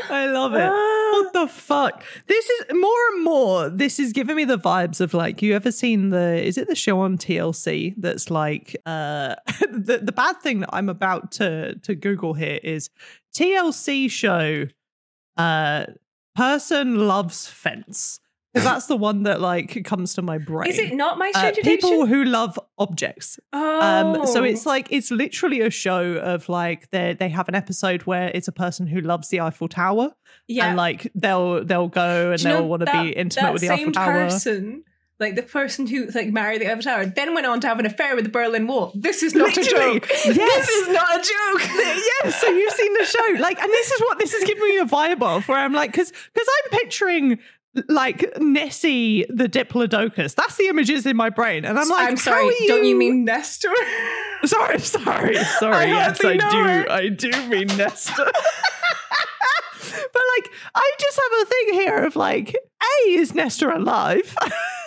I 0.10 0.28
love 0.28 0.54
it. 0.54 0.70
Ah. 0.72 1.10
What 1.14 1.34
the 1.34 1.48
fuck? 1.48 2.04
This 2.28 2.50
is 2.50 2.66
more 2.74 3.08
and 3.14 3.24
more. 3.24 3.70
This 3.70 4.00
is 4.00 4.14
giving 4.14 4.36
me 4.36 4.46
the 4.46 4.58
vibes 4.58 5.00
of 5.00 5.14
like 5.14 5.42
you 5.42 5.56
ever 5.56 5.72
seen 5.72 6.10
the 6.10 6.44
is 6.44 6.58
it 6.58 6.68
the 6.68 6.76
show 6.76 7.00
on 7.02 7.18
TLC 7.18 7.94
that's 7.98 8.32
like 8.32 8.76
uh 8.86 9.36
the 9.62 10.00
the 10.02 10.12
bad 10.12 10.42
thing 10.42 10.62
that 10.62 10.70
I'm 10.74 10.90
about 10.90 11.32
to 11.34 11.76
to 11.76 11.96
Google 11.96 12.34
here 12.34 12.60
is 12.64 12.90
TLC 13.36 14.10
show 14.10 14.68
uh 15.38 15.86
person 16.36 17.08
loves 17.08 17.48
fence. 17.48 18.20
Because 18.54 18.66
that's 18.70 18.86
the 18.88 18.96
one 18.98 19.24
that 19.24 19.42
like 19.42 19.84
comes 19.84 20.14
to 20.16 20.22
my 20.22 20.38
brain. 20.38 20.70
Is 20.70 20.80
it 20.80 20.94
not 20.94 21.18
my 21.18 21.32
Uh, 21.34 21.52
people 21.64 22.06
who 22.06 22.24
love 22.24 22.60
objects. 22.78 23.40
Oh. 23.52 23.82
Um, 23.82 24.28
so 24.28 24.44
it's 24.44 24.66
like 24.66 24.88
it's 24.92 25.10
literally 25.12 25.62
a 25.62 25.70
show 25.70 26.14
of 26.18 26.50
like 26.50 26.90
they 26.92 27.16
they 27.20 27.30
have 27.30 27.50
an 27.50 27.56
episode 27.56 28.04
where 28.04 28.32
it's 28.34 28.48
a 28.48 28.52
person 28.52 28.88
who 28.88 29.02
loves 29.02 29.30
the 29.30 29.42
Eiffel 29.42 29.68
Tower 29.68 30.12
yeah. 30.48 30.68
and 30.68 30.78
like 30.78 31.12
they'll 31.16 31.64
they'll 31.64 31.88
go 31.88 32.32
and 32.32 32.42
Do 32.42 32.48
you 32.48 32.54
know 32.54 32.60
they'll 32.62 32.70
want 32.70 32.86
to 32.86 32.92
be 32.92 33.10
intimate 33.10 33.44
that 33.44 33.54
with 33.54 33.62
the 33.62 33.68
same 33.68 33.90
Eiffel 33.90 33.94
Tower. 33.94 34.14
person, 34.14 34.84
like 35.20 35.36
the 35.36 35.44
person 35.44 35.88
who 35.88 36.08
like 36.08 36.28
married 36.32 36.62
the 36.62 36.68
Eiffel 36.70 36.84
Tower, 36.84 37.06
then 37.06 37.34
went 37.34 37.46
on 37.46 37.60
to 37.62 37.68
have 37.68 37.80
an 37.80 37.86
affair 37.86 38.16
with 38.16 38.26
the 38.26 38.32
Berlin 38.32 38.68
Wall. 38.68 38.92
This 38.96 39.24
is 39.24 39.34
not 39.34 39.56
Literally, 39.56 39.98
a 39.98 40.00
joke. 40.00 40.10
yes. 40.26 40.26
This 40.36 40.70
is 40.70 40.88
not 40.90 41.10
a 41.14 41.18
joke. 41.18 41.70
yes, 42.24 42.42
so 42.42 42.50
you've 42.50 42.74
seen 42.74 42.94
the 42.94 43.06
show, 43.06 43.42
like, 43.42 43.60
and 43.60 43.70
this 43.72 43.92
is 43.92 44.02
what 44.02 44.20
this 44.20 44.34
is 44.34 44.44
giving 44.44 44.64
me 44.64 44.80
a 44.80 44.86
vibe 44.86 45.22
of, 45.22 45.48
where 45.48 45.60
I'm 45.60 45.74
like, 45.74 45.92
because 45.92 46.12
because 46.12 46.48
I'm 46.48 46.80
picturing 46.80 47.40
like 47.88 48.26
Nessie 48.40 49.26
the 49.30 49.50
Diplodocus. 49.50 50.36
That's 50.36 50.56
the 50.58 50.68
images 50.68 51.06
in 51.06 51.16
my 51.16 51.30
brain, 51.30 51.66
and 51.66 51.78
I'm 51.80 51.90
like, 51.90 52.10
I'm 52.10 52.18
sorry. 52.18 52.46
are 52.46 52.68
Don't 52.68 52.86
you 52.86 52.98
mean 52.98 53.26
Nestor? 53.26 53.74
Sorry, 54.46 54.80
sorry, 54.80 55.36
sorry. 55.60 55.76
I 55.76 55.86
yes, 55.86 56.20
I 56.22 56.36
do. 56.36 56.64
her. 56.64 56.92
I 56.92 57.08
do 57.08 57.32
mean 57.48 57.68
Nestor. 57.78 58.12
but 58.26 58.32
like, 60.36 60.52
I 60.76 60.92
just 61.00 61.18
have 61.18 61.42
a 61.42 61.46
thing 61.46 61.74
here 61.76 62.04
of 62.04 62.18
like, 62.18 62.54
a 62.54 63.10
is 63.12 63.34
Nestor 63.34 63.70
alive, 63.70 64.36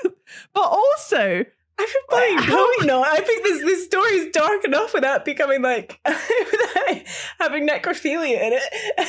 but 0.03 0.13
also. 0.61 1.47
I 1.79 2.37
hope 2.41 2.87
not. 2.87 3.07
I 3.07 3.21
think 3.21 3.43
this 3.45 3.63
this 3.63 3.85
story 3.85 4.13
is 4.13 4.31
dark 4.33 4.65
enough 4.65 4.95
without 4.95 5.25
becoming 5.25 5.63
like 5.63 6.01
without 6.07 7.03
having 7.39 7.69
necrophilia 7.69 8.41
in 8.41 8.53
it. 8.55 9.09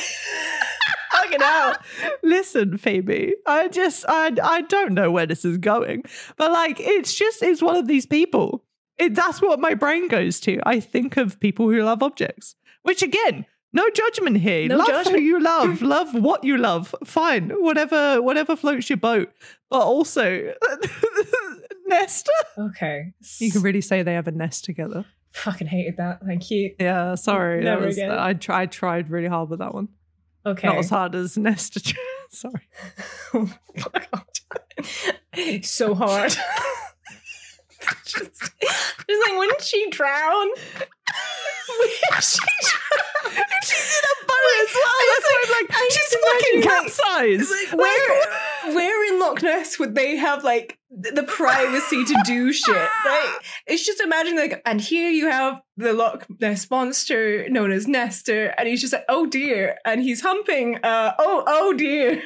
Fucking 1.12 1.40
hell. 1.40 1.76
Listen, 2.22 2.76
Phoebe, 2.78 3.34
I 3.46 3.68
just 3.68 4.04
I 4.08 4.32
I 4.42 4.62
don't 4.62 4.92
know 4.92 5.10
where 5.10 5.26
this 5.26 5.44
is 5.44 5.58
going, 5.58 6.04
but 6.36 6.52
like 6.52 6.78
it's 6.80 7.14
just 7.14 7.42
it's 7.42 7.62
one 7.62 7.76
of 7.76 7.86
these 7.86 8.06
people. 8.06 8.64
It, 8.98 9.14
that's 9.14 9.40
what 9.40 9.60
my 9.60 9.74
brain 9.74 10.08
goes 10.08 10.40
to. 10.40 10.60
I 10.66 10.80
think 10.80 11.16
of 11.16 11.38
people 11.38 11.70
who 11.70 11.82
love 11.82 12.02
objects, 12.02 12.56
which 12.82 13.00
again, 13.00 13.46
no 13.72 13.88
judgment 13.90 14.38
here. 14.38 14.68
No 14.68 14.78
love 14.78 14.88
judgment. 14.88 15.18
who 15.18 15.22
you 15.22 15.40
love, 15.40 15.82
love 15.82 16.14
what 16.14 16.42
you 16.42 16.58
love. 16.58 16.94
Fine, 17.04 17.50
whatever 17.50 18.20
whatever 18.20 18.56
floats 18.56 18.90
your 18.90 18.96
boat. 18.96 19.30
But 19.70 19.82
also, 19.82 20.52
Nesta. 21.88 22.32
Okay. 22.58 23.12
You 23.38 23.50
can 23.52 23.62
really 23.62 23.80
say 23.80 24.02
they 24.02 24.14
have 24.14 24.26
a 24.28 24.32
nest 24.32 24.64
together. 24.64 25.04
Fucking 25.32 25.66
hated 25.68 25.96
that. 25.98 26.20
Thank 26.24 26.50
you. 26.50 26.74
Yeah, 26.80 27.14
sorry. 27.14 27.62
Never 27.62 27.86
was- 27.86 27.96
again. 27.96 28.10
I 28.10 28.32
tried 28.34 28.72
tried 28.72 29.10
really 29.10 29.28
hard 29.28 29.48
with 29.50 29.60
that 29.60 29.72
one. 29.74 29.88
Okay. 30.44 30.66
Not 30.66 30.78
as 30.78 30.90
hard 30.90 31.14
as 31.14 31.36
Nesta. 31.38 31.80
sorry. 32.30 32.68
Oh 33.34 33.48
so 35.62 35.94
hard. 35.94 36.30
just, 38.04 38.40
just 38.40 38.40
like, 39.28 39.38
wouldn't 39.38 39.62
she 39.62 39.88
drown? 39.90 40.48
Wouldn't 40.48 41.92
she 42.20 42.38
drown? 42.62 43.44
She's 43.62 43.98
in 43.98 44.04
a 44.04 44.26
boat 44.26 44.54
as 44.62 44.74
well. 44.74 44.96
That's 45.08 45.26
why 45.26 45.44
I'm 45.44 45.50
like, 45.52 45.70
I 45.70 45.88
she's 45.92 46.14
fucking 46.16 46.60
like- 46.60 46.64
capsized. 46.64 47.50
Like, 47.50 47.78
where, 47.78 48.74
where 48.74 48.97
Loch 49.28 49.42
Ness 49.42 49.78
would 49.78 49.94
they 49.94 50.16
have 50.16 50.44
like 50.44 50.78
the 50.90 51.22
privacy 51.22 52.04
to 52.04 52.22
do 52.24 52.52
shit? 52.64 52.76
Like, 53.04 53.44
it's 53.66 53.84
just 53.84 54.00
imagine 54.00 54.36
like, 54.36 54.62
and 54.64 54.80
here 54.80 55.10
you 55.10 55.28
have 55.30 55.60
the 55.76 55.92
Loch 55.92 56.26
Ness 56.40 56.70
monster 56.70 57.48
known 57.48 57.70
as 57.72 57.86
Nestor, 57.86 58.54
and 58.58 58.68
he's 58.68 58.80
just 58.80 58.92
like, 58.92 59.04
oh 59.08 59.26
dear, 59.26 59.78
and 59.84 60.02
he's 60.02 60.20
humping. 60.22 60.76
Uh, 60.82 61.12
oh, 61.18 61.44
oh 61.46 61.72
dear. 61.74 62.22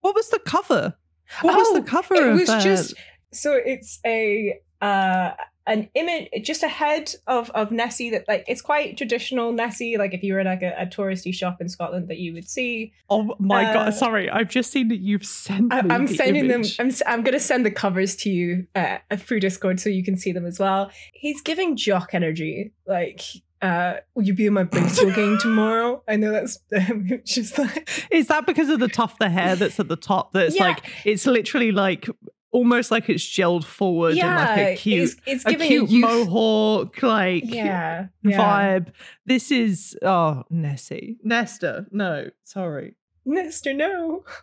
What 0.00 0.14
was 0.14 0.30
the 0.30 0.40
cover? 0.40 0.94
What 1.42 1.56
was 1.56 1.68
Oh, 1.70 1.74
the 1.80 1.82
cover 1.82 2.14
it 2.14 2.26
of 2.28 2.38
was 2.40 2.48
uh, 2.48 2.60
just 2.60 2.94
so 3.32 3.54
it's 3.54 4.00
a 4.04 4.60
uh 4.80 5.32
an 5.66 5.88
image 5.94 6.28
just 6.42 6.62
a 6.62 6.68
head 6.68 7.14
of 7.26 7.50
of 7.50 7.70
Nessie 7.70 8.10
that 8.10 8.26
like 8.26 8.44
it's 8.48 8.60
quite 8.62 8.96
traditional 8.96 9.52
Nessie 9.52 9.96
like 9.96 10.12
if 10.14 10.22
you 10.22 10.34
were 10.34 10.40
in 10.40 10.46
like 10.46 10.62
a, 10.62 10.74
a 10.78 10.86
touristy 10.86 11.32
shop 11.32 11.60
in 11.60 11.68
Scotland 11.68 12.08
that 12.08 12.18
you 12.18 12.32
would 12.32 12.48
see 12.48 12.92
Oh 13.08 13.34
my 13.38 13.64
uh, 13.66 13.72
god! 13.74 13.94
Sorry, 13.94 14.28
I've 14.30 14.48
just 14.48 14.70
seen 14.72 14.88
that 14.88 15.00
you've 15.00 15.24
sent. 15.26 15.72
I, 15.72 15.80
I'm 15.80 16.06
the 16.06 16.14
sending 16.14 16.46
image. 16.46 16.76
them 16.76 16.86
I'm 16.88 16.94
I'm 17.06 17.22
gonna 17.22 17.38
send 17.40 17.64
the 17.66 17.70
covers 17.70 18.16
to 18.16 18.30
you 18.30 18.66
uh, 18.74 18.98
through 19.16 19.40
Discord 19.40 19.78
so 19.80 19.88
you 19.90 20.02
can 20.02 20.16
see 20.16 20.32
them 20.32 20.46
as 20.46 20.58
well 20.58 20.90
he's 21.12 21.40
giving 21.42 21.76
jock 21.76 22.10
energy 22.14 22.72
like 22.86 23.20
uh 23.60 23.94
will 24.14 24.24
you 24.24 24.34
be 24.34 24.46
in 24.46 24.52
my 24.52 24.64
baseball 24.64 25.10
game 25.14 25.38
tomorrow 25.38 26.02
I 26.08 26.16
know 26.16 26.32
that's 26.32 26.58
just 27.24 27.56
like 27.58 27.88
Is 28.10 28.26
that 28.26 28.46
because 28.46 28.68
of 28.68 28.80
the 28.80 28.88
tuft 28.88 29.20
the 29.20 29.30
hair 29.30 29.54
that's 29.54 29.78
at 29.78 29.86
the 29.88 29.94
top? 29.96 30.32
That's 30.32 30.56
Yeah. 30.56 30.64
like 30.64 30.84
it's 31.04 31.26
literally 31.26 31.70
like 31.70 32.08
almost 32.52 32.90
like 32.90 33.08
it's 33.08 33.24
gelled 33.24 33.64
forward 33.64 34.16
in 34.16 34.26
like 34.26 34.58
a 34.58 34.76
cute, 34.76 35.10
it's, 35.10 35.20
it's 35.26 35.44
a 35.46 35.50
giving 35.50 35.68
cute 35.68 35.90
youth- 35.90 36.02
mohawk 36.02 37.02
like 37.02 37.42
yeah, 37.46 38.06
yeah. 38.22 38.38
vibe. 38.38 38.92
This 39.26 39.50
is 39.50 39.98
oh 40.02 40.44
Nessie, 40.50 41.18
Nesta. 41.24 41.86
No, 41.90 42.30
sorry. 42.44 42.94
Nestor, 43.24 43.74
no. 43.74 44.24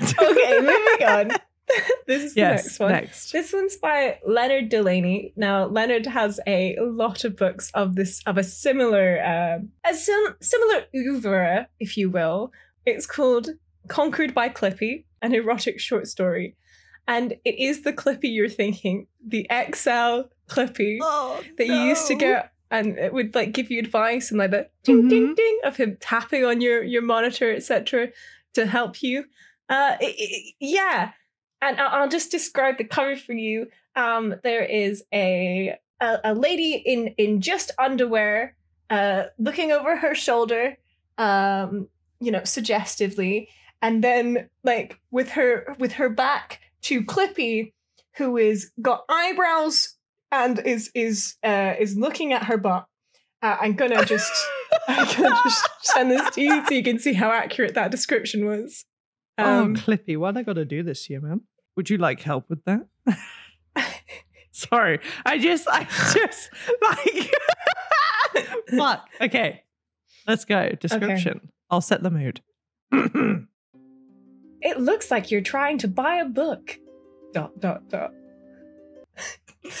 Okay, 0.00 0.60
moving 0.60 1.06
on. 1.06 1.30
this 2.06 2.22
is 2.22 2.34
the 2.34 2.40
next 2.40 2.78
one. 2.80 2.92
next. 2.92 3.32
This 3.32 3.52
one's 3.52 3.76
by 3.76 4.18
Leonard 4.26 4.70
Delaney. 4.70 5.32
Now, 5.36 5.66
Leonard 5.66 6.06
has 6.06 6.40
a 6.46 6.76
lot 6.80 7.24
of 7.24 7.36
books 7.36 7.70
of 7.74 7.94
this 7.94 8.22
of 8.26 8.38
a 8.38 8.44
similar 8.44 9.22
um 9.22 9.70
a 9.84 9.94
sim- 9.94 10.36
similar 10.40 10.84
oeuvre, 10.94 11.68
if 11.78 11.96
you 11.96 12.10
will. 12.10 12.52
It's 12.86 13.06
called 13.06 13.50
Conquered 13.88 14.34
by 14.34 14.48
Clippy, 14.48 15.04
an 15.20 15.34
erotic 15.34 15.78
short 15.80 16.06
story. 16.06 16.56
And 17.08 17.34
it 17.44 17.58
is 17.58 17.82
the 17.82 17.92
Clippy 17.92 18.32
you're 18.32 18.48
thinking, 18.50 19.06
the 19.26 19.46
Excel 19.50 20.30
Clippy 20.48 20.98
Oh, 21.02 21.40
that 21.56 21.66
you 21.66 21.74
used 21.74 22.06
to 22.08 22.14
get 22.14 22.52
and 22.70 22.98
it 22.98 23.14
would 23.14 23.34
like 23.34 23.52
give 23.52 23.70
you 23.70 23.78
advice 23.80 24.30
and 24.30 24.38
like 24.38 24.50
the 24.50 24.68
ding 24.84 25.08
ding 25.08 25.28
Mhm. 25.28 25.36
ding 25.36 25.58
of 25.64 25.76
him 25.78 25.96
tapping 26.00 26.44
on 26.44 26.60
your 26.60 26.82
your 26.84 27.00
monitor 27.02 27.50
etc 27.52 28.08
to 28.54 28.66
help 28.66 29.02
you. 29.02 29.24
Uh 29.70 29.96
it- 30.00 30.16
it- 30.18 30.54
yeah. 30.60 31.12
And 31.62 31.80
I- 31.80 31.86
i'll 31.98 32.08
just 32.08 32.30
describe 32.30 32.76
the 32.78 32.84
cover 32.84 33.16
for 33.16 33.32
you. 33.32 33.68
Um 33.96 34.34
there 34.44 34.64
is 34.64 35.02
a 35.14 35.76
a, 36.00 36.18
a 36.24 36.34
lady 36.34 36.74
in 36.74 37.08
in 37.16 37.40
just 37.40 37.70
underwear 37.78 38.54
uh 38.90 39.24
looking 39.38 39.72
over 39.72 39.96
her 39.96 40.14
shoulder 40.14 40.76
um 41.16 41.88
you 42.20 42.30
know 42.30 42.44
suggestively. 42.44 43.48
And 43.80 44.04
then 44.04 44.48
like 44.62 44.98
with 45.10 45.30
her 45.30 45.74
with 45.78 45.92
her 45.94 46.08
back 46.10 46.60
to 46.82 47.02
clippy 47.02 47.72
who 48.16 48.36
is 48.36 48.72
got 48.80 49.04
eyebrows 49.08 49.94
and 50.30 50.58
is 50.60 50.90
is 50.94 51.36
uh 51.44 51.74
is 51.78 51.96
looking 51.96 52.32
at 52.32 52.44
her 52.44 52.56
butt. 52.56 52.86
Uh, 53.42 53.56
I'm 53.60 53.74
gonna 53.74 54.04
just 54.06 54.32
I'm 54.88 55.06
gonna 55.06 55.40
just 55.44 55.68
send 55.82 56.10
this 56.10 56.30
to 56.30 56.42
you 56.42 56.66
so 56.66 56.74
you 56.74 56.82
can 56.82 56.98
see 56.98 57.14
how 57.14 57.30
accurate 57.30 57.74
that 57.74 57.90
description 57.90 58.46
was. 58.46 58.84
Um, 59.38 59.76
oh, 59.76 59.80
Clippy, 59.80 60.16
why'd 60.16 60.36
I 60.36 60.42
got 60.42 60.54
to 60.54 60.64
do 60.64 60.82
this 60.82 61.06
to 61.06 61.12
you, 61.12 61.20
man? 61.20 61.42
Would 61.76 61.88
you 61.90 61.96
like 61.96 62.20
help 62.20 62.50
with 62.50 62.64
that? 62.64 62.88
Sorry, 64.50 64.98
I 65.24 65.38
just, 65.38 65.68
I 65.68 65.84
just 66.12 66.50
like, 66.82 67.32
fuck. 68.76 69.08
Okay, 69.20 69.62
let's 70.26 70.44
go. 70.44 70.70
Description. 70.70 71.52
I'll 71.70 71.80
set 71.80 72.02
the 72.02 72.10
mood. 72.10 72.40
it 74.62 74.80
looks 74.80 75.10
like 75.10 75.30
you're 75.30 75.40
trying 75.40 75.78
to 75.78 75.88
buy 75.88 76.16
a 76.16 76.24
book. 76.24 76.78
Dot 77.32 77.58
dot 77.60 77.88
dot. 77.88 78.12
oh 79.64 79.78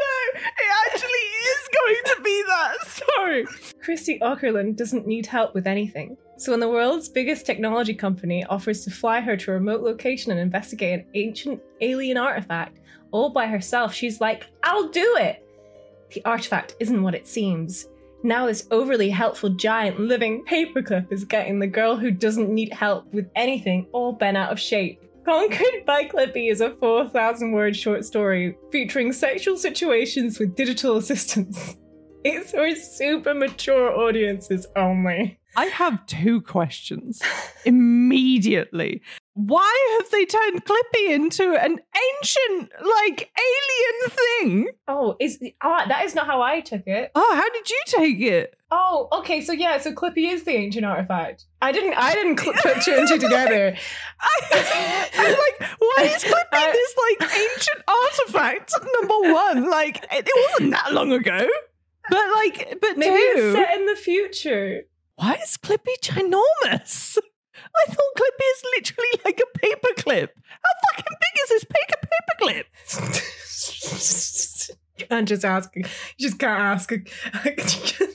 no, 0.00 0.40
it 0.40 0.70
actually 0.86 1.26
is 1.48 1.68
going 1.80 1.96
to 2.06 2.22
be 2.22 2.42
that. 2.48 2.74
Sorry. 2.86 3.46
Christy 3.82 4.18
Ockerland 4.20 4.76
doesn't 4.76 5.06
need 5.06 5.26
help 5.26 5.54
with 5.54 5.66
anything. 5.66 6.16
So 6.38 6.52
when 6.52 6.60
the 6.60 6.68
world's 6.68 7.08
biggest 7.08 7.46
technology 7.46 7.94
company 7.94 8.44
offers 8.46 8.84
to 8.84 8.90
fly 8.90 9.20
her 9.20 9.36
to 9.36 9.50
a 9.52 9.54
remote 9.54 9.82
location 9.82 10.32
and 10.32 10.40
investigate 10.40 11.00
an 11.00 11.06
ancient 11.14 11.60
alien 11.80 12.16
artifact 12.16 12.80
all 13.12 13.30
by 13.30 13.46
herself, 13.46 13.94
she's 13.94 14.20
like, 14.20 14.46
I'll 14.64 14.88
do 14.88 15.16
it! 15.20 15.46
The 16.12 16.24
artifact 16.24 16.74
isn't 16.80 17.02
what 17.02 17.14
it 17.14 17.28
seems. 17.28 17.86
Now 18.24 18.46
this 18.46 18.68
overly 18.70 19.10
helpful 19.10 19.50
giant 19.50 19.98
living 19.98 20.44
paperclip 20.44 21.12
is 21.12 21.24
getting 21.24 21.58
the 21.58 21.66
girl 21.66 21.96
who 21.96 22.10
doesn't 22.10 22.48
need 22.48 22.72
help 22.72 23.12
with 23.12 23.28
anything 23.34 23.86
all 23.92 24.12
bent 24.12 24.36
out 24.36 24.52
of 24.52 24.60
shape. 24.60 25.02
Conquered 25.24 25.84
by 25.86 26.04
Clippy 26.04 26.50
is 26.50 26.60
a 26.60 26.74
4,000 26.76 27.52
word 27.52 27.76
short 27.76 28.04
story 28.04 28.56
featuring 28.70 29.12
sexual 29.12 29.56
situations 29.56 30.38
with 30.38 30.56
digital 30.56 30.96
assistants. 30.96 31.76
It's 32.24 32.52
for 32.52 32.72
super 32.76 33.34
mature 33.34 33.90
audiences 33.90 34.68
only. 34.76 35.40
I 35.56 35.66
have 35.66 36.06
two 36.06 36.40
questions 36.40 37.20
immediately. 37.64 39.02
Why 39.34 39.98
have 39.98 40.10
they 40.10 40.24
turned 40.26 40.64
Clippy 40.64 41.10
into 41.10 41.54
an 41.54 41.78
ancient, 42.18 42.70
like, 42.82 43.30
alien 43.38 44.10
thing? 44.10 44.68
Oh, 44.88 45.16
is 45.20 45.42
ah, 45.62 45.86
that 45.88 46.04
is 46.04 46.14
not 46.14 46.26
how 46.26 46.42
I 46.42 46.60
took 46.60 46.86
it. 46.86 47.10
Oh, 47.14 47.32
how 47.34 47.48
did 47.50 47.70
you 47.70 47.80
take 47.86 48.20
it? 48.20 48.54
Oh, 48.70 49.08
okay, 49.12 49.40
so 49.40 49.52
yeah, 49.52 49.78
so 49.78 49.92
Clippy 49.92 50.30
is 50.30 50.44
the 50.44 50.52
ancient 50.52 50.84
artifact. 50.84 51.44
I 51.62 51.72
didn't, 51.72 51.94
I 51.94 52.14
didn't 52.14 52.38
cl- 52.40 52.52
put 52.54 52.82
two 52.82 52.92
and 52.94 53.08
two 53.08 53.18
together. 53.26 53.74
I, 54.20 55.10
I'm 55.14 55.30
like, 55.30 55.70
why 55.78 56.04
is 56.14 56.24
Clippy 56.24 56.52
I- 56.52 56.72
this, 56.72 56.94
like, 57.20 57.34
ancient 57.34 57.82
artifact? 57.88 58.74
Number 59.00 59.32
one, 59.32 59.70
like, 59.70 59.96
it, 60.12 60.26
it 60.26 60.50
wasn't 60.50 60.72
that 60.72 60.92
long 60.92 61.10
ago. 61.12 61.46
But, 62.10 62.24
like, 62.34 62.76
but 62.80 62.98
Maybe 62.98 63.14
it's 63.14 63.56
set 63.56 63.78
in 63.78 63.86
the 63.86 63.96
future. 63.96 64.82
Why 65.16 65.34
is 65.42 65.56
Clippy 65.56 65.94
ginormous? 66.02 67.18
I 67.54 67.84
thought 67.86 68.16
Clippy 68.16 68.46
is 68.54 68.62
literally 68.76 69.20
like 69.24 69.40
a 69.40 69.58
paperclip. 69.58 70.28
How 70.48 70.72
fucking 70.94 71.16
big 71.20 71.34
is 71.42 71.48
this 71.48 71.64
paper 71.64 71.98
paperclip? 72.08 72.64
can't 75.08 75.28
just 75.28 75.44
ask. 75.44 75.74
You 75.76 75.84
just 76.18 76.38
can't 76.38 76.60
ask. 76.60 76.92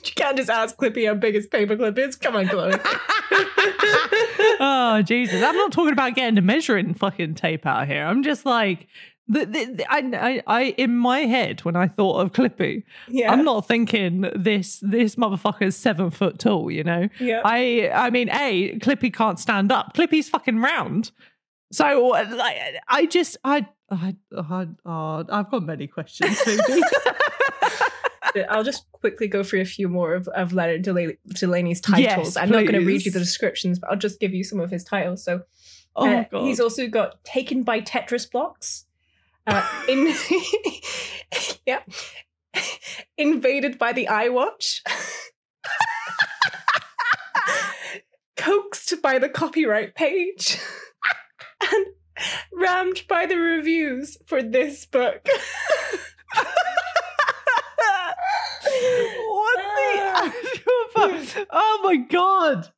You 0.08 0.24
can't 0.24 0.36
just 0.36 0.50
ask 0.50 0.76
Clippy 0.76 1.06
how 1.06 1.14
big 1.14 1.34
his 1.34 1.46
paperclip 1.46 1.96
is. 1.96 2.16
Come 2.16 2.34
on, 2.34 2.46
Cloé. 2.46 2.80
oh 4.58 5.00
Jesus! 5.02 5.42
I'm 5.42 5.54
not 5.54 5.70
talking 5.70 5.92
about 5.92 6.16
getting 6.16 6.36
a 6.38 6.42
measuring 6.42 6.94
fucking 6.94 7.36
tape 7.36 7.64
out 7.66 7.86
here. 7.86 8.04
I'm 8.04 8.24
just 8.24 8.44
like 8.44 8.88
the, 9.28 9.44
the, 9.44 9.86
I, 9.88 9.98
I, 9.98 10.42
I, 10.46 10.62
in 10.78 10.96
my 10.96 11.20
head 11.20 11.64
when 11.64 11.76
I 11.76 11.86
thought 11.86 12.20
of 12.20 12.32
Clippy, 12.32 12.84
yeah, 13.08 13.30
I'm 13.30 13.44
not 13.44 13.66
thinking 13.66 14.22
this 14.34 14.82
this 14.82 15.16
motherfucker's 15.16 15.76
seven 15.76 16.10
foot 16.10 16.38
tall. 16.38 16.70
You 16.70 16.84
know, 16.84 17.08
Yeah. 17.20 17.42
I, 17.44 17.90
I 17.94 18.10
mean, 18.10 18.30
a 18.30 18.78
Clippy 18.78 19.12
can't 19.12 19.38
stand 19.38 19.70
up. 19.70 19.94
Clippy's 19.94 20.28
fucking 20.28 20.58
round. 20.58 21.10
So 21.70 22.08
like, 22.08 22.56
I 22.88 23.06
just, 23.06 23.36
I, 23.44 23.66
I, 23.90 24.16
I, 24.34 24.68
oh, 24.86 25.24
I've 25.28 25.50
got 25.50 25.64
many 25.64 25.86
questions. 25.86 26.40
I'll 28.48 28.64
just 28.64 28.90
quickly 28.92 29.28
go 29.28 29.42
through 29.42 29.60
a 29.60 29.66
few 29.66 29.88
more 29.88 30.14
of, 30.14 30.28
of 30.28 30.52
Leonard 30.52 30.82
Dela- 30.82 31.12
Delaney's 31.28 31.80
titles. 31.80 32.02
Yes, 32.02 32.36
I'm 32.36 32.50
not 32.50 32.62
going 32.62 32.80
to 32.80 32.86
read 32.86 33.04
you 33.04 33.10
the 33.10 33.18
descriptions, 33.18 33.78
but 33.78 33.90
I'll 33.90 33.98
just 33.98 34.20
give 34.20 34.34
you 34.34 34.44
some 34.44 34.60
of 34.60 34.70
his 34.70 34.84
titles. 34.84 35.22
So 35.22 35.42
oh 35.96 36.08
uh, 36.08 36.24
god, 36.30 36.44
he's 36.44 36.60
also 36.60 36.88
got 36.88 37.22
Taken 37.24 37.62
by 37.62 37.80
Tetris 37.80 38.30
Blocks. 38.30 38.86
Uh, 39.48 39.66
in 39.88 40.06
yeah, 41.66 41.80
invaded 43.16 43.78
by 43.78 43.94
the 43.94 44.06
iWatch. 44.06 44.80
Coaxed 48.36 49.00
by 49.02 49.18
the 49.18 49.30
copyright 49.30 49.94
page. 49.94 50.58
and 51.72 51.86
rammed 52.52 53.04
by 53.08 53.24
the 53.24 53.38
reviews 53.38 54.18
for 54.26 54.42
this 54.42 54.84
book. 54.84 55.24
what 59.28 59.56
the 59.56 59.98
actual 59.98 60.84
fuck? 60.92 61.14
Oh 61.50 61.80
my 61.84 61.96
god. 61.96 62.70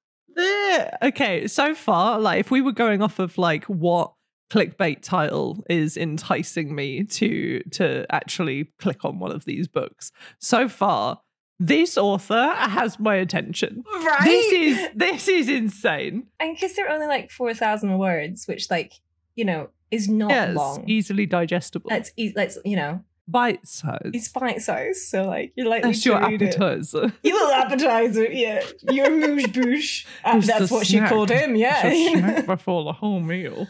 Okay, 1.03 1.49
so 1.49 1.75
far, 1.75 2.21
like 2.21 2.39
if 2.39 2.53
we 2.53 2.63
were 2.63 2.73
going 2.73 3.03
off 3.03 3.19
of 3.19 3.37
like 3.37 3.65
what 3.65 4.13
clickbait 4.51 5.01
title 5.03 5.65
is 5.71 5.97
enticing 5.97 6.75
me 6.75 7.05
to 7.05 7.63
to 7.73 8.07
actually 8.11 8.65
click 8.79 9.05
on 9.05 9.19
one 9.19 9.33
of 9.33 9.45
these 9.45 9.69
books, 9.69 10.13
so 10.39 10.69
far 10.69 11.21
this 11.63 11.99
author 11.99 12.55
has 12.57 12.99
my 12.99 13.15
attention. 13.17 13.85
Right? 14.03 14.25
This 14.25 14.53
is 14.53 14.89
this 14.95 15.29
is 15.29 15.49
insane. 15.49 16.27
and 16.41 16.55
because 16.55 16.75
they're 16.75 16.89
only 16.91 17.07
like 17.07 17.31
4,000 17.31 17.99
words, 17.99 18.47
which, 18.47 18.71
like, 18.71 18.95
you 19.37 19.45
know, 19.45 19.69
is 19.91 20.09
not 20.09 20.31
Yes, 20.31 20.57
long. 20.57 20.85
easily 20.89 21.27
digestible. 21.27 21.91
It's, 21.93 22.13
e- 22.17 22.33
it's, 22.35 22.57
you 22.65 22.77
know, 22.77 23.05
Bite 23.29 23.67
size. 23.69 24.11
it's 24.15 24.29
bite 24.29 24.63
size, 24.63 25.07
So, 25.07 25.25
like, 25.25 25.53
you're 25.55 25.69
like, 25.69 25.83
That's 25.83 26.05
your 26.07 26.17
appetizer. 26.17 27.13
Your 27.23 27.35
little 27.35 27.53
appetizer, 27.53 28.25
yeah. 28.33 28.63
Your 28.91 29.11
mouche 29.21 29.53
bouche. 29.53 30.07
Uh, 30.25 30.41
that's 30.41 30.71
what 30.71 30.87
she 30.87 30.99
called 31.01 31.29
him, 31.31 31.57
yeah. 31.57 31.83
Snack 32.13 32.47
before 32.47 32.85
the 32.85 32.93
whole 32.95 33.21
meal. 33.21 33.69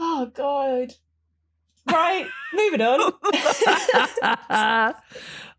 Oh, 0.00 0.30
God. 0.34 0.94
Right, 1.90 2.26
moving 2.52 2.80
on. 2.82 3.12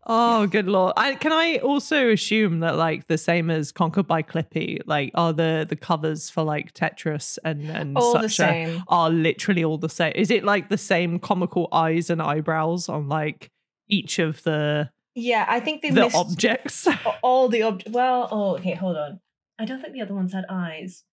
oh, 0.06 0.46
good 0.46 0.66
lord! 0.66 0.94
I, 0.96 1.14
can 1.14 1.32
I 1.32 1.56
also 1.58 2.10
assume 2.10 2.60
that 2.60 2.76
like 2.76 3.06
the 3.08 3.18
same 3.18 3.50
as 3.50 3.72
Conquered 3.72 4.06
by 4.06 4.22
Clippy, 4.22 4.80
like 4.86 5.10
are 5.14 5.32
the 5.32 5.66
the 5.68 5.76
covers 5.76 6.30
for 6.30 6.42
like 6.42 6.72
Tetris 6.74 7.38
and 7.44 7.68
and 7.70 7.96
All 7.98 8.12
such 8.12 8.20
the 8.22 8.26
a- 8.26 8.30
same. 8.30 8.82
are 8.88 9.10
literally 9.10 9.64
all 9.64 9.78
the 9.78 9.88
same? 9.88 10.12
Is 10.14 10.30
it 10.30 10.44
like 10.44 10.68
the 10.68 10.78
same 10.78 11.18
comical 11.18 11.68
eyes 11.72 12.08
and 12.08 12.22
eyebrows 12.22 12.88
on 12.88 13.08
like 13.08 13.50
each 13.88 14.18
of 14.18 14.42
the 14.44 14.90
Yeah, 15.14 15.44
I 15.48 15.60
think 15.60 15.82
they 15.82 15.90
the 15.90 16.10
objects? 16.14 16.86
all 17.22 17.48
the 17.48 17.62
objects. 17.62 17.92
Well, 17.92 18.28
oh, 18.30 18.56
okay, 18.56 18.74
hold 18.74 18.96
on. 18.96 19.20
I 19.58 19.64
don't 19.64 19.80
think 19.80 19.92
the 19.92 20.02
other 20.02 20.14
ones 20.14 20.32
had 20.32 20.44
eyes. 20.48 21.04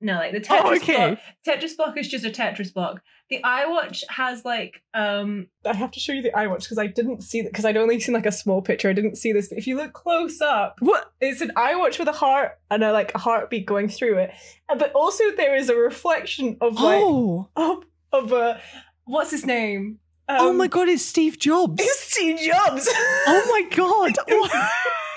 No, 0.00 0.14
like 0.14 0.32
the 0.32 0.38
Oh, 0.38 0.62
Tetris 0.64 0.76
okay. 0.76 0.96
block. 0.96 1.18
Tetris 1.46 1.76
block 1.76 1.96
is 1.98 2.08
just 2.08 2.24
a 2.24 2.30
Tetris 2.30 2.72
block. 2.72 3.02
The 3.30 3.40
iWatch 3.44 4.04
has 4.08 4.44
like 4.44 4.82
um. 4.94 5.48
I 5.66 5.74
have 5.74 5.90
to 5.90 6.00
show 6.00 6.12
you 6.12 6.22
the 6.22 6.30
iWatch 6.30 6.60
because 6.62 6.78
I 6.78 6.86
didn't 6.86 7.22
see 7.22 7.42
that 7.42 7.50
because 7.52 7.64
I'd 7.64 7.76
only 7.76 7.98
seen 8.00 8.14
like 8.14 8.24
a 8.24 8.32
small 8.32 8.62
picture. 8.62 8.88
I 8.88 8.92
didn't 8.92 9.16
see 9.16 9.32
this, 9.32 9.48
but 9.48 9.58
if 9.58 9.66
you 9.66 9.76
look 9.76 9.92
close 9.92 10.40
up, 10.40 10.76
what? 10.80 11.12
it's 11.20 11.40
an 11.40 11.52
iWatch 11.56 11.98
with 11.98 12.08
a 12.08 12.12
heart 12.12 12.58
and 12.70 12.82
a 12.84 12.92
like 12.92 13.12
a 13.14 13.18
heartbeat 13.18 13.66
going 13.66 13.88
through 13.88 14.18
it. 14.18 14.30
Uh, 14.68 14.76
But 14.76 14.92
also 14.92 15.24
there 15.36 15.56
is 15.56 15.68
a 15.68 15.74
reflection 15.76 16.56
of 16.60 16.74
like 16.80 17.02
oh, 17.02 17.48
of 17.56 17.84
of 18.12 18.32
a 18.32 18.60
what's 19.04 19.30
his 19.32 19.44
name? 19.44 19.98
Um, 20.30 20.36
oh 20.40 20.52
my 20.52 20.68
god! 20.68 20.88
It's 20.88 21.04
Steve 21.04 21.38
Jobs. 21.38 21.82
It's 21.82 22.00
Steve 22.12 22.38
Jobs. 22.38 22.88
Oh 23.26 23.46
my 23.50 23.76
god! 23.76 24.14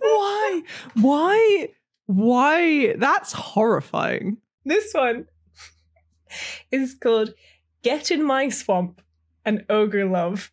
Why? 0.00 0.62
Why? 0.94 1.68
Why? 2.06 2.94
That's 2.96 3.32
horrifying. 3.32 4.38
This 4.64 4.92
one 4.92 5.26
is 6.70 6.94
called 6.94 7.34
Get 7.82 8.10
in 8.10 8.22
My 8.22 8.48
Swamp 8.48 9.02
and 9.44 9.64
Ogre 9.68 10.06
Love. 10.06 10.50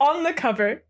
On 0.00 0.22
the 0.22 0.32
cover, 0.32 0.82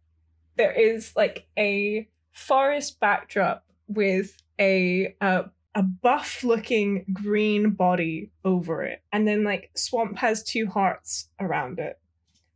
there 0.57 0.73
is 0.73 1.13
like 1.15 1.47
a 1.59 2.09
forest 2.33 2.99
backdrop 3.01 3.65
with 3.87 4.43
a 4.59 5.15
uh, 5.21 5.45
a 5.75 5.83
buff 5.83 6.45
looking 6.45 7.05
green 7.13 7.71
body 7.71 8.31
over 8.45 8.83
it. 8.83 9.03
And 9.13 9.27
then 9.27 9.45
like 9.45 9.71
swamp 9.75 10.19
has 10.19 10.43
two 10.43 10.67
hearts 10.67 11.29
around 11.41 11.79
it. 11.79 11.99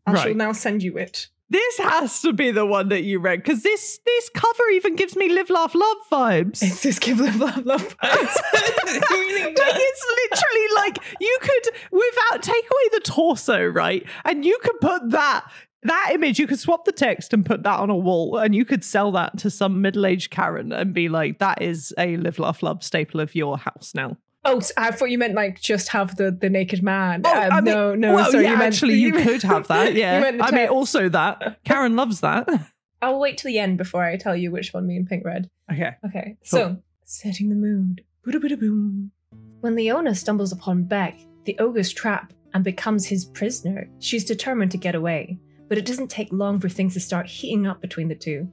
I 0.06 0.22
shall 0.22 0.34
now 0.34 0.52
send 0.52 0.82
you 0.82 0.96
it. 0.96 1.28
This 1.50 1.78
has 1.78 2.20
to 2.22 2.32
be 2.34 2.50
the 2.50 2.66
one 2.66 2.90
that 2.90 3.04
you 3.04 3.20
read 3.20 3.42
because 3.42 3.62
this 3.62 4.00
this 4.04 4.28
cover 4.34 4.68
even 4.72 4.96
gives 4.96 5.16
me 5.16 5.30
live, 5.30 5.48
laugh, 5.48 5.74
love 5.74 5.96
vibes. 6.10 6.62
It's 6.62 6.82
this 6.82 6.98
give 6.98 7.20
love 7.20 7.36
love 7.36 7.64
love 7.66 7.96
vibes. 7.98 8.36
It 8.90 9.10
really 9.10 9.42
like 9.42 9.54
it's 9.58 10.04
literally 10.30 10.74
like 10.76 10.98
you 11.20 11.38
could 11.40 11.74
without 11.92 12.42
take 12.42 12.64
away 12.64 12.88
the 12.92 13.00
torso 13.00 13.66
right 13.66 14.06
and 14.24 14.44
you 14.44 14.58
could 14.62 14.80
put 14.80 15.10
that 15.10 15.44
that 15.82 16.10
image 16.12 16.38
you 16.38 16.46
could 16.46 16.58
swap 16.58 16.84
the 16.84 16.92
text 16.92 17.32
and 17.32 17.44
put 17.44 17.62
that 17.64 17.78
on 17.78 17.90
a 17.90 17.96
wall 17.96 18.38
and 18.38 18.54
you 18.54 18.64
could 18.64 18.82
sell 18.82 19.12
that 19.12 19.36
to 19.38 19.50
some 19.50 19.82
middle-aged 19.82 20.30
karen 20.30 20.72
and 20.72 20.94
be 20.94 21.08
like 21.08 21.38
that 21.38 21.60
is 21.60 21.94
a 21.98 22.16
live 22.16 22.38
laugh 22.38 22.62
love 22.62 22.82
staple 22.82 23.20
of 23.20 23.34
your 23.34 23.58
house 23.58 23.92
now 23.94 24.16
Oh, 24.48 24.60
I 24.76 24.90
thought 24.90 25.10
you 25.10 25.18
meant 25.18 25.34
like 25.34 25.60
just 25.60 25.88
have 25.90 26.16
the 26.16 26.30
the 26.30 26.48
naked 26.50 26.82
man. 26.82 27.22
Oh, 27.24 27.30
Um, 27.42 27.52
I 27.52 27.60
mean, 27.60 27.74
no, 27.74 27.94
no, 27.94 28.14
well, 28.14 28.30
sorry. 28.30 28.44
yeah, 28.44 28.52
you 28.52 28.56
meant, 28.58 28.74
actually 28.74 28.94
you 28.94 29.12
meant- 29.12 29.26
could 29.28 29.42
have 29.42 29.68
that 29.68 29.92
you 29.94 30.00
yeah 30.00 30.38
i 30.42 30.50
mean 30.50 30.68
also 30.68 31.08
that 31.08 31.58
karen 31.64 31.96
loves 31.96 32.20
that 32.20 32.48
I'll 33.02 33.20
wait 33.20 33.38
till 33.38 33.50
the 33.50 33.58
end 33.60 33.78
before 33.78 34.02
I 34.02 34.16
tell 34.16 34.34
you 34.36 34.50
which 34.50 34.72
one 34.74 34.86
me 34.88 34.96
and 34.96 35.06
Pink 35.08 35.24
read. 35.24 35.48
okay 35.70 35.92
Okay, 36.06 36.36
so 36.42 36.78
setting 37.04 37.48
the 37.48 37.54
mood. 37.54 38.02
Boom. 38.24 39.12
When 39.60 39.74
Leona 39.76 40.14
stumbles 40.14 40.50
upon 40.52 40.82
Beck, 40.84 41.18
the 41.44 41.56
ogre's 41.58 41.92
trap, 41.92 42.32
and 42.54 42.64
becomes 42.64 43.06
his 43.06 43.24
prisoner, 43.24 43.88
she's 44.00 44.24
determined 44.24 44.70
to 44.72 44.78
get 44.78 44.94
away. 44.96 45.38
but 45.68 45.78
it 45.78 45.86
doesn't 45.86 46.08
take 46.10 46.32
long 46.32 46.58
for 46.58 46.68
things 46.68 46.94
to 46.94 47.00
start 47.00 47.26
heating 47.26 47.66
up 47.66 47.80
between 47.80 48.08
the 48.08 48.14
two. 48.14 48.50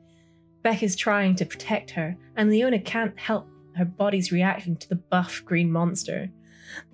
Beck 0.63 0.83
is 0.83 0.95
trying 0.95 1.35
to 1.37 1.45
protect 1.45 1.89
her, 1.91 2.15
and 2.35 2.49
Leona 2.49 2.79
can't 2.79 3.17
help 3.19 3.47
her 3.75 3.85
body's 3.85 4.31
reaction 4.31 4.75
to 4.77 4.89
the 4.89 4.95
buff 4.95 5.43
green 5.45 5.71
monster. 5.71 6.29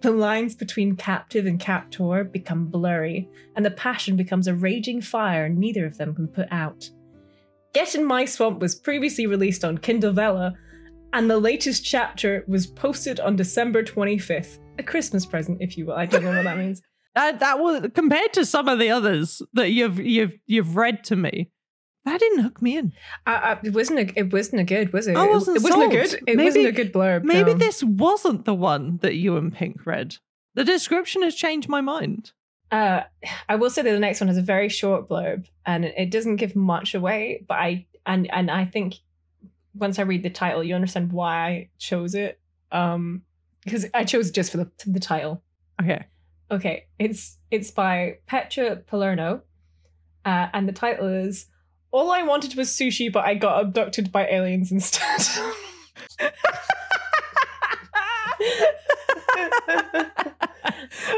The 0.02 0.12
lines 0.12 0.56
between 0.56 0.96
captive 0.96 1.46
and 1.46 1.60
captor 1.60 2.24
become 2.24 2.68
blurry, 2.68 3.30
and 3.56 3.66
the 3.66 3.72
passion 3.72 4.16
becomes 4.16 4.48
a 4.48 4.54
raging 4.54 5.02
fire 5.02 5.50
neither 5.50 5.86
of 5.86 5.98
them 5.98 6.14
can 6.14 6.28
put 6.28 6.48
out. 6.52 6.90
Get 7.74 7.96
in 7.96 8.04
My 8.04 8.26
Swamp 8.26 8.60
was 8.60 8.76
previously 8.76 9.28
released 9.28 9.64
on 9.64 9.78
Kindle 9.78 10.12
Vella, 10.12 10.54
and 11.14 11.30
the 11.30 11.40
latest 11.40 11.86
chapter 11.86 12.44
was 12.48 12.68
posted 12.68 13.20
on 13.20 13.36
December 13.36 13.84
25th. 13.84 14.60
A 14.80 14.84
Christmas 14.84 15.26
present, 15.26 15.60
if 15.62 15.78
you 15.78 15.86
will. 15.86 15.94
I 15.94 16.06
don't 16.06 16.24
know 16.24 16.36
what 16.36 16.44
that 16.44 16.58
means. 16.58 16.82
That 17.14 17.42
that 17.42 17.60
was 17.60 17.90
compared 17.94 18.32
to 18.36 18.46
some 18.46 18.70
of 18.70 18.80
the 18.80 18.90
others 18.90 19.42
that 19.52 19.72
you've 19.72 20.00
you've 20.00 20.32
you've 20.46 20.78
read 20.78 21.04
to 21.06 21.18
me. 21.18 21.52
That 22.04 22.20
didn't 22.20 22.40
hook 22.40 22.62
me 22.62 22.78
in. 22.78 22.94
I, 23.28 23.60
it 23.64 23.74
wasn't 23.74 24.00
a, 24.00 24.20
it 24.20 24.34
wasn't 24.34 24.62
a 24.62 24.64
good, 24.64 24.92
was 24.92 25.08
it? 25.08 25.16
I 25.16 25.28
wasn't 25.28 25.58
it, 25.58 25.60
it 25.60 25.64
wasn't 25.64 25.84
a 25.84 25.96
good. 25.96 26.14
It 26.14 26.36
Maybe- 26.36 26.44
wasn't 26.44 26.66
a 26.68 26.72
good 26.72 26.94
blurb. 26.94 27.24
Maybe 27.24 27.54
no. 27.54 27.60
this 27.60 27.84
wasn't 27.84 28.46
the 28.46 28.56
one 28.56 28.98
that 29.02 29.16
you 29.16 29.38
and 29.38 29.54
Pink 29.54 29.86
read. 29.86 30.16
The 30.56 30.64
description 30.64 31.22
has 31.22 31.36
changed 31.36 31.70
my 31.70 31.82
mind. 31.82 32.32
Uh, 32.72 33.04
I 33.48 33.56
will 33.56 33.70
say 33.70 33.82
that 33.82 33.92
the 33.92 34.00
next 34.00 34.20
one 34.20 34.30
has 34.30 34.38
a 34.38 34.42
very 34.42 34.70
short 34.70 35.08
blurb, 35.08 35.46
and 35.66 35.86
it, 35.86 36.10
doesn't 36.10 36.38
give 36.38 36.56
much 36.56 36.96
away. 36.96 37.44
But 37.48 37.56
I 37.56 37.86
and 38.06 38.32
and 38.32 38.50
I 38.50 38.66
think 38.66 38.96
once 39.76 40.00
I 40.00 40.04
read 40.04 40.24
the 40.24 40.30
title, 40.30 40.64
you 40.64 40.74
understand 40.74 41.12
why 41.12 41.36
I 41.48 41.70
chose 41.78 42.16
it. 42.16 42.40
Um, 42.72 43.24
because 43.64 43.86
I 43.94 44.06
chose 44.06 44.30
it 44.30 44.36
just 44.36 44.52
for 44.52 44.58
the 44.58 44.72
the 44.88 45.00
title. 45.00 45.44
Okay. 45.82 46.06
Okay, 46.50 46.88
it's 47.00 47.38
it's 47.50 47.72
by 47.72 48.18
Petra 48.26 48.78
Palerno, 48.78 49.44
uh, 50.26 50.48
and 50.54 50.68
the 50.68 50.74
title 50.74 51.08
is 51.08 51.46
"All 51.92 52.12
I 52.12 52.24
Wanted 52.24 52.56
Was 52.56 52.70
Sushi, 52.70 53.12
but 53.12 53.26
I 53.26 53.36
Got 53.36 53.62
Abducted 53.62 54.12
by 54.12 54.28
Aliens 54.28 54.72
Instead." 54.72 55.22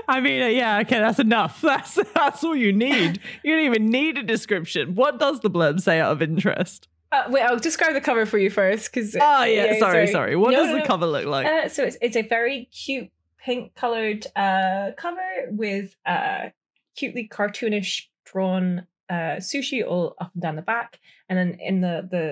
I 0.08 0.20
mean, 0.20 0.56
yeah, 0.56 0.80
okay, 0.80 1.00
that's 1.00 1.20
enough. 1.20 1.62
That's 1.74 1.96
that's 2.14 2.44
all 2.44 2.56
you 2.56 2.72
need. 2.74 3.20
You 3.44 3.56
don't 3.56 3.66
even 3.66 3.90
need 3.90 4.18
a 4.18 4.24
description. 4.24 4.96
What 4.96 5.20
does 5.20 5.40
the 5.40 5.50
blurb 5.50 5.82
say 5.82 6.00
out 6.00 6.12
of 6.12 6.22
interest? 6.22 6.88
uh, 7.12 7.24
wait, 7.30 7.42
I'll 7.44 7.58
describe 7.60 7.94
the 7.94 8.02
cover 8.02 8.26
for 8.26 8.38
you 8.38 8.50
first, 8.50 8.92
because 8.92 9.16
Oh 9.20 9.44
yeah, 9.44 9.78
sorry, 9.80 10.08
sorry. 10.08 10.36
What 10.36 10.52
No, 10.52 10.58
does 10.58 10.68
no, 10.68 10.74
the 10.74 10.80
no. 10.80 10.86
cover 10.86 11.06
look 11.06 11.26
like? 11.26 11.46
Uh, 11.48 11.70
so 11.70 11.84
it's 11.84 11.98
it's 12.02 12.16
a 12.16 12.22
very 12.22 12.66
cute 12.66 13.10
pink 13.40 13.76
colored 13.76 14.26
uh, 14.36 14.92
cover 14.98 15.22
with 15.50 15.96
uh, 16.06 16.50
cutely 16.96 17.28
cartoonish 17.28 18.04
drawn 18.26 18.88
uh, 19.14 19.36
sushi 19.50 19.80
all 19.92 20.06
up 20.24 20.32
and 20.34 20.42
down 20.44 20.56
the 20.56 20.62
back, 20.76 21.00
and 21.30 21.36
then 21.40 21.52
in 21.70 21.76
the 21.86 21.96
the 22.14 22.26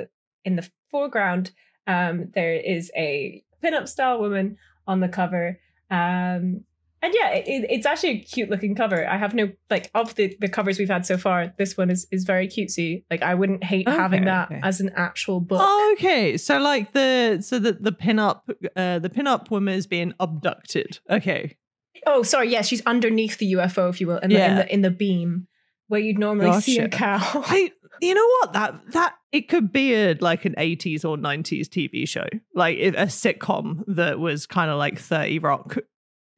in 0.47 0.53
the 0.59 0.65
foreground 0.91 1.45
um, 1.87 2.15
there 2.37 2.55
is 2.55 2.91
a 2.95 3.43
pinup 3.63 3.87
style 3.87 4.19
woman 4.19 4.57
on 4.87 4.99
the 4.99 5.07
cover. 5.19 5.45
Um, 5.89 6.63
and 7.03 7.11
yeah, 7.19 7.29
it, 7.39 7.47
it- 7.47 7.69
it's 7.75 7.85
actually 7.91 8.11
a 8.11 8.19
cute 8.19 8.49
looking 8.49 8.75
cover. 8.75 8.99
I 9.15 9.17
have 9.17 9.33
no 9.33 9.45
like 9.69 9.89
of 9.95 10.13
the, 10.15 10.25
the 10.39 10.47
covers 10.47 10.77
we've 10.79 10.89
had 10.97 11.05
so 11.05 11.17
far. 11.17 11.53
This 11.57 11.75
one 11.77 11.89
is 11.89 12.07
is 12.11 12.23
very 12.33 12.47
cutesy. 12.47 13.03
Like 13.11 13.23
I 13.23 13.33
wouldn't 13.35 13.63
hate 13.63 13.87
having 13.89 14.25
that 14.25 14.51
okay. 14.51 14.61
as 14.63 14.79
an 14.81 14.91
actual 14.95 15.39
book. 15.39 15.61
okay, 15.93 16.37
so 16.37 16.59
like 16.59 16.93
the 16.93 17.41
so 17.41 17.57
the 17.59 17.73
the 17.73 17.91
pinup 17.91 18.41
uh 18.75 18.99
the 18.99 19.09
pinup 19.09 19.49
woman 19.49 19.73
is 19.73 19.87
being 19.87 20.13
abducted. 20.19 20.99
Okay, 21.09 21.57
Oh, 22.05 22.23
sorry. 22.23 22.49
Yeah, 22.49 22.61
she's 22.63 22.81
underneath 22.85 23.37
the 23.37 23.53
UFO, 23.53 23.89
if 23.89 24.01
you 24.01 24.07
will, 24.07 24.17
in, 24.17 24.29
the, 24.31 24.45
in 24.49 24.55
the 24.55 24.73
in 24.75 24.81
the 24.81 24.91
beam 24.91 25.47
where 25.91 25.99
you'd 25.99 26.17
normally 26.17 26.59
see 26.61 26.79
a 26.79 26.87
cow. 26.87 27.19
I 27.45 27.71
you 28.01 28.15
know 28.15 28.25
what 28.39 28.53
that 28.53 28.91
that 28.93 29.15
it 29.33 29.49
could 29.49 29.71
be 29.73 29.93
a 29.93 30.13
like 30.21 30.45
an 30.45 30.55
80s 30.57 31.03
or 31.03 31.17
90s 31.17 31.67
TV 31.67 32.07
show, 32.07 32.25
like 32.55 32.77
a 32.79 32.91
sitcom 33.07 33.83
that 33.87 34.17
was 34.19 34.47
kind 34.47 34.71
of 34.71 34.77
like 34.77 34.97
30 34.97 35.39
Rock 35.39 35.77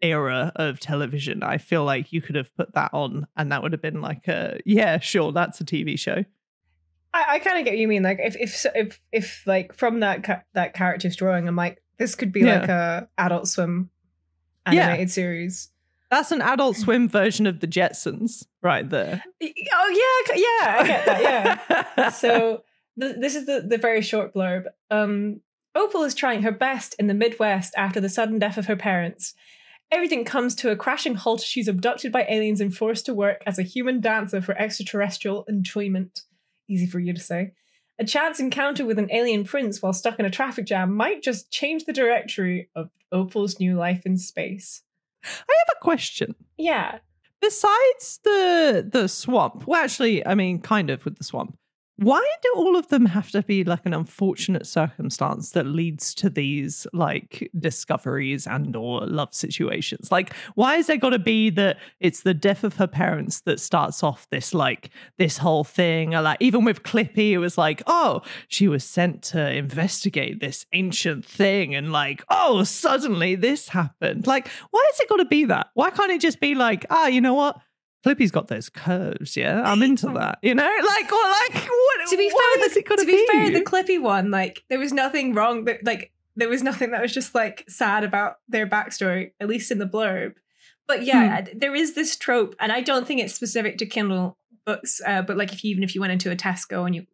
era 0.02 0.52
of 0.56 0.80
television. 0.80 1.44
I 1.44 1.60
feel 1.60 1.86
like 1.86 2.12
you 2.12 2.22
could 2.22 2.36
have 2.36 2.54
put 2.58 2.74
that 2.74 2.90
on, 2.94 3.28
and 3.38 3.52
that 3.52 3.62
would 3.62 3.72
have 3.74 3.82
been 3.82 4.02
like 4.02 4.28
a 4.28 4.60
yeah, 4.66 4.98
sure, 5.00 5.32
that's 5.32 5.62
a 5.62 5.64
TV 5.66 5.98
show. 5.98 6.26
I, 7.14 7.26
I 7.36 7.40
kind 7.40 7.60
of 7.60 7.66
get 7.66 7.72
what 7.72 7.78
you 7.78 7.88
mean. 7.88 8.02
Like 8.04 8.18
if 8.20 8.36
if 8.36 8.66
if 8.76 9.00
if 9.12 9.44
like 9.46 9.74
from 9.74 10.00
that 10.00 10.24
ca- 10.24 10.42
that 10.56 10.74
character's 10.74 11.16
drawing, 11.16 11.48
I'm 11.48 11.56
like, 11.56 11.82
this 12.00 12.16
could 12.16 12.32
be 12.32 12.42
Yeah. 12.42 12.60
like 12.60 12.70
a 12.70 13.08
Adult 13.20 13.48
Swim 13.48 13.92
Yeah. 14.70 14.82
animated 14.88 15.12
series. 15.12 15.70
That's 16.10 16.32
an 16.32 16.42
Adult 16.42 16.76
Swim 16.78 17.08
version 17.08 17.48
of 17.48 17.60
the 17.60 17.68
Jetsons, 17.68 18.46
right 18.64 18.90
there. 18.90 19.24
Oh 19.42 20.26
yeah, 20.28 20.36
yeah, 20.36 20.78
I 20.80 20.88
get 20.88 21.06
that. 21.06 21.22
Yeah. 21.22 22.10
so 22.10 22.64
th- 23.00 23.18
this 23.20 23.36
is 23.36 23.46
the, 23.46 23.66
the 23.68 23.78
very 23.78 24.02
short 24.02 24.34
blurb. 24.34 24.66
Um, 24.90 25.42
Opal 25.76 26.04
is 26.04 26.16
trying 26.16 26.44
her 26.44 26.52
best 26.52 26.96
in 27.00 27.08
the 27.08 27.14
Midwest 27.14 27.74
after 27.76 28.00
the 28.00 28.10
sudden 28.10 28.40
death 28.40 28.58
of 28.58 28.68
her 28.68 28.76
parents. 28.76 29.34
Everything 29.92 30.24
comes 30.24 30.56
to 30.56 30.72
a 30.72 30.76
crashing 30.76 31.16
halt. 31.16 31.42
She's 31.42 31.68
abducted 31.68 32.12
by 32.12 32.26
aliens 32.30 32.62
and 32.62 32.76
forced 32.76 33.06
to 33.08 33.14
work 33.14 33.44
as 33.46 33.60
a 33.60 33.64
human 33.64 34.00
dancer 34.00 34.42
for 34.42 34.58
extraterrestrial 34.58 35.44
enjoyment. 35.48 36.24
Easy 36.68 36.88
for 36.88 37.00
you 37.00 37.14
to 37.14 37.20
say. 37.20 37.52
A 38.00 38.06
chance 38.06 38.40
encounter 38.40 38.86
with 38.86 38.98
an 38.98 39.12
alien 39.12 39.44
prince 39.44 39.82
while 39.82 39.94
stuck 39.94 40.20
in 40.20 40.26
a 40.26 40.32
traffic 40.32 40.66
jam 40.66 40.96
might 40.96 41.22
just 41.22 41.52
change 41.52 41.86
the 41.86 41.94
directory 41.94 42.70
of 42.76 42.90
Opal's 43.12 43.60
new 43.60 43.76
life 43.76 44.06
in 44.06 44.18
space. 44.18 44.82
I 45.24 45.28
have 45.28 45.78
a 45.78 45.84
question. 45.84 46.36
Yeah. 46.58 47.00
Besides 47.44 48.22
the 48.24 48.90
the 48.90 49.10
swamp, 49.10 49.68
well, 49.68 49.84
actually, 49.84 50.26
I 50.26 50.34
mean, 50.34 50.62
kind 50.62 50.90
of 50.90 51.04
with 51.04 51.18
the 51.18 51.26
swamp. 51.26 51.58
Why 51.98 52.26
do 52.42 52.54
all 52.56 52.76
of 52.76 52.88
them 52.88 53.06
have 53.06 53.30
to 53.32 53.44
be 53.44 53.64
like 53.64 53.86
an 53.86 53.94
unfortunate 53.94 54.66
circumstance 54.66 55.52
that 55.52 55.68
leads 55.68 56.16
to 56.16 56.30
these 56.30 56.88
like 56.92 57.52
discoveries 57.60 58.48
and 58.48 58.76
or 58.76 59.02
love 59.06 59.34
situations? 59.36 60.12
Like, 60.12 60.34
why 60.56 60.78
is 60.78 60.88
there 60.88 60.98
got 60.98 61.12
to 61.12 61.20
be 61.20 61.52
that 61.52 61.78
it's 62.00 62.24
the 62.24 62.34
death 62.34 62.64
of 62.64 62.78
her 62.78 62.88
parents 62.88 63.42
that 63.42 63.60
starts 63.60 64.02
off 64.02 64.28
this 64.32 64.56
like 64.56 64.90
this 65.20 65.38
whole 65.38 65.64
thing? 65.64 66.16
Or 66.16 66.22
like 66.22 66.38
even 66.40 66.66
with 66.66 66.82
Clippy, 66.82 67.30
it 67.30 67.38
was 67.38 67.60
like, 67.60 67.84
oh, 67.86 68.22
she 68.48 68.68
was 68.68 68.84
sent 68.84 69.22
to 69.24 69.52
investigate 69.52 70.40
this 70.40 70.66
ancient 70.74 71.24
thing, 71.24 71.76
and 71.76 71.92
like, 71.92 72.24
oh, 72.28 72.64
suddenly 72.64 73.36
this 73.36 73.70
happened. 73.70 74.26
Like, 74.26 74.48
why 74.72 74.84
has 74.92 75.00
it 75.00 75.10
got 75.10 75.18
to 75.18 75.26
be 75.26 75.46
that? 75.46 75.68
Why 75.76 75.92
can't 75.92 76.12
it 76.12 76.22
just 76.22 76.40
be 76.40 76.56
like, 76.56 76.88
ah, 76.90 77.06
you 77.06 77.22
know 77.22 77.36
what? 77.36 77.60
Clippy's 78.06 78.32
got 78.32 78.48
those 78.48 78.70
curves, 78.70 79.38
yeah. 79.38 79.62
I'm 79.64 79.82
into 79.82 80.08
that, 80.08 80.40
you 80.42 80.54
know. 80.54 80.64
Like, 80.64 81.12
or 81.12 81.24
like, 81.24 81.54
what? 81.68 82.10
to 82.10 82.18
be 82.18 82.30
fair, 82.30 82.70
the, 82.70 82.80
it 82.80 82.98
to 83.00 83.06
be 83.06 83.28
fair, 83.32 83.48
be? 83.48 83.54
the 83.60 83.62
Clippy 83.66 84.02
one, 84.02 84.30
like 84.32 84.64
there 84.70 84.80
was 84.80 84.92
nothing 84.92 85.34
wrong. 85.34 85.66
There, 85.66 85.80
like 85.84 86.12
there 86.36 86.50
was 86.50 86.64
nothing 86.64 86.92
that 86.92 87.02
was 87.02 87.14
just 87.14 87.34
like 87.34 87.64
sad 87.70 88.04
about 88.04 88.38
their 88.50 88.68
backstory, 88.68 89.32
at 89.40 89.48
least 89.48 89.72
in 89.72 89.78
the 89.80 89.86
blurb. 89.88 90.34
But 90.88 91.04
yeah, 91.04 91.46
Hmm. 91.46 91.58
there 91.58 91.74
is 91.76 91.94
this 91.96 92.18
trope, 92.18 92.56
and 92.60 92.72
I 92.72 92.82
don't 92.82 93.08
think 93.08 93.22
it's 93.22 93.34
specific 93.34 93.78
to 93.78 93.86
Kindle 93.86 94.38
books. 94.66 95.02
Uh, 95.06 95.22
but 95.22 95.38
like, 95.38 95.54
if 95.54 95.64
you, 95.64 95.72
even 95.72 95.84
if 95.84 95.96
you 95.96 96.02
went 96.02 96.12
into 96.14 96.30
a 96.32 96.36
Tesco 96.36 96.86
and 96.86 96.94
you, 96.96 97.02
do 97.02 97.08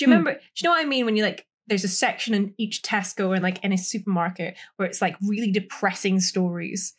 you 0.00 0.06
Hmm. 0.06 0.10
remember? 0.10 0.32
Do 0.34 0.38
you 0.56 0.64
know 0.64 0.72
what 0.72 0.84
I 0.84 0.88
mean 0.88 1.06
when 1.06 1.16
you 1.16 1.22
like? 1.22 1.46
There's 1.66 1.84
a 1.84 1.88
section 1.88 2.32
in 2.34 2.54
each 2.58 2.82
Tesco 2.82 3.28
or 3.28 3.40
like 3.40 3.62
in 3.62 3.72
a 3.72 3.78
supermarket 3.78 4.56
where 4.76 4.88
it's 4.88 5.02
like 5.02 5.16
really 5.22 5.50
depressing 5.50 6.18
stories 6.20 6.94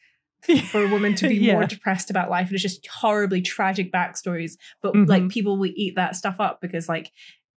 for 0.69 0.83
a 0.83 0.89
woman 0.89 1.15
to 1.15 1.27
be 1.27 1.35
Yeah. 1.39 1.53
more 1.53 1.65
depressed 1.65 2.09
about 2.09 2.29
life. 2.29 2.47
And 2.47 2.53
it's 2.55 2.61
just 2.63 2.85
horribly 2.87 3.41
tragic 3.41 3.91
backstories. 3.91 4.53
But 4.81 4.93
Mhm. 4.93 5.07
like 5.07 5.29
people 5.29 5.57
will 5.57 5.71
eat 5.75 5.95
that 5.95 6.15
stuff 6.15 6.39
up 6.39 6.61
because 6.61 6.87
like, 6.89 7.11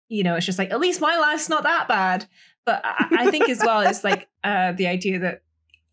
you 0.09 0.23
know, 0.23 0.35
it's 0.35 0.45
just 0.45 0.59
like, 0.59 0.71
at 0.71 0.79
least 0.79 0.99
my 1.01 1.17
life's 1.17 1.47
not 1.49 1.63
that 1.63 1.87
bad. 1.87 2.25
But 2.65 2.81
I, 2.83 3.07
I 3.27 3.31
think 3.31 3.49
as 3.49 3.59
well 3.59 3.81
as 3.81 4.03
like 4.03 4.27
uh, 4.43 4.71
the 4.73 4.87
idea 4.87 5.19
that, 5.19 5.41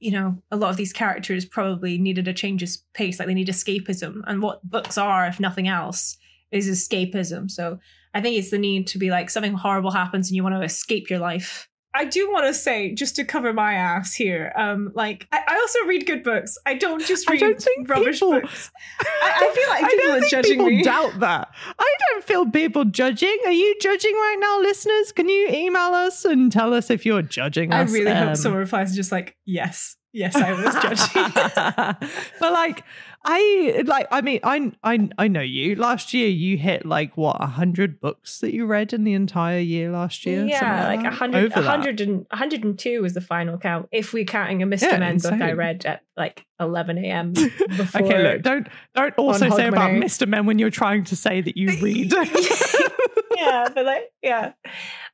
you 0.01 0.11
know, 0.12 0.41
a 0.51 0.57
lot 0.57 0.70
of 0.70 0.76
these 0.76 0.93
characters 0.93 1.45
probably 1.45 1.99
needed 1.99 2.28
a 2.28 2.32
change 2.32 2.62
of 2.62 2.70
pace. 2.95 3.18
Like 3.18 3.26
they 3.28 3.34
need 3.34 3.49
escapism. 3.49 4.20
And 4.26 4.43
what 4.43 4.68
books 4.68 4.97
are, 4.99 5.26
if 5.26 5.41
nothing 5.41 5.66
else, 5.68 6.16
is 6.51 6.68
escapism. 6.68 7.51
So 7.51 7.78
I 8.14 8.20
think 8.20 8.36
it's 8.39 8.51
the 8.51 8.59
need 8.59 8.86
to 8.89 8.99
be 8.99 9.11
like 9.11 9.28
something 9.30 9.55
horrible 9.55 9.91
happens 9.91 10.28
and 10.28 10.36
you 10.36 10.43
want 10.43 10.55
to 10.55 10.62
escape 10.62 11.11
your 11.11 11.18
life. 11.18 11.68
I 11.99 12.05
do 12.05 12.30
want 12.30 12.46
to 12.46 12.55
say, 12.55 12.94
just 12.94 13.16
to 13.16 13.24
cover 13.24 13.53
my 13.53 13.74
ass 13.74 14.14
here, 14.14 14.53
um, 14.57 14.92
like 14.94 15.26
I, 15.32 15.40
I 15.49 15.55
also 15.57 15.80
read 15.86 16.07
good 16.07 16.22
books. 16.22 16.57
I 16.64 16.74
don't 16.74 17.05
just 17.05 17.28
read 17.28 17.40
don't 17.40 17.62
rubbish 17.88 18.20
people- 18.20 18.40
books. 18.40 18.70
I, 19.01 19.32
I 19.51 19.55
feel 19.55 19.68
like 19.68 19.84
I 19.84 19.88
people 19.88 20.05
don't 20.07 20.16
are 20.16 20.20
think 20.20 20.30
judging 20.30 20.53
people 20.53 20.66
me. 20.70 20.82
doubt 20.82 21.18
that. 21.20 21.49
I 21.78 21.94
don't 22.11 22.24
feel 22.24 22.46
people 22.51 22.84
judging. 22.84 23.36
Are 23.44 23.53
you 23.53 23.74
judging 23.80 24.14
right 24.14 24.36
now, 24.40 24.61
listeners? 24.61 25.12
Can 25.12 25.28
you 25.28 25.49
email 25.49 25.92
us 25.92 26.24
and 26.24 26.51
tell 26.53 26.72
us 26.72 26.88
if 26.88 27.05
you're 27.05 27.22
judging 27.22 27.72
us? 27.72 27.90
I 27.90 27.92
really 27.92 28.11
Um, 28.12 28.28
hope 28.28 28.36
someone 28.36 28.61
replies 28.61 28.94
just 28.94 29.11
like, 29.12 29.36
yes, 29.44 29.96
yes, 30.12 30.36
I 30.36 30.53
was 30.53 30.74
judging. 30.74 31.32
but 32.40 32.53
like, 32.53 32.84
I 33.31 33.83
like. 33.85 34.07
I 34.11 34.22
mean, 34.22 34.41
I 34.43 34.72
I 34.83 35.11
I 35.18 35.29
know 35.29 35.43
you. 35.43 35.76
Last 35.76 36.14
year, 36.14 36.29
you 36.29 36.57
hit 36.57 36.87
like 36.87 37.14
what 37.18 37.37
a 37.41 37.47
hundred 37.47 38.01
books 38.01 38.39
that 38.39 38.55
you 38.55 38.64
read 38.64 38.95
in 38.95 39.05
the 39.05 39.12
entire 39.12 39.59
year 39.59 39.91
last 39.91 40.24
year. 40.24 40.47
Yeah, 40.47 40.89
like 40.89 41.01
a 41.01 41.11
100, 41.11 41.55
100 41.55 42.01
and, 42.01 42.26
102 42.31 43.03
was 43.03 43.12
the 43.12 43.20
final 43.20 43.59
count. 43.59 43.91
If 43.93 44.14
we're 44.14 44.24
counting 44.24 44.62
a 44.62 44.66
Mr. 44.66 44.93
Yeah, 44.93 44.99
Men 44.99 45.18
book 45.18 45.43
I 45.43 45.53
read 45.53 45.85
at 45.85 46.05
like 46.16 46.47
11 46.59 46.97
a.m. 47.05 47.33
before. 47.68 48.03
Okay, 48.03 48.22
look, 48.22 48.43
don't 48.43 48.66
don't 48.95 49.14
also 49.18 49.51
say 49.51 49.68
about 49.68 49.91
Mr. 49.91 50.26
Men 50.26 50.47
when 50.47 50.59
you're 50.59 50.70
trying 50.70 51.05
to 51.05 51.16
say 51.16 51.43
that 51.43 51.55
you 51.55 51.68
read. 51.83 52.14
yeah, 53.37 53.68
but 53.74 53.85
like, 53.85 54.11
yeah. 54.22 54.53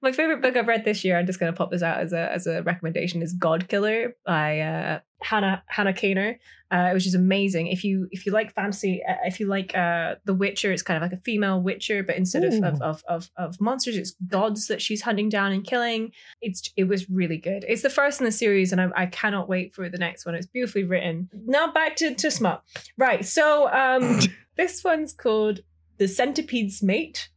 My 0.03 0.13
favorite 0.13 0.41
book 0.41 0.57
I've 0.57 0.69
read 0.69 0.85
this 0.85 1.05
year, 1.05 1.19
I'm 1.19 1.27
just 1.27 1.41
gonna 1.41 1.53
pop 1.53 1.73
this 1.73 1.83
out 1.83 1.99
as 1.99 2.13
a 2.13 2.31
as 2.31 2.47
a 2.47 2.63
recommendation, 2.63 3.23
is 3.23 3.33
God 3.33 3.69
Killer 3.69 4.15
by 4.25 4.61
uh, 4.61 5.01
Hannah 5.25 5.63
Hannah 5.67 5.93
Kaner, 5.93 6.39
uh, 6.71 6.91
which 6.91 7.07
is 7.07 7.15
amazing. 7.15 7.69
If 7.69 7.83
you 7.83 8.09
if 8.11 8.27
you 8.27 8.33
like 8.33 8.55
fantasy, 8.55 9.03
uh, 9.09 9.15
if 9.25 9.41
you 9.41 9.47
like 9.47 9.77
uh, 9.77 10.17
The 10.25 10.35
Witcher, 10.35 10.73
it's 10.73 10.83
kind 10.83 10.97
of 10.97 11.03
like 11.03 11.19
a 11.19 11.23
female 11.23 11.61
Witcher, 11.61 12.03
but 12.03 12.17
instead 12.17 12.45
of 12.45 12.55
of, 12.63 12.81
of 12.83 13.03
of 13.09 13.31
of 13.37 13.61
monsters, 13.61 13.97
it's 13.97 14.15
gods 14.29 14.67
that 14.69 14.83
she's 14.83 15.03
hunting 15.03 15.29
down 15.29 15.53
and 15.53 15.65
killing. 15.65 16.13
It's 16.41 16.71
it 16.77 16.85
was 16.85 17.09
really 17.09 17.39
good. 17.39 17.65
It's 17.67 17.83
the 17.83 17.91
first 17.91 18.21
in 18.21 18.25
the 18.25 18.33
series, 18.33 18.73
and 18.73 18.81
I, 18.81 18.89
I 18.97 19.07
cannot 19.07 19.49
wait 19.49 19.75
for 19.75 19.89
the 19.89 19.99
next 19.99 20.27
one. 20.27 20.35
It's 20.35 20.47
beautifully 20.47 20.85
written. 20.85 21.29
Now 21.33 21.73
back 21.73 21.97
to 21.97 22.15
to 22.15 22.31
smut. 22.31 22.63
Right, 22.99 23.25
so 23.25 23.73
um, 23.73 24.21
this 24.57 24.85
one's 24.85 25.13
called 25.13 25.61
The 25.99 26.09
Centipede's 26.09 26.83
Mate. 26.83 27.31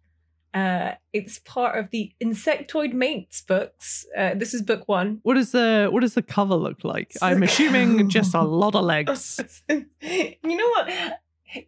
Uh, 0.58 0.96
it's 1.14 1.40
part 1.40 1.78
of 1.78 1.90
the 1.92 2.12
Insectoid 2.24 2.94
Mates 2.94 3.42
books. 3.42 4.06
Uh, 4.18 4.32
this 4.36 4.54
is 4.54 4.62
book 4.62 4.84
one. 4.88 5.20
what 5.24 5.36
does 5.36 5.52
the 5.52 5.90
what 5.92 6.02
does 6.02 6.14
the 6.16 6.22
cover 6.22 6.56
look 6.56 6.84
like? 6.84 7.12
I'm 7.22 7.44
assuming 7.44 8.10
just 8.18 8.34
a 8.34 8.42
lot 8.42 8.74
of 8.76 8.84
legs. 8.86 9.40
you 9.70 10.56
know 10.60 10.70
what? 10.76 10.90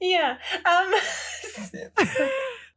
Yeah. 0.02 0.38
Um, 0.66 0.94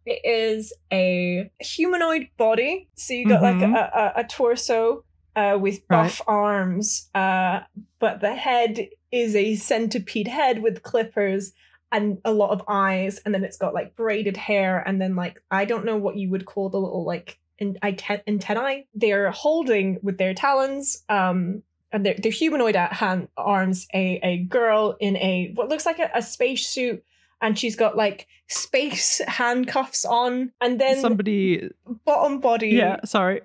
it 0.07 0.21
is 0.25 0.73
a 0.93 1.51
humanoid 1.61 2.29
body. 2.37 2.89
So 2.95 3.15
you 3.15 3.29
got 3.29 3.43
like 3.43 3.57
Mhm. 3.57 3.75
a, 3.77 4.13
a, 4.17 4.21
a 4.21 4.25
torso 4.25 5.05
uh, 5.37 5.57
with 5.61 5.87
buff 5.89 6.21
arms, 6.27 7.09
uh, 7.15 7.61
but 7.99 8.21
the 8.21 8.35
head 8.35 8.89
is 9.11 9.35
a 9.37 9.55
centipede 9.57 10.29
head 10.29 10.63
with 10.63 10.83
clippers 10.83 11.53
and 11.93 12.19
a 12.25 12.33
lot 12.33 12.51
of 12.51 12.63
eyes, 12.67 13.21
and 13.25 13.35
then 13.35 13.45
it's 13.45 13.57
got 13.57 13.75
like 13.75 13.95
braided 13.95 14.37
hair, 14.37 14.83
and 14.87 15.01
then 15.01 15.15
like 15.15 15.43
I 15.51 15.65
don't 15.65 15.85
know 15.85 15.97
what 15.97 16.17
you 16.17 16.31
would 16.31 16.47
call 16.47 16.71
the 16.71 16.81
little 16.81 17.05
like 17.05 17.39
in- 17.59 17.79
antennae. 17.83 18.89
They're 18.95 19.31
holding 19.31 19.99
with 20.03 20.19
their 20.19 20.35
talons. 20.35 21.05
Um, 21.09 21.63
and 21.93 22.07
they're, 22.07 22.17
they're 22.17 22.33
humanoid 22.33 22.75
at 22.75 22.95
hand 22.95 23.29
arms 23.37 23.87
a, 23.95 24.19
a 24.23 24.39
girl 24.45 24.97
in 24.99 25.17
a 25.19 25.53
what 25.55 25.69
looks 25.69 25.85
like 25.85 25.99
a, 25.99 26.11
a 26.15 26.23
space 26.23 26.67
suit 26.67 27.05
and 27.43 27.59
she's 27.59 27.77
got 27.77 27.97
like 27.97 28.27
space 28.49 29.21
handcuffs 29.27 30.05
on 30.05 30.53
and 30.61 30.81
then 30.81 31.01
Somebody, 31.01 31.69
bottom 32.07 32.41
body 32.41 32.71
yeah, 32.71 33.01
sorry. 33.05 33.43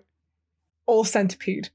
all 0.86 1.04
centipede 1.04 1.70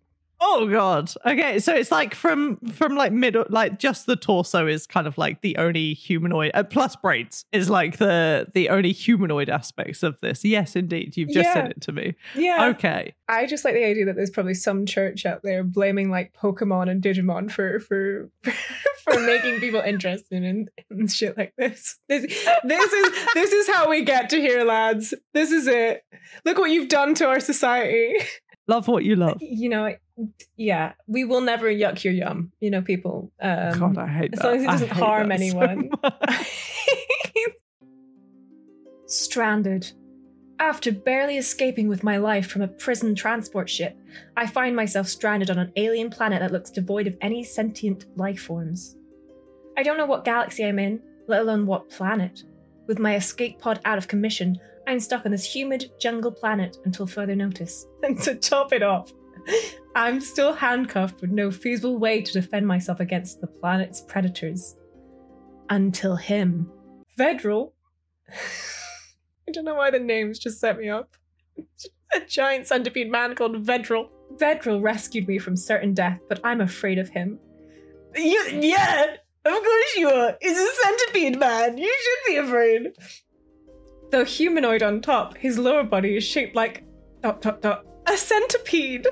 Oh 0.45 0.69
god. 0.69 1.11
Okay, 1.25 1.61
so 1.61 1.73
it's 1.73 1.93
like 1.93 2.15
from 2.17 2.57
from 2.73 2.97
like 2.97 3.13
middle, 3.13 3.45
like 3.49 3.79
just 3.79 4.07
the 4.07 4.17
torso 4.17 4.67
is 4.67 4.87
kind 4.89 5.07
of 5.07 5.17
like 5.17 5.41
the 5.41 5.57
only 5.57 5.95
humanoid. 5.95 6.51
Uh, 6.53 6.65
plus 6.65 6.97
braids 6.97 7.45
is 7.53 7.71
like 7.71 7.99
the 7.99 8.49
the 8.53 8.69
only 8.69 8.91
humanoid 8.93 9.49
aspects 9.49 10.03
of 10.03 10.21
this. 10.21 10.45
Yes, 10.45 10.75
indeed, 10.75 11.17
you've 11.17 11.31
just 11.31 11.53
said 11.53 11.71
it 11.71 11.81
to 11.83 11.93
me. 11.93 12.15
yeah 12.35 12.67
Okay. 12.67 13.15
i 13.29 13.47
just 13.47 13.65
like 13.65 13.75
the 13.75 13.85
idea 13.85 14.05
that 14.05 14.17
there's 14.17 14.31
probably 14.31 14.55
some 14.55 14.85
church 14.85 15.25
out 15.25 15.43
there 15.43 15.63
blaming 15.63 16.11
like 16.11 16.33
pokemon 16.35 16.91
and 16.91 17.03
digimon 17.03 17.51
for 17.51 17.79
for 17.81 18.29
for 19.05 19.21
making 19.21 19.61
people 19.61 19.81
interested 19.81 20.43
in, 20.43 20.69
in 20.91 21.07
shit 21.07 21.37
like 21.39 21.53
this 21.57 21.99
this 22.09 22.23
this 22.65 22.93
is 22.93 23.27
this 23.35 23.53
is 23.53 23.69
how 23.69 23.89
we 23.89 24.03
get 24.05 24.29
to 24.31 24.37
here 24.41 24.65
lads 24.65 25.15
this 25.35 25.51
is 25.53 25.67
it 25.69 26.03
look 26.45 26.59
what 26.59 26.71
you've 26.71 26.89
done 26.89 27.15
to 27.15 27.27
our 27.27 27.41
society 27.41 28.17
Love 28.69 28.87
what 28.87 29.03
you 29.05 29.17
love. 29.17 29.39
you 29.41 29.69
know, 29.69 29.93
yeah, 30.57 30.93
we 31.07 31.25
will 31.25 31.41
never 31.41 31.67
yuck 31.67 32.05
your 32.05 32.13
yum, 32.13 32.53
you 32.61 32.71
know, 32.71 32.83
people. 32.83 33.33
Um, 33.41 33.79
God, 33.79 33.99
I 33.99 34.07
hate 34.07 34.31
that. 34.33 34.39
as 34.39 34.45
long 34.45 34.57
as 34.57 34.63
it 34.63 34.67
doesn't 34.67 34.91
harm 34.91 35.29
that 35.29 35.39
so 35.39 35.45
anyone. 35.45 35.91
Stranded. 39.07 39.93
After 40.59 40.93
barely 40.93 41.39
escaping 41.39 41.89
with 41.89 42.05
my 42.05 42.19
life 42.19 42.49
from 42.49 42.63
a 42.63 42.69
prison 42.69 43.15
transport 43.15 43.69
ship, 43.69 43.97
I 44.37 44.47
find 44.47 44.77
myself 44.77 45.09
stranded 45.09 45.51
on 45.51 45.59
an 45.59 45.73
alien 45.77 46.09
planet 46.09 46.41
that 46.41 46.53
looks 46.53 46.71
devoid 46.71 47.09
of 47.09 47.17
any 47.21 47.43
sentient 47.43 48.07
life 48.17 48.43
forms. 48.43 48.97
I 49.77 49.83
don't 49.83 49.97
know 49.97 50.07
what 50.07 50.25
galaxy 50.25 50.65
I'm 50.65 50.79
in, 50.79 51.01
let 51.27 51.41
alone 51.41 51.67
what 51.67 51.91
planet. 51.91 52.45
With 52.87 52.99
my 52.99 53.17
escape 53.17 53.59
pod 53.59 53.81
out 53.85 53.99
of 53.99 54.09
commission, 54.09 54.59
I'm 54.87 55.01
stuck 55.01 55.27
on 55.27 55.33
this 55.33 55.45
humid 55.45 55.91
jungle 55.99 56.33
planet 56.33 56.77
until 56.85 57.07
further 57.07 57.37
notice. 57.37 57.87
And 58.05 58.21
to 58.23 58.35
top 58.35 58.73
it 58.73 58.83
off, 58.83 59.13
I'm 59.95 60.21
still 60.21 60.53
handcuffed 60.53 61.21
with 61.21 61.31
no 61.31 61.51
feasible 61.51 61.99
way 61.99 62.23
to 62.23 62.33
defend 62.33 62.67
myself 62.67 63.01
against 63.01 63.41
the 63.41 63.47
planet's 63.47 64.01
predators. 64.01 64.77
Until 65.71 66.17
him. 66.17 66.71
Vedral. 67.19 67.73
I 69.49 69.53
don't 69.53 69.65
know 69.65 69.75
why 69.75 69.91
the 69.91 69.99
names 69.99 70.39
just 70.39 70.61
set 70.61 70.79
me 70.79 70.89
up. 70.89 71.17
A 72.15 72.21
giant 72.21 72.67
centipede 72.67 73.11
man 73.11 73.35
called 73.35 73.65
Vedral. 73.65 74.09
Vedral 74.37 74.83
rescued 74.83 75.29
me 75.29 75.39
from 75.39 75.57
certain 75.57 75.95
death, 75.95 76.21
but 76.29 76.41
I'm 76.45 76.61
afraid 76.61 76.99
of 76.99 77.09
him. 77.09 77.39
You, 78.15 78.45
yeah, 78.51 79.17
of 79.45 79.53
course 79.53 79.97
you 79.97 80.09
are. 80.09 80.37
He's 80.41 80.59
a 80.59 80.67
centipede 80.83 81.39
man. 81.39 81.79
You 81.79 81.95
should 82.03 82.33
be 82.33 82.37
afraid. 82.37 82.93
Though 84.11 84.25
humanoid 84.25 84.83
on 84.83 85.01
top, 85.01 85.37
his 85.37 85.59
lower 85.59 85.85
body 85.85 86.17
is 86.17 86.25
shaped 86.25 86.55
like 86.55 86.85
dot 87.23 87.41
dot 87.41 87.63
dot 87.63 87.85
a 88.07 88.17
centipede. 88.17 89.07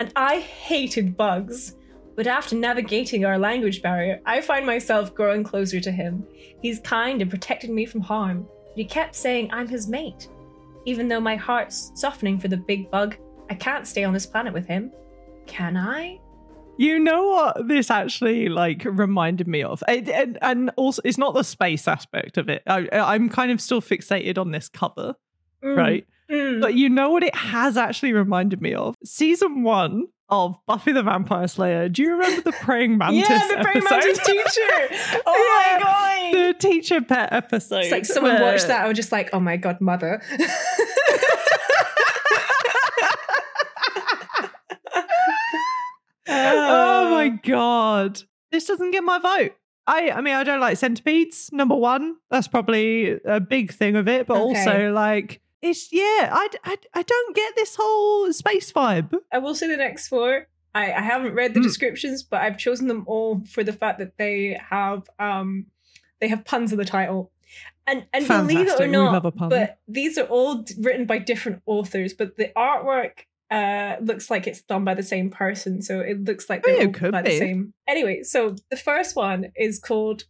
And 0.00 0.10
I 0.16 0.40
hated 0.40 1.16
bugs. 1.16 1.76
But 2.16 2.26
after 2.26 2.56
navigating 2.56 3.24
our 3.24 3.38
language 3.38 3.82
barrier, 3.82 4.20
I 4.26 4.40
find 4.40 4.66
myself 4.66 5.14
growing 5.14 5.44
closer 5.44 5.78
to 5.78 5.90
him. 5.90 6.26
He's 6.60 6.80
kind 6.80 7.20
and 7.20 7.30
protected 7.30 7.70
me 7.70 7.86
from 7.86 8.00
harm. 8.00 8.46
But 8.70 8.76
he 8.76 8.84
kept 8.84 9.14
saying 9.14 9.50
I'm 9.52 9.68
his 9.68 9.88
mate. 9.88 10.28
Even 10.86 11.06
though 11.06 11.20
my 11.20 11.36
heart's 11.36 11.92
softening 11.94 12.38
for 12.38 12.48
the 12.48 12.56
big 12.56 12.90
bug, 12.90 13.16
I 13.50 13.54
can't 13.54 13.86
stay 13.86 14.02
on 14.04 14.14
this 14.14 14.26
planet 14.26 14.54
with 14.54 14.66
him. 14.66 14.90
Can 15.46 15.76
I? 15.76 16.18
You 16.78 16.98
know 16.98 17.28
what 17.28 17.68
this 17.68 17.90
actually 17.90 18.48
like 18.48 18.86
reminded 18.86 19.46
me 19.46 19.62
of, 19.62 19.82
and, 19.86 20.08
and, 20.08 20.38
and 20.40 20.70
also 20.76 21.02
it's 21.04 21.18
not 21.18 21.34
the 21.34 21.44
space 21.44 21.86
aspect 21.86 22.38
of 22.38 22.48
it. 22.48 22.62
I, 22.66 22.88
I'm 22.92 23.28
kind 23.28 23.52
of 23.52 23.60
still 23.60 23.82
fixated 23.82 24.38
on 24.38 24.50
this 24.50 24.70
cover, 24.70 25.14
Mm, 25.62 25.76
right? 25.76 26.06
Mm. 26.30 26.60
But 26.60 26.74
you 26.74 26.88
know 26.88 27.10
what 27.10 27.22
it 27.22 27.34
has 27.34 27.76
actually 27.76 28.12
reminded 28.12 28.60
me 28.62 28.74
of? 28.74 28.94
Season 29.04 29.62
one 29.62 30.06
of 30.28 30.56
Buffy 30.66 30.92
the 30.92 31.02
Vampire 31.02 31.48
Slayer. 31.48 31.88
Do 31.88 32.02
you 32.02 32.12
remember 32.12 32.42
the 32.42 32.52
praying 32.52 32.98
mantis? 32.98 33.28
yeah, 33.28 33.48
the 33.48 33.62
praying 33.62 33.78
episode? 33.78 33.90
mantis 33.90 34.26
teacher. 34.26 35.20
Oh 35.26 35.66
Yeah. 35.68 35.78
my 35.78 35.82
god! 35.82 36.34
the 36.46 36.54
teacher 36.58 37.00
pet 37.00 37.32
episode. 37.32 37.80
It's 37.80 37.90
like 37.90 38.06
someone 38.06 38.40
watched 38.40 38.68
that 38.68 38.80
and 38.80 38.88
was 38.88 38.96
just 38.96 39.12
like, 39.12 39.30
"Oh 39.32 39.40
my 39.40 39.56
god, 39.56 39.80
mother." 39.80 40.22
oh 46.28 47.10
my 47.10 47.28
god. 47.28 48.22
This 48.52 48.66
doesn't 48.66 48.90
get 48.90 49.04
my 49.04 49.18
vote. 49.18 49.52
I 49.86 50.10
I 50.10 50.20
mean 50.20 50.34
I 50.34 50.44
don't 50.44 50.60
like 50.60 50.76
centipedes, 50.76 51.50
number 51.52 51.74
one. 51.74 52.16
That's 52.30 52.48
probably 52.48 53.18
a 53.24 53.40
big 53.40 53.72
thing 53.72 53.96
of 53.96 54.08
it, 54.08 54.26
but 54.26 54.36
Okay. 54.36 54.58
also 54.60 54.92
like 54.92 55.40
it's 55.62 55.92
yeah, 55.92 56.30
I, 56.32 56.48
I, 56.64 56.76
I 56.94 57.02
don't 57.02 57.36
get 57.36 57.54
this 57.56 57.76
whole 57.78 58.32
space 58.32 58.72
vibe. 58.72 59.12
I 59.32 59.38
will 59.38 59.54
say 59.54 59.66
the 59.68 59.76
next 59.76 60.08
four. 60.08 60.46
I, 60.74 60.92
I 60.92 61.00
haven't 61.00 61.34
read 61.34 61.52
the 61.54 61.60
Mm. 61.60 61.64
descriptions, 61.64 62.22
but 62.22 62.40
I've 62.42 62.56
chosen 62.58 62.86
them 62.88 63.04
all 63.06 63.42
for 63.44 63.64
the 63.64 63.72
fact 63.72 63.98
that 63.98 64.16
they 64.18 64.58
have 64.70 65.08
um 65.18 65.66
they 66.20 66.28
have 66.28 66.44
puns 66.44 66.72
in 66.72 66.78
the 66.78 66.84
title. 66.84 67.30
And 67.86 68.06
and 68.12 68.26
believe 68.28 68.68
it 68.68 68.80
or 68.80 68.86
not, 68.86 69.12
love 69.12 69.24
a 69.24 69.30
pun. 69.32 69.48
but 69.48 69.78
these 69.88 70.16
are 70.16 70.26
all 70.26 70.56
d- 70.62 70.74
written 70.78 71.06
by 71.06 71.18
different 71.18 71.62
authors, 71.66 72.12
but 72.14 72.36
the 72.36 72.50
artwork 72.56 73.24
uh 73.50 73.96
looks 74.00 74.30
like 74.30 74.46
it's 74.46 74.62
done 74.62 74.84
by 74.84 74.94
the 74.94 75.02
same 75.02 75.28
person, 75.30 75.82
so 75.82 75.98
it 76.00 76.22
looks 76.24 76.48
like 76.48 76.62
Oh, 76.64 76.70
they're 76.70 76.88
it 76.88 77.02
all 77.02 77.10
by 77.10 77.22
be. 77.22 77.30
the 77.30 77.38
same. 77.38 77.74
Anyway, 77.88 78.22
so 78.22 78.54
the 78.70 78.76
first 78.76 79.16
one 79.16 79.50
is 79.56 79.80
called 79.80 80.22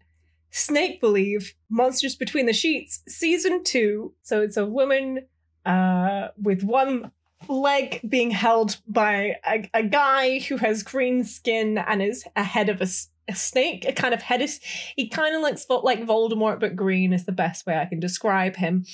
Snake 0.51 1.01
Believe 1.01 1.55
Monsters 1.69 2.17
Between 2.17 2.47
the 2.47 2.53
Sheets, 2.53 3.03
Season 3.09 3.63
2. 3.65 4.13
So 4.23 4.43
it's 4.43 4.57
a 4.57 4.67
woman 4.67 5.27
uh, 5.65 6.29
with 6.41 6.63
one 6.63 7.13
leg 7.49 8.01
being 8.09 8.31
held 8.31 8.79
by 8.87 9.37
a, 9.47 9.69
a 9.73 9.83
guy 9.83 10.41
who 10.41 10.57
has 10.59 10.83
green 10.83 11.25
skin 11.25 11.79
and 11.79 12.03
is 12.03 12.25
a 12.37 12.43
head 12.43 12.69
of 12.69 12.81
a 12.81 12.87
snake. 13.35 13.85
A 13.87 13.93
kind 13.93 14.13
of 14.15 14.23
head 14.23 14.43
is, 14.43 14.61
he 14.97 15.09
kind 15.09 15.35
of 15.35 15.43
looks 15.43 15.67
like 15.69 16.05
Voldemort, 16.05 16.61
but 16.61 16.77
green 16.77 17.13
is 17.13 17.25
the 17.25 17.33
best 17.33 17.67
way 17.67 17.77
I 17.79 17.87
can 17.87 18.01
describe 18.01 18.57
him. 18.57 18.85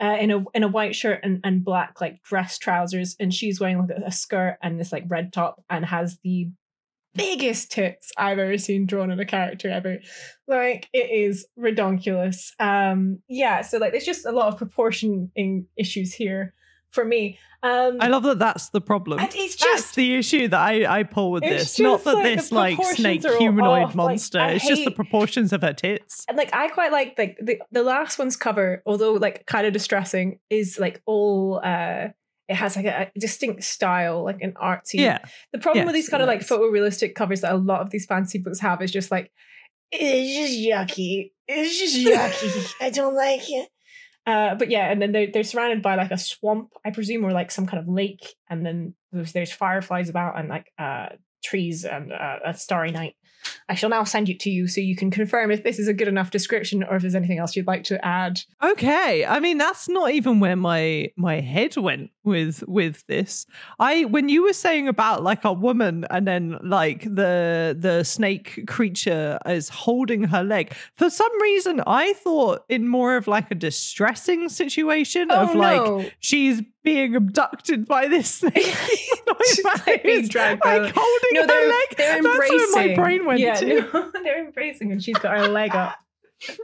Uh, 0.00 0.16
in 0.20 0.30
a 0.30 0.44
in 0.54 0.62
a 0.62 0.68
white 0.68 0.94
shirt 0.94 1.20
and, 1.22 1.40
and 1.42 1.64
black 1.64 2.00
like 2.00 2.22
dress 2.22 2.58
trousers, 2.58 3.16
and 3.18 3.32
she's 3.32 3.60
wearing 3.60 3.78
like 3.78 3.90
a, 3.90 4.06
a 4.06 4.12
skirt 4.12 4.58
and 4.62 4.78
this 4.78 4.92
like 4.92 5.04
red 5.08 5.32
top 5.32 5.64
and 5.70 5.86
has 5.86 6.18
the 6.22 6.48
biggest 7.16 7.72
tits 7.72 8.12
I've 8.16 8.38
ever 8.38 8.58
seen 8.58 8.86
drawn 8.86 9.10
on 9.10 9.20
a 9.20 9.24
character 9.24 9.70
ever. 9.70 9.98
Like 10.46 10.88
it 10.92 11.10
is 11.10 11.46
redonkulous. 11.58 12.52
Um, 12.60 13.20
yeah, 13.28 13.62
so 13.62 13.78
like 13.78 13.92
there's 13.92 14.04
just 14.04 14.26
a 14.26 14.32
lot 14.32 14.48
of 14.48 14.58
proportioning 14.58 15.66
issues 15.76 16.14
here 16.14 16.54
for 16.90 17.04
me. 17.04 17.38
Um, 17.62 17.98
I 18.00 18.08
love 18.08 18.22
that 18.24 18.38
that's 18.38 18.68
the 18.70 18.80
problem. 18.80 19.18
and 19.18 19.28
it's 19.34 19.56
That's 19.56 19.82
just 19.82 19.94
the 19.96 20.14
issue 20.14 20.48
that 20.48 20.60
I, 20.60 21.00
I 21.00 21.02
pull 21.02 21.32
with 21.32 21.42
this. 21.42 21.78
Not 21.78 22.04
that 22.04 22.14
like, 22.14 22.36
this 22.36 22.52
like 22.52 22.82
snake 22.96 23.22
humanoid. 23.22 23.86
Like, 23.86 23.94
monster. 23.94 24.40
I 24.40 24.52
it's 24.52 24.66
just 24.66 24.84
the 24.84 24.90
proportions 24.90 25.52
of 25.52 25.62
her 25.62 25.72
tits. 25.72 26.24
And 26.28 26.36
like 26.36 26.54
I 26.54 26.68
quite 26.68 26.92
like 26.92 27.14
like 27.18 27.38
the 27.40 27.60
the 27.72 27.82
last 27.82 28.18
one's 28.18 28.36
cover, 28.36 28.82
although 28.86 29.14
like 29.14 29.46
kind 29.46 29.66
of 29.66 29.72
distressing, 29.72 30.38
is 30.48 30.78
like 30.78 31.02
all 31.06 31.60
uh 31.62 32.08
it 32.48 32.54
has 32.54 32.76
like 32.76 32.86
a, 32.86 33.10
a 33.14 33.18
distinct 33.18 33.64
style, 33.64 34.24
like 34.24 34.40
an 34.40 34.52
artsy. 34.52 35.00
Yeah. 35.00 35.18
The 35.52 35.58
problem 35.58 35.82
Yes, 35.82 35.86
with 35.86 35.94
these 35.94 36.08
kind 36.08 36.22
of 36.22 36.28
like 36.28 36.42
is. 36.42 36.48
photorealistic 36.48 37.14
covers 37.14 37.40
that 37.40 37.52
a 37.52 37.56
lot 37.56 37.80
of 37.80 37.90
these 37.90 38.06
fancy 38.06 38.38
books 38.38 38.60
have 38.60 38.82
is 38.82 38.92
just 38.92 39.10
like 39.10 39.32
it's 39.92 40.36
just 40.36 40.58
yucky. 40.58 41.32
It's 41.48 41.78
just 41.78 41.96
yucky. 41.96 42.74
I 42.80 42.90
don't 42.90 43.14
like 43.14 43.48
it. 43.48 43.68
Uh, 44.26 44.56
but 44.56 44.70
yeah, 44.70 44.90
and 44.90 45.00
then 45.00 45.12
they're, 45.12 45.28
they're 45.32 45.44
surrounded 45.44 45.82
by 45.82 45.94
like 45.94 46.10
a 46.10 46.18
swamp, 46.18 46.70
I 46.84 46.90
presume, 46.90 47.24
or 47.24 47.30
like 47.30 47.52
some 47.52 47.66
kind 47.66 47.80
of 47.80 47.88
lake, 47.88 48.34
and 48.50 48.66
then 48.66 48.94
there's, 49.12 49.30
there's 49.32 49.52
fireflies 49.52 50.08
about 50.08 50.36
and 50.36 50.48
like 50.48 50.72
uh, 50.78 51.10
trees 51.44 51.84
and 51.84 52.12
uh, 52.12 52.38
a 52.44 52.52
starry 52.54 52.90
night. 52.90 53.14
I 53.68 53.74
shall 53.74 53.90
now 53.90 54.04
send 54.04 54.28
it 54.28 54.40
to 54.40 54.50
you 54.50 54.68
so 54.68 54.80
you 54.80 54.96
can 54.96 55.10
confirm 55.10 55.50
if 55.50 55.64
this 55.64 55.78
is 55.78 55.88
a 55.88 55.94
good 55.94 56.08
enough 56.08 56.30
description 56.30 56.82
or 56.84 56.96
if 56.96 57.02
there's 57.02 57.14
anything 57.14 57.38
else 57.38 57.56
you'd 57.56 57.66
like 57.66 57.84
to 57.84 58.04
add. 58.04 58.40
Okay. 58.62 59.24
I 59.24 59.40
mean, 59.40 59.58
that's 59.58 59.88
not 59.88 60.10
even 60.10 60.40
where 60.40 60.56
my 60.56 61.10
my 61.16 61.40
head 61.40 61.76
went 61.76 62.10
with 62.22 62.62
with 62.68 63.06
this. 63.06 63.46
I 63.78 64.04
when 64.04 64.28
you 64.28 64.42
were 64.42 64.52
saying 64.52 64.88
about 64.88 65.22
like 65.22 65.44
a 65.44 65.52
woman 65.52 66.04
and 66.10 66.26
then 66.26 66.58
like 66.62 67.02
the 67.04 67.76
the 67.78 68.04
snake 68.04 68.64
creature 68.66 69.38
is 69.46 69.68
holding 69.68 70.24
her 70.24 70.44
leg, 70.44 70.74
for 70.96 71.08
some 71.08 71.40
reason 71.40 71.82
I 71.86 72.12
thought 72.14 72.64
in 72.68 72.88
more 72.88 73.16
of 73.16 73.26
like 73.26 73.50
a 73.50 73.54
distressing 73.54 74.48
situation 74.48 75.30
of 75.30 75.54
oh, 75.54 75.58
like 75.58 75.86
Oh, 75.86 76.04
she's 76.20 76.62
being 76.82 77.16
abducted 77.16 77.86
by 77.86 78.08
this 78.08 78.30
snake. 78.30 78.54
She's, 79.46 79.64
like, 79.64 80.02
being 80.02 80.26
dragged 80.28 80.64
like 80.64 80.92
holding 80.94 81.30
no, 81.32 81.42
her 81.42 81.68
leg. 81.68 82.22
That's 82.22 82.74
where 82.74 82.88
my 82.88 82.94
brain 82.94 83.24
went 83.24 83.35
yeah, 83.40 83.54
to. 83.54 83.66
no, 83.92 84.10
they're 84.22 84.44
embracing, 84.44 84.92
and 84.92 85.02
she's 85.02 85.18
got 85.18 85.36
her 85.38 85.48
leg 85.48 85.74
up. 85.74 85.96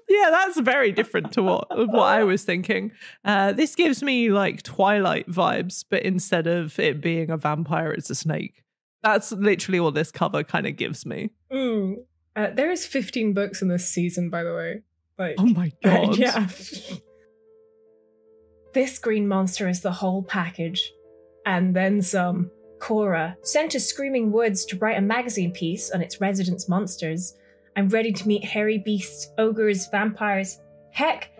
Yeah, 0.06 0.28
that's 0.30 0.60
very 0.60 0.92
different 0.92 1.32
to 1.32 1.42
what 1.42 1.66
what 1.70 2.04
I 2.04 2.24
was 2.24 2.44
thinking. 2.44 2.92
Uh, 3.24 3.52
this 3.54 3.74
gives 3.74 4.02
me 4.02 4.28
like 4.28 4.62
Twilight 4.62 5.26
vibes, 5.30 5.82
but 5.88 6.02
instead 6.02 6.46
of 6.46 6.78
it 6.78 7.00
being 7.00 7.30
a 7.30 7.38
vampire, 7.38 7.90
it's 7.90 8.10
a 8.10 8.14
snake. 8.14 8.62
That's 9.02 9.32
literally 9.32 9.78
all 9.78 9.90
this 9.90 10.10
cover 10.10 10.44
kind 10.44 10.66
of 10.66 10.76
gives 10.76 11.06
me. 11.06 11.30
Mm. 11.50 12.04
Uh, 12.36 12.48
there 12.52 12.70
is 12.70 12.84
15 12.86 13.32
books 13.32 13.62
in 13.62 13.68
this 13.68 13.88
season, 13.88 14.28
by 14.28 14.42
the 14.44 14.54
way. 14.54 14.82
Like, 15.18 15.36
Oh 15.38 15.46
my 15.46 15.72
god! 15.82 16.18
yeah. 16.18 16.46
this 18.74 18.98
green 18.98 19.26
monster 19.26 19.68
is 19.68 19.80
the 19.80 19.92
whole 19.92 20.22
package, 20.22 20.92
and 21.46 21.74
then 21.74 22.02
some. 22.02 22.50
Cora 22.82 23.36
sent 23.42 23.70
to 23.70 23.78
Screaming 23.78 24.32
Woods 24.32 24.64
to 24.64 24.76
write 24.76 24.98
a 24.98 25.00
magazine 25.00 25.52
piece 25.52 25.92
on 25.92 26.02
its 26.02 26.20
residents' 26.20 26.68
monsters. 26.68 27.36
I'm 27.76 27.88
ready 27.88 28.10
to 28.10 28.26
meet 28.26 28.44
hairy 28.44 28.78
beasts, 28.78 29.30
ogres, 29.38 29.86
vampires. 29.86 30.58
Heck, 30.90 31.30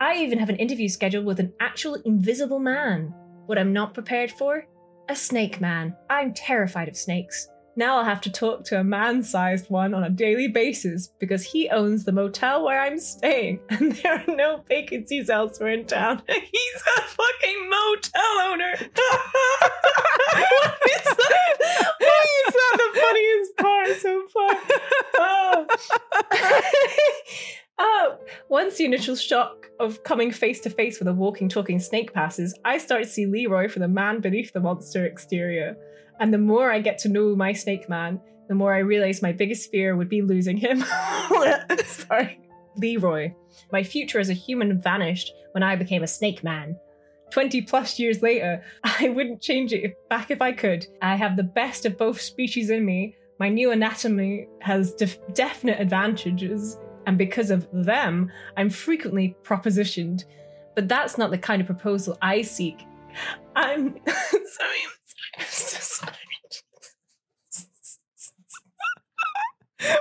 I 0.00 0.16
even 0.16 0.40
have 0.40 0.48
an 0.48 0.56
interview 0.56 0.88
scheduled 0.88 1.24
with 1.24 1.38
an 1.38 1.52
actual 1.60 1.94
invisible 2.04 2.58
man. 2.58 3.14
What 3.46 3.58
I'm 3.58 3.72
not 3.72 3.94
prepared 3.94 4.32
for? 4.32 4.66
A 5.08 5.14
snake 5.14 5.60
man. 5.60 5.94
I'm 6.10 6.34
terrified 6.34 6.88
of 6.88 6.96
snakes. 6.96 7.48
Now 7.78 7.98
I'll 7.98 8.04
have 8.04 8.20
to 8.22 8.32
talk 8.32 8.64
to 8.64 8.80
a 8.80 8.82
man 8.82 9.22
sized 9.22 9.70
one 9.70 9.94
on 9.94 10.02
a 10.02 10.10
daily 10.10 10.48
basis 10.48 11.12
because 11.20 11.44
he 11.44 11.68
owns 11.68 12.04
the 12.04 12.10
motel 12.10 12.64
where 12.64 12.80
I'm 12.80 12.98
staying 12.98 13.60
and 13.70 13.92
there 13.92 14.14
are 14.14 14.34
no 14.34 14.64
vacancies 14.68 15.30
elsewhere 15.30 15.70
in 15.70 15.84
town. 15.84 16.20
He's 16.28 16.82
a 16.96 17.02
fucking 17.02 17.70
motel 17.70 18.38
owner. 18.46 18.72
what 18.80 20.78
is 20.86 21.04
that? 21.04 21.92
Why 22.00 22.24
is 22.48 22.54
that 22.54 22.78
the 22.78 23.00
funniest 23.00 23.56
part 23.58 23.96
so 24.00 24.26
far? 24.34 24.56
Oh. 25.20 25.66
Oh, 27.80 28.18
once 28.48 28.76
the 28.76 28.86
initial 28.86 29.14
shock 29.14 29.70
of 29.78 30.02
coming 30.02 30.32
face 30.32 30.58
to 30.62 30.70
face 30.70 30.98
with 30.98 31.06
a 31.06 31.12
walking, 31.12 31.48
talking 31.48 31.78
snake 31.78 32.12
passes, 32.12 32.58
I 32.64 32.78
start 32.78 33.04
to 33.04 33.08
see 33.08 33.26
Leroy 33.26 33.68
for 33.68 33.78
the 33.78 33.86
man 33.86 34.20
beneath 34.20 34.52
the 34.52 34.58
monster 34.58 35.06
exterior. 35.06 35.76
And 36.20 36.32
the 36.32 36.38
more 36.38 36.70
I 36.70 36.80
get 36.80 36.98
to 36.98 37.08
know 37.08 37.36
my 37.36 37.52
snake 37.52 37.88
man, 37.88 38.20
the 38.48 38.54
more 38.54 38.74
I 38.74 38.78
realize 38.78 39.22
my 39.22 39.32
biggest 39.32 39.70
fear 39.70 39.96
would 39.96 40.08
be 40.08 40.22
losing 40.22 40.56
him. 40.56 40.80
Sorry. 41.84 42.40
Leroy. 42.76 43.34
My 43.72 43.82
future 43.82 44.20
as 44.20 44.30
a 44.30 44.34
human 44.34 44.80
vanished 44.80 45.32
when 45.52 45.62
I 45.62 45.76
became 45.76 46.02
a 46.02 46.08
snake 46.08 46.42
man. 46.42 46.76
20 47.30 47.62
plus 47.62 47.98
years 47.98 48.22
later, 48.22 48.62
I 48.84 49.10
wouldn't 49.10 49.42
change 49.42 49.72
it 49.72 49.94
back 50.08 50.30
if 50.30 50.40
I 50.40 50.52
could. 50.52 50.86
I 51.02 51.16
have 51.16 51.36
the 51.36 51.42
best 51.42 51.84
of 51.86 51.98
both 51.98 52.20
species 52.20 52.70
in 52.70 52.84
me. 52.84 53.14
My 53.38 53.48
new 53.48 53.70
anatomy 53.70 54.48
has 54.60 54.94
def- 54.94 55.18
definite 55.34 55.80
advantages, 55.80 56.76
and 57.06 57.16
because 57.16 57.50
of 57.50 57.68
them, 57.72 58.32
I'm 58.56 58.68
frequently 58.68 59.36
propositioned. 59.44 60.24
But 60.74 60.88
that's 60.88 61.18
not 61.18 61.30
the 61.30 61.38
kind 61.38 61.60
of 61.60 61.66
proposal 61.66 62.18
I 62.20 62.42
seek. 62.42 62.84
I'm 63.54 63.96
sorry, 64.06 64.78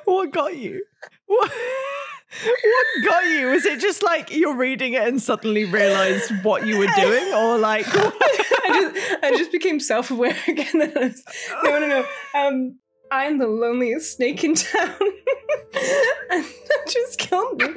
What 0.06 0.32
got 0.32 0.58
you? 0.58 0.84
What? 1.28 1.52
What 1.52 3.06
got 3.06 3.26
you? 3.26 3.48
Was 3.48 3.66
it 3.66 3.80
just 3.80 4.04
like 4.04 4.32
you're 4.32 4.56
reading 4.56 4.94
it 4.94 5.08
and 5.08 5.22
suddenly 5.22 5.66
realized 5.66 6.32
what 6.44 6.66
you 6.66 6.80
were 6.80 6.88
doing, 6.96 7.34
or 7.34 7.58
like 7.58 7.86
I 7.88 8.70
just, 8.70 9.24
I 9.24 9.32
just 9.38 9.52
became 9.52 9.80
self-aware 9.80 10.36
again. 10.48 10.82
And 10.82 10.98
I 10.98 11.00
was, 11.02 11.24
no, 11.64 11.80
no, 11.80 11.88
no. 11.88 12.06
Um, 12.40 12.80
I'm 13.12 13.38
the 13.38 13.48
loneliest 13.48 14.14
snake 14.14 14.44
in 14.44 14.56
town. 14.56 14.96
and 15.00 16.44
that 16.44 16.88
just 16.88 17.20
killed 17.20 17.60
me. 17.60 17.68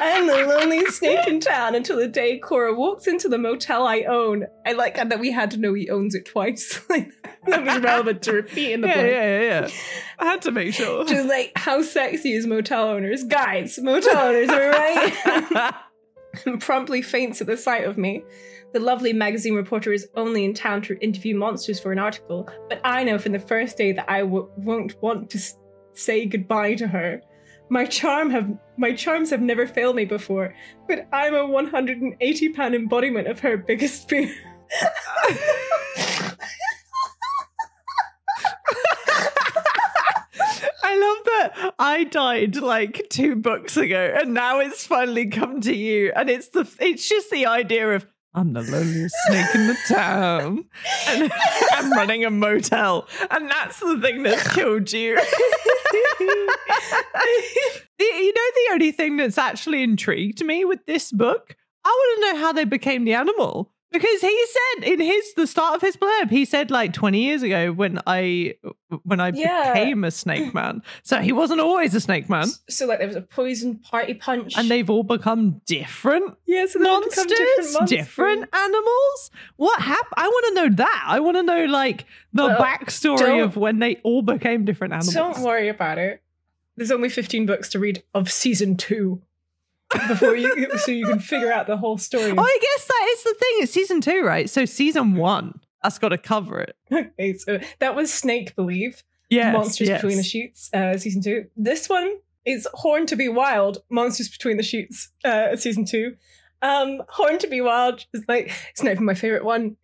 I'm 0.00 0.26
the 0.26 0.46
loneliest 0.46 0.98
snake 0.98 1.26
in 1.26 1.40
town 1.40 1.74
until 1.74 1.96
the 1.96 2.08
day 2.08 2.38
Cora 2.38 2.74
walks 2.74 3.06
into 3.06 3.28
the 3.28 3.38
motel 3.38 3.86
I 3.86 4.02
own. 4.02 4.46
I 4.66 4.72
like 4.72 4.96
that 4.96 5.20
we 5.20 5.30
had 5.30 5.50
to 5.52 5.58
know 5.58 5.74
he 5.74 5.90
owns 5.90 6.14
it 6.14 6.26
twice. 6.26 6.80
like 6.90 7.10
that 7.46 7.64
was 7.64 7.78
relevant 7.80 8.22
to 8.22 8.32
repeat 8.32 8.72
in 8.72 8.80
the 8.80 8.88
yeah, 8.88 8.94
book. 8.94 9.06
yeah, 9.06 9.40
yeah, 9.40 9.60
yeah. 9.60 9.68
I 10.18 10.24
had 10.26 10.42
to 10.42 10.50
make 10.50 10.74
sure. 10.74 11.04
Just 11.04 11.28
like 11.28 11.52
how 11.56 11.82
sexy 11.82 12.32
is 12.32 12.46
motel 12.46 12.88
owners? 12.88 13.24
Guys, 13.24 13.78
motel 13.78 14.16
owners, 14.16 14.48
right? 14.48 15.74
and 16.46 16.60
promptly 16.60 17.02
faints 17.02 17.40
at 17.40 17.46
the 17.46 17.56
sight 17.56 17.84
of 17.84 17.98
me. 17.98 18.24
The 18.74 18.80
lovely 18.80 19.12
magazine 19.12 19.54
reporter 19.54 19.92
is 19.92 20.08
only 20.16 20.44
in 20.44 20.52
town 20.52 20.82
to 20.82 20.98
interview 21.00 21.36
monsters 21.36 21.78
for 21.78 21.92
an 21.92 22.00
article, 22.00 22.48
but 22.68 22.80
I 22.82 23.04
know 23.04 23.18
from 23.18 23.30
the 23.30 23.38
first 23.38 23.76
day 23.78 23.92
that 23.92 24.10
I 24.10 24.22
w- 24.22 24.50
won't 24.56 25.00
want 25.00 25.30
to 25.30 25.38
s- 25.38 25.56
say 25.92 26.26
goodbye 26.26 26.74
to 26.74 26.88
her. 26.88 27.20
My 27.70 27.84
charm 27.86 28.30
have 28.30 28.50
my 28.76 28.92
charms 28.92 29.30
have 29.30 29.40
never 29.40 29.68
failed 29.68 29.94
me 29.94 30.04
before, 30.04 30.56
but 30.88 31.06
I'm 31.12 31.36
a 31.36 31.46
180 31.46 32.48
pound 32.48 32.74
embodiment 32.74 33.28
of 33.28 33.38
her 33.40 33.56
biggest 33.56 34.08
fear. 34.08 34.28
I 40.82 40.96
love 40.96 41.24
that 41.24 41.74
I 41.78 42.04
died 42.04 42.56
like 42.56 43.06
two 43.08 43.36
books 43.36 43.76
ago, 43.76 44.14
and 44.20 44.34
now 44.34 44.60
it's 44.60 44.86
finally 44.86 45.26
come 45.26 45.60
to 45.62 45.74
you, 45.74 46.12
and 46.16 46.28
it's 46.28 46.48
the 46.48 46.68
it's 46.80 47.08
just 47.08 47.30
the 47.30 47.46
idea 47.46 47.94
of 47.94 48.06
I'm 48.34 48.52
the 48.52 48.62
loneliest 48.62 49.14
snake 49.26 49.54
in 49.54 49.66
the 49.68 49.76
town, 49.86 50.64
and 51.08 51.32
I'm 51.72 51.92
running 51.92 52.24
a 52.24 52.30
motel, 52.30 53.06
and 53.30 53.48
that's 53.48 53.78
the 53.78 54.00
thing 54.00 54.22
that's 54.24 54.54
killed 54.54 54.92
you. 54.92 55.18
You 57.98 58.32
know 58.32 58.50
the 58.54 58.72
only 58.72 58.92
thing 58.92 59.16
that's 59.16 59.38
actually 59.38 59.82
intrigued 59.82 60.44
me 60.44 60.64
with 60.64 60.84
this 60.86 61.12
book 61.12 61.56
i 61.84 61.88
want 61.88 62.20
to 62.20 62.32
know 62.32 62.40
how 62.44 62.52
they 62.52 62.64
became 62.64 63.04
the 63.04 63.14
animal 63.14 63.72
because 63.94 64.20
he 64.20 64.46
said 64.46 64.84
in 64.92 65.00
his 65.00 65.32
the 65.34 65.46
start 65.46 65.76
of 65.76 65.80
his 65.80 65.96
blurb 65.96 66.28
he 66.30 66.44
said 66.44 66.70
like 66.70 66.92
20 66.92 67.18
years 67.22 67.42
ago 67.42 67.72
when 67.72 68.00
i 68.06 68.54
when 69.04 69.20
i 69.20 69.30
Yeah. 69.34 69.72
became 69.72 70.04
a 70.04 70.10
snake 70.10 70.52
man 70.52 70.82
so 71.02 71.20
he 71.20 71.32
wasn't 71.32 71.60
always 71.60 71.94
a 71.94 72.00
snake 72.00 72.28
man 72.28 72.48
so 72.68 72.86
like 72.86 72.98
there 72.98 73.06
was 73.08 73.16
a 73.16 73.22
poison 73.22 73.76
party 73.78 74.14
punch, 74.14 74.54
and 74.58 74.70
they've 74.70 74.90
all 74.90 75.04
become 75.04 75.60
different 75.64 76.36
yeah, 76.46 76.66
so 76.66 76.78
they 76.78 76.88
all 76.88 77.02
become 77.02 77.26
monsters, 77.26 77.88
different, 77.88 78.48
animals. 78.54 79.30
What 79.56 79.80
happened? 79.80 80.14
I 80.16 80.28
want 80.28 80.46
to 80.48 80.54
know 80.62 80.76
that. 80.76 81.04
I 81.06 81.20
want 81.20 81.36
to 81.36 81.42
know 81.42 81.64
like 81.64 82.04
the 82.32 82.44
Well, 82.46 82.60
backstory 82.60 83.42
of 83.42 83.56
when 83.56 83.78
they 83.78 83.96
all 84.04 84.22
became 84.22 84.64
different 84.64 84.92
animals. 84.92 85.14
Don't 85.14 85.40
worry 85.40 85.68
about 85.68 85.98
it. 85.98 86.22
There's 86.76 86.90
only 86.90 87.08
15 87.08 87.46
books 87.46 87.68
to 87.70 87.78
read 87.78 88.02
of 88.14 88.30
season 88.30 88.76
two 88.76 89.22
before 90.08 90.36
you, 90.36 90.78
so 90.78 90.90
you 90.90 91.06
can 91.06 91.18
figure 91.20 91.52
out 91.52 91.66
the 91.66 91.76
whole 91.76 91.98
story. 91.98 92.32
Oh, 92.36 92.42
I 92.42 92.58
guess 92.60 92.86
that 92.86 93.08
is 93.12 93.22
the 93.24 93.34
thing. 93.34 93.52
It's 93.62 93.72
season 93.72 94.00
two, 94.00 94.22
right? 94.22 94.48
So 94.48 94.64
season 94.64 95.16
one, 95.16 95.60
that's 95.82 95.98
got 95.98 96.10
to 96.10 96.18
cover 96.18 96.60
it. 96.60 96.76
Okay, 97.18 97.34
so 97.34 97.58
that 97.80 97.94
was 97.94 98.12
Snake 98.12 98.54
Believe. 98.56 99.02
Yes, 99.30 99.52
Monsters 99.52 99.88
yes. 99.88 100.00
Between 100.00 100.16
the 100.18 100.22
Sheets, 100.22 100.70
uh, 100.72 100.96
season 100.96 101.22
two. 101.22 101.46
This 101.56 101.88
one 101.88 102.16
is 102.44 102.68
Horn 102.74 103.06
to 103.06 103.16
Be 103.16 103.28
Wild, 103.28 103.78
Monsters 103.90 104.28
Between 104.28 104.56
the 104.56 104.62
Sheets, 104.62 105.10
uh, 105.24 105.56
season 105.56 105.84
two. 105.84 106.16
Um, 106.62 107.02
Horn 107.08 107.38
to 107.38 107.46
Be 107.46 107.60
Wild 107.60 108.06
is 108.12 108.24
like, 108.28 108.52
it's 108.70 108.82
not 108.82 108.92
even 108.92 109.04
my 109.04 109.14
favorite 109.14 109.44
one. 109.44 109.76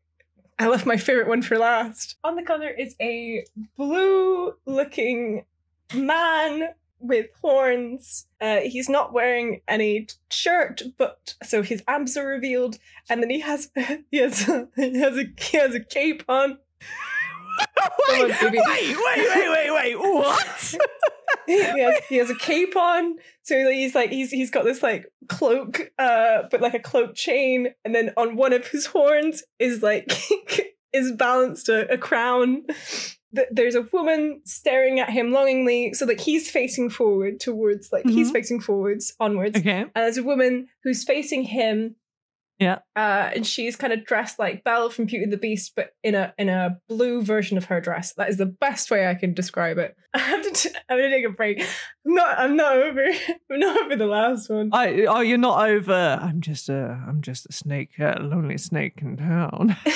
I 0.58 0.68
left 0.68 0.84
my 0.86 0.98
favorite 0.98 1.26
one 1.26 1.42
for 1.42 1.58
last. 1.58 2.16
On 2.22 2.36
the 2.36 2.42
cover 2.42 2.68
is 2.68 2.94
a 3.00 3.44
blue 3.78 4.52
looking 4.66 5.44
man 5.94 6.68
with 7.00 7.26
horns. 7.40 8.26
Uh, 8.40 8.60
he's 8.60 8.88
not 8.88 9.12
wearing 9.12 9.60
any 9.66 10.06
shirt, 10.30 10.82
but 10.98 11.34
so 11.42 11.62
his 11.62 11.82
abs 11.88 12.16
are 12.16 12.26
revealed, 12.26 12.78
and 13.08 13.22
then 13.22 13.30
he 13.30 13.40
has 13.40 13.70
he 14.10 14.18
has 14.18 14.42
he 14.76 14.98
has 14.98 15.16
a 15.16 15.24
he 15.38 15.56
has 15.56 15.74
a 15.74 15.80
cape 15.80 16.22
on. 16.28 16.58
wait, 18.08 18.42
wait, 18.42 18.52
wait, 18.52 18.96
wait, 18.96 19.50
wait, 19.50 19.70
wait. 19.70 19.98
What? 19.98 20.74
he, 21.46 21.58
has, 21.58 22.04
he 22.08 22.16
has 22.16 22.30
a 22.30 22.34
cape 22.34 22.76
on 22.76 23.16
so 23.42 23.70
he's 23.70 23.94
like 23.94 24.10
he's 24.10 24.30
he's 24.30 24.50
got 24.50 24.64
this 24.64 24.82
like 24.82 25.06
cloak 25.28 25.92
uh 25.98 26.42
but 26.50 26.60
like 26.60 26.74
a 26.74 26.80
cloak 26.80 27.14
chain 27.14 27.68
and 27.84 27.94
then 27.94 28.10
on 28.16 28.36
one 28.36 28.52
of 28.52 28.66
his 28.68 28.86
horns 28.86 29.42
is 29.58 29.82
like 29.82 30.12
is 30.92 31.12
balanced 31.12 31.68
a, 31.68 31.90
a 31.92 31.98
crown 31.98 32.64
Th- 33.34 33.48
there's 33.50 33.74
a 33.76 33.82
woman 33.92 34.40
staring 34.44 34.98
at 35.00 35.10
him 35.10 35.30
longingly 35.32 35.94
so 35.94 36.04
like 36.06 36.20
he's 36.20 36.50
facing 36.50 36.90
forward 36.90 37.38
towards 37.40 37.92
like 37.92 38.04
he's 38.06 38.30
Mhm. 38.30 38.32
facing 38.32 38.60
forwards 38.60 39.14
onwards 39.20 39.56
Okay. 39.56 39.82
and 39.82 39.90
there's 39.94 40.18
a 40.18 40.22
woman 40.24 40.68
who's 40.82 41.04
facing 41.04 41.44
him 41.44 41.94
Yeah. 42.58 42.80
uh, 42.96 43.30
and 43.34 43.46
she's 43.46 43.76
kind 43.76 43.92
of 43.92 44.04
dressed 44.04 44.38
like 44.38 44.64
Belle 44.64 44.90
from 44.90 45.06
Beauty 45.06 45.22
and 45.24 45.32
the 45.32 45.36
Beast, 45.38 45.72
but 45.76 45.94
in 46.02 46.14
a 46.14 46.34
in 46.38 46.48
a 46.50 46.78
blue 46.88 47.22
version 47.22 47.56
of 47.56 47.64
her 47.66 47.80
dress. 47.80 48.12
That 48.14 48.28
is 48.28 48.36
the 48.36 48.44
best 48.46 48.90
way 48.90 49.06
I 49.06 49.14
can 49.14 49.32
describe 49.32 49.78
it. 49.78 49.96
I 50.14 50.18
have 50.18 50.42
to. 50.42 50.50
T- 50.50 50.68
I'm 50.90 50.98
gonna 50.98 51.08
take 51.08 51.24
a 51.24 51.30
break. 51.30 51.62
I'm 52.04 52.14
not. 52.14 52.38
I'm 52.38 52.56
not 52.56 52.76
over. 52.76 53.06
I'm 53.50 53.60
not 53.60 53.80
over 53.82 53.96
the 53.96 54.06
last 54.06 54.50
one. 54.50 54.68
I, 54.74 55.06
oh, 55.06 55.20
you're 55.20 55.38
not 55.38 55.66
over. 55.70 56.18
I'm 56.20 56.40
just 56.42 56.68
a, 56.68 57.02
I'm 57.08 57.22
just 57.22 57.46
a 57.48 57.52
snake, 57.52 57.92
a 57.98 58.18
lonely 58.20 58.58
snake 58.58 58.98
in 59.00 59.16
town. 59.16 59.76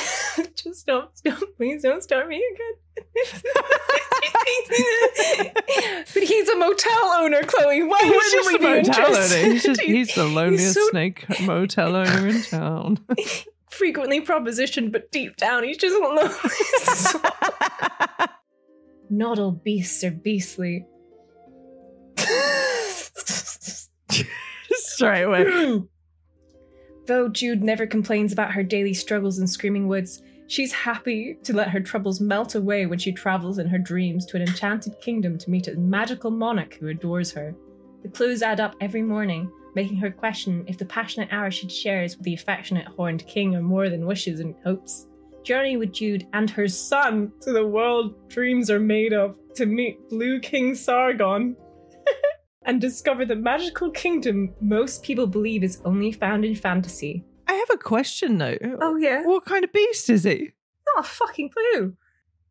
Just 0.57 0.81
stop. 0.81 1.17
Stop. 1.17 1.41
Please 1.59 1.83
don't 1.83 2.03
start 2.03 2.29
me 2.29 2.37
again. 2.37 2.75
But 6.13 6.23
he's 6.23 6.49
a 6.49 6.57
motel 6.57 7.05
owner, 7.17 7.43
Cloé. 7.43 7.89
Why 7.89 7.99
He's 8.03 8.47
we 8.47 8.59
be 8.59 8.79
interested? 8.79 9.53
He's 9.53 9.63
just, 9.63 9.81
he's 9.85 10.15
the 10.15 10.25
loneliest 10.25 10.75
so- 10.75 10.89
snake 10.91 11.25
motel 11.41 11.97
owner 11.97 12.29
in 12.29 12.43
town. 12.43 12.99
frequently 13.69 14.21
propositioned, 14.21 14.93
but 14.93 15.11
deep 15.11 15.37
down 15.37 15.65
he's 15.65 15.77
just 15.77 16.01
lonely. 16.01 16.33
Not 19.11 19.39
all 19.39 19.53
beasts 19.53 20.03
are 20.05 20.11
beastly. 20.11 20.87
Straight 24.71 25.23
away. 25.23 25.83
Though 27.07 27.29
Jude 27.29 27.63
never 27.63 27.87
complains 27.87 28.33
about 28.33 28.53
her 28.53 28.63
daily 28.63 28.95
struggles 28.95 29.39
in 29.39 29.47
Screaming 29.47 29.89
Woods, 29.89 30.23
she's 30.47 30.73
happy 30.73 31.39
to 31.43 31.53
let 31.53 31.71
her 31.71 31.81
troubles 31.81 32.21
melt 32.21 32.55
away 32.55 32.87
when 32.87 32.99
she 32.99 33.13
travels 33.13 33.59
in 33.59 33.67
her 33.69 33.79
dreams 33.79 34.27
to 34.27 34.37
an 34.37 34.43
enchanted 34.43 35.01
kingdom 35.01 35.39
to 35.39 35.51
meet 35.51 35.69
a 35.69 35.75
magical 35.75 36.31
monarch 36.31 36.75
who 36.75 36.89
adores 36.89 37.33
her. 37.33 37.55
The 38.03 38.09
clues 38.09 38.43
add 38.43 38.61
up 38.61 38.75
every 38.81 39.03
morning, 39.03 39.51
making 39.75 39.97
her 39.97 40.11
question 40.11 40.65
if 40.67 40.79
the 40.79 40.85
passionate 40.85 41.33
hour 41.33 41.51
she 41.51 41.69
shares 41.69 42.17
with 42.17 42.25
the 42.25 42.35
affectionate 42.35 42.87
horned 42.87 43.27
king 43.27 43.57
are 43.57 43.63
more 43.63 43.89
than 43.89 44.07
wishes 44.07 44.41
and 44.41 44.55
hopes. 44.63 45.07
Journey 45.43 45.77
with 45.77 45.93
Jude 45.93 46.27
and 46.33 46.49
her 46.51 46.69
son 46.69 47.33
to 47.41 47.53
the 47.53 47.67
world 47.67 48.29
dreams 48.29 48.71
are 48.71 48.81
made 48.81 49.13
of 49.13 49.37
to 49.55 49.67
meet 49.67 50.09
Blue 50.09 50.41
King 50.41 50.75
Sargon 50.75 51.57
and 52.65 52.81
discover 52.81 53.25
the 53.25 53.37
magical 53.37 53.91
kingdom 53.91 54.55
most 54.61 55.03
people 55.03 55.27
believe 55.27 55.63
is 55.63 55.83
only 55.85 56.13
found 56.13 56.45
in 56.45 56.55
fantasy. 56.55 57.25
I 57.47 57.53
have 57.55 57.71
a 57.71 57.77
question 57.79 58.39
though. 58.39 58.57
Oh 58.81 58.97
yeah, 58.97 59.23
What 59.25 59.45
kind 59.45 59.65
of 59.65 59.73
beast 59.73 60.09
is 60.11 60.25
he? 60.25 60.53
not 60.95 61.05
a 61.05 61.09
fucking 61.09 61.49
clue. 61.51 61.95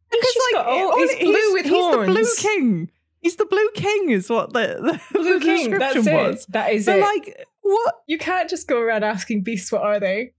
Because 0.10 0.32
she's 0.34 0.54
got 0.54 0.66
all- 0.68 0.98
he's 0.98 1.16
blue 1.20 1.54
with 1.54 1.66
he's 1.66 1.92
the 1.92 2.04
blue 2.06 2.36
king. 2.38 2.92
He's 3.22 3.36
the 3.38 3.46
blue 3.46 3.70
king, 3.74 4.10
is 4.10 4.30
what 4.30 4.52
the, 4.54 5.00
the, 5.14 5.18
Blue 5.20 5.40
the 5.40 5.46
King, 5.46 5.72
that's 5.80 5.96
it. 6.06 6.14
was. 6.14 6.46
That 6.50 6.74
is 6.74 6.86
But 6.88 6.98
it. 6.98 7.02
like, 7.02 7.48
what? 7.62 8.02
you 8.06 8.18
can't 8.18 8.50
just 8.50 8.68
go 8.68 8.80
around 8.82 9.04
asking 9.06 9.44
beasts 9.44 9.72
what 9.72 9.82
are 9.82 9.98
they. 10.00 10.34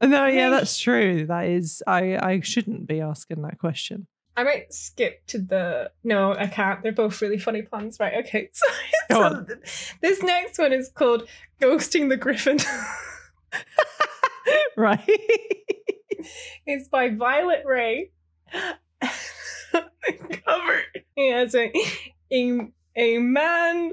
Uh, 0.00 0.06
no, 0.08 0.26
yeah, 0.26 0.50
that's 0.50 0.76
true. 0.78 1.26
That 1.26 1.46
is, 1.46 1.80
I, 1.86 2.16
I 2.16 2.40
shouldn't 2.40 2.88
be 2.88 3.00
asking 3.00 3.42
that 3.42 3.58
question. 3.60 4.08
I 4.36 4.42
might 4.42 4.74
skip 4.74 5.24
to 5.28 5.38
the. 5.38 5.92
No, 6.02 6.34
I 6.34 6.48
can't. 6.48 6.82
They're 6.82 6.90
both 6.90 7.22
really 7.22 7.38
funny 7.38 7.62
puns. 7.62 7.98
Right, 8.00 8.14
okay. 8.26 8.50
So, 8.58 8.66
Go 9.10 9.14
so 9.14 9.22
on. 9.22 9.46
this 10.00 10.20
next 10.24 10.58
one 10.58 10.72
is 10.72 10.88
called 10.88 11.28
Ghosting 11.60 12.08
the 12.08 12.16
Griffin. 12.16 12.58
right? 14.76 15.00
it's 16.66 16.88
by 16.88 17.10
Violet 17.10 17.62
Ray. 17.64 18.10
cover. 20.44 20.82
He 21.16 21.30
has 21.30 21.54
a, 21.54 21.72
a, 22.32 22.68
a 22.96 23.18
man 23.18 23.92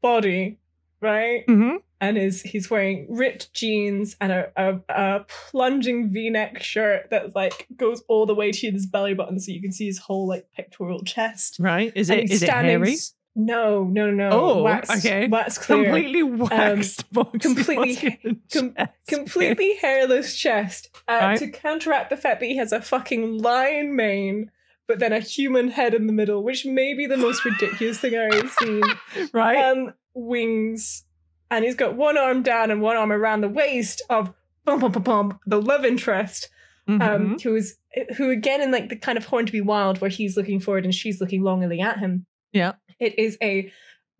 body, 0.00 0.58
right? 1.00 1.44
hmm 1.46 1.76
and 2.02 2.18
is 2.18 2.42
he's 2.42 2.68
wearing 2.68 3.06
ripped 3.08 3.54
jeans 3.54 4.16
and 4.20 4.32
a, 4.32 4.50
a, 4.56 4.80
a 4.88 5.24
plunging 5.28 6.10
v-neck 6.12 6.60
shirt 6.60 7.08
that 7.10 7.34
like 7.36 7.68
goes 7.76 8.02
all 8.08 8.26
the 8.26 8.34
way 8.34 8.50
to 8.50 8.70
his 8.72 8.86
belly 8.86 9.14
button 9.14 9.38
so 9.38 9.52
you 9.52 9.62
can 9.62 9.70
see 9.70 9.86
his 9.86 9.98
whole 9.98 10.26
like 10.26 10.44
pectoral 10.54 11.04
chest 11.04 11.58
Right? 11.60 11.92
Is 11.94 12.10
it 12.10 12.24
is 12.24 12.42
it 12.42 12.46
standing 12.46 12.80
hairy? 12.80 12.96
No 13.34 13.84
no 13.84 14.10
no 14.10 14.30
Oh, 14.30 14.62
wax, 14.62 14.90
okay. 14.98 15.26
wax 15.28 15.58
clear 15.58 15.84
Completely 15.84 16.22
waxed. 16.22 17.10
boxy 17.14 17.40
completely- 17.40 18.40
com- 18.52 18.74
completely 19.08 19.74
hairless 19.76 20.36
chest 20.36 20.90
uh, 21.08 21.18
Right. 21.20 21.38
to 21.38 21.50
counteract 21.50 22.10
the 22.10 22.16
fact 22.16 22.40
that 22.40 22.46
he 22.46 22.56
has 22.56 22.72
a 22.72 22.80
fucking 22.82 23.38
lion 23.38 23.96
mane 23.96 24.50
but 24.88 24.98
then 24.98 25.12
a 25.12 25.20
human 25.20 25.68
head 25.70 25.94
in 25.94 26.06
the 26.06 26.12
middle 26.12 26.42
which 26.42 26.66
may 26.66 26.92
be 26.92 27.06
the 27.06 27.16
most 27.16 27.44
ridiculous 27.44 27.98
thing 28.00 28.14
i've 28.16 28.32
ever 28.34 28.48
seen 28.60 28.82
right? 29.32 29.56
um, 29.64 29.94
wings, 30.14 31.04
and 31.50 31.64
he's 31.64 31.74
got 31.74 31.94
one 31.96 32.18
arm 32.18 32.42
down 32.42 32.70
and 32.70 32.82
one 32.82 32.96
arm 32.96 33.10
around 33.12 33.40
the 33.40 33.48
waist 33.48 34.02
of 34.10 34.32
bum 34.66 34.78
bum 34.80 34.92
bum 34.92 35.02
bum, 35.02 35.38
the 35.46 35.60
love 35.60 35.84
interest, 35.86 36.48
um, 36.86 36.98
Mhm. 37.00 37.40
who 37.42 37.56
is 37.56 37.78
who 38.16 38.30
again 38.30 38.60
in 38.60 38.70
like 38.70 38.88
the 38.90 38.96
kind 38.96 39.16
of 39.18 39.24
horn 39.26 39.46
to 39.46 39.52
be 39.52 39.60
wild 39.60 40.00
where 40.00 40.10
he's 40.10 40.36
looking 40.36 40.60
forward 40.60 40.84
and 40.84 40.94
she's 40.94 41.20
looking 41.20 41.42
longingly 41.42 41.80
at 41.80 41.98
him. 41.98 42.26
Yeah. 42.52 42.72
It 43.02 43.18
is 43.18 43.36
a 43.42 43.72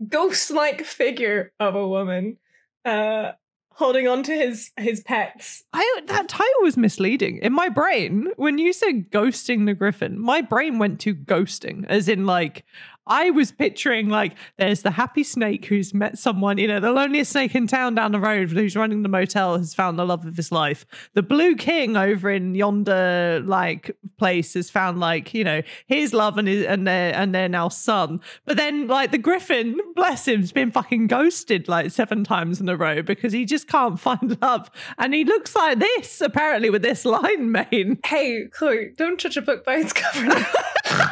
ghost-like 0.09 0.83
figure 0.83 1.53
of 1.61 1.77
a 1.77 1.87
woman, 1.87 2.39
uh, 2.85 3.33
holding 3.71 4.09
on 4.09 4.25
to 4.25 4.33
his 4.33 4.73
his 4.77 5.01
pets. 5.01 5.63
I 5.73 6.01
that 6.07 6.29
title 6.29 6.63
was 6.63 6.77
misleading. 6.77 7.39
In 7.39 7.53
my 7.53 7.69
brain, 7.69 8.29
when 8.37 8.59
you 8.59 8.73
said 8.73 9.11
ghosting 9.11 9.67
the 9.67 9.75
griffin, 9.75 10.19
my 10.19 10.41
brain 10.41 10.81
went 10.81 11.01
to 11.01 11.15
ghosting, 11.15 11.87
as 11.89 12.09
in 12.09 12.27
like 12.27 12.65
I 13.07 13.31
was 13.31 13.51
picturing 13.51 14.09
like 14.09 14.35
there's 14.59 14.83
the 14.83 14.93
happy 14.93 15.25
snake 15.25 15.67
who's 15.67 15.93
met 15.93 16.19
someone, 16.19 16.59
you 16.59 16.69
know, 16.69 16.81
the 16.81 16.93
loneliest 16.93 17.33
snake 17.33 17.55
in 17.55 17.67
town 17.67 17.95
down 17.95 18.13
the 18.13 18.21
road 18.21 18.51
who's 18.51 18.77
running 18.77 19.03
the 19.03 19.09
motel 19.09 19.59
has 19.59 19.75
found 19.75 19.99
the 19.99 20.05
love 20.05 20.25
of 20.25 20.37
his 20.37 20.53
life. 20.53 20.87
The 21.15 21.23
blue 21.23 21.57
king 21.57 21.97
over 21.97 22.31
in 22.31 22.55
yonder 22.55 23.43
like 23.45 23.97
place 24.19 24.55
has 24.55 24.71
found 24.71 25.01
like, 25.01 25.35
you 25.35 25.45
know, 25.45 25.63
his 25.87 26.13
love 26.13 26.39
and 26.39 26.47
his 26.47 26.65
and 26.65 26.87
their 26.87 27.15
and 27.15 27.35
their 27.35 27.49
now 27.49 27.69
son. 27.69 28.21
But 28.45 28.57
then 28.57 28.87
like 28.87 29.11
the 29.11 29.19
griffin, 29.19 29.79
bless 29.95 30.29
him, 30.29 30.41
has 30.41 30.53
been 30.53 30.71
fucking 30.71 31.09
ghosted 31.09 31.69
like 31.69 31.91
seven 31.91 32.25
times 32.25 32.61
in 32.61 32.69
a 32.69 32.77
row 32.77 33.03
because 33.03 33.33
he 33.33 33.45
just 33.45 33.67
can't 33.67 33.99
find 34.01 34.41
love. 34.41 34.71
And 34.99 35.15
he 35.15 35.25
looks 35.25 35.57
like 35.57 35.79
this, 35.79 36.21
apparently, 36.21 36.71
with 36.71 36.83
this 36.83 37.05
line 37.05 37.51
mane. 37.53 37.99
Hey, 38.05 38.47
Cloé, 38.49 38.97
don't 38.97 39.19
judge 39.19 39.37
a 39.37 39.43
book 39.43 39.65
by 39.65 39.77
its 39.77 39.93
cover. 39.93 40.47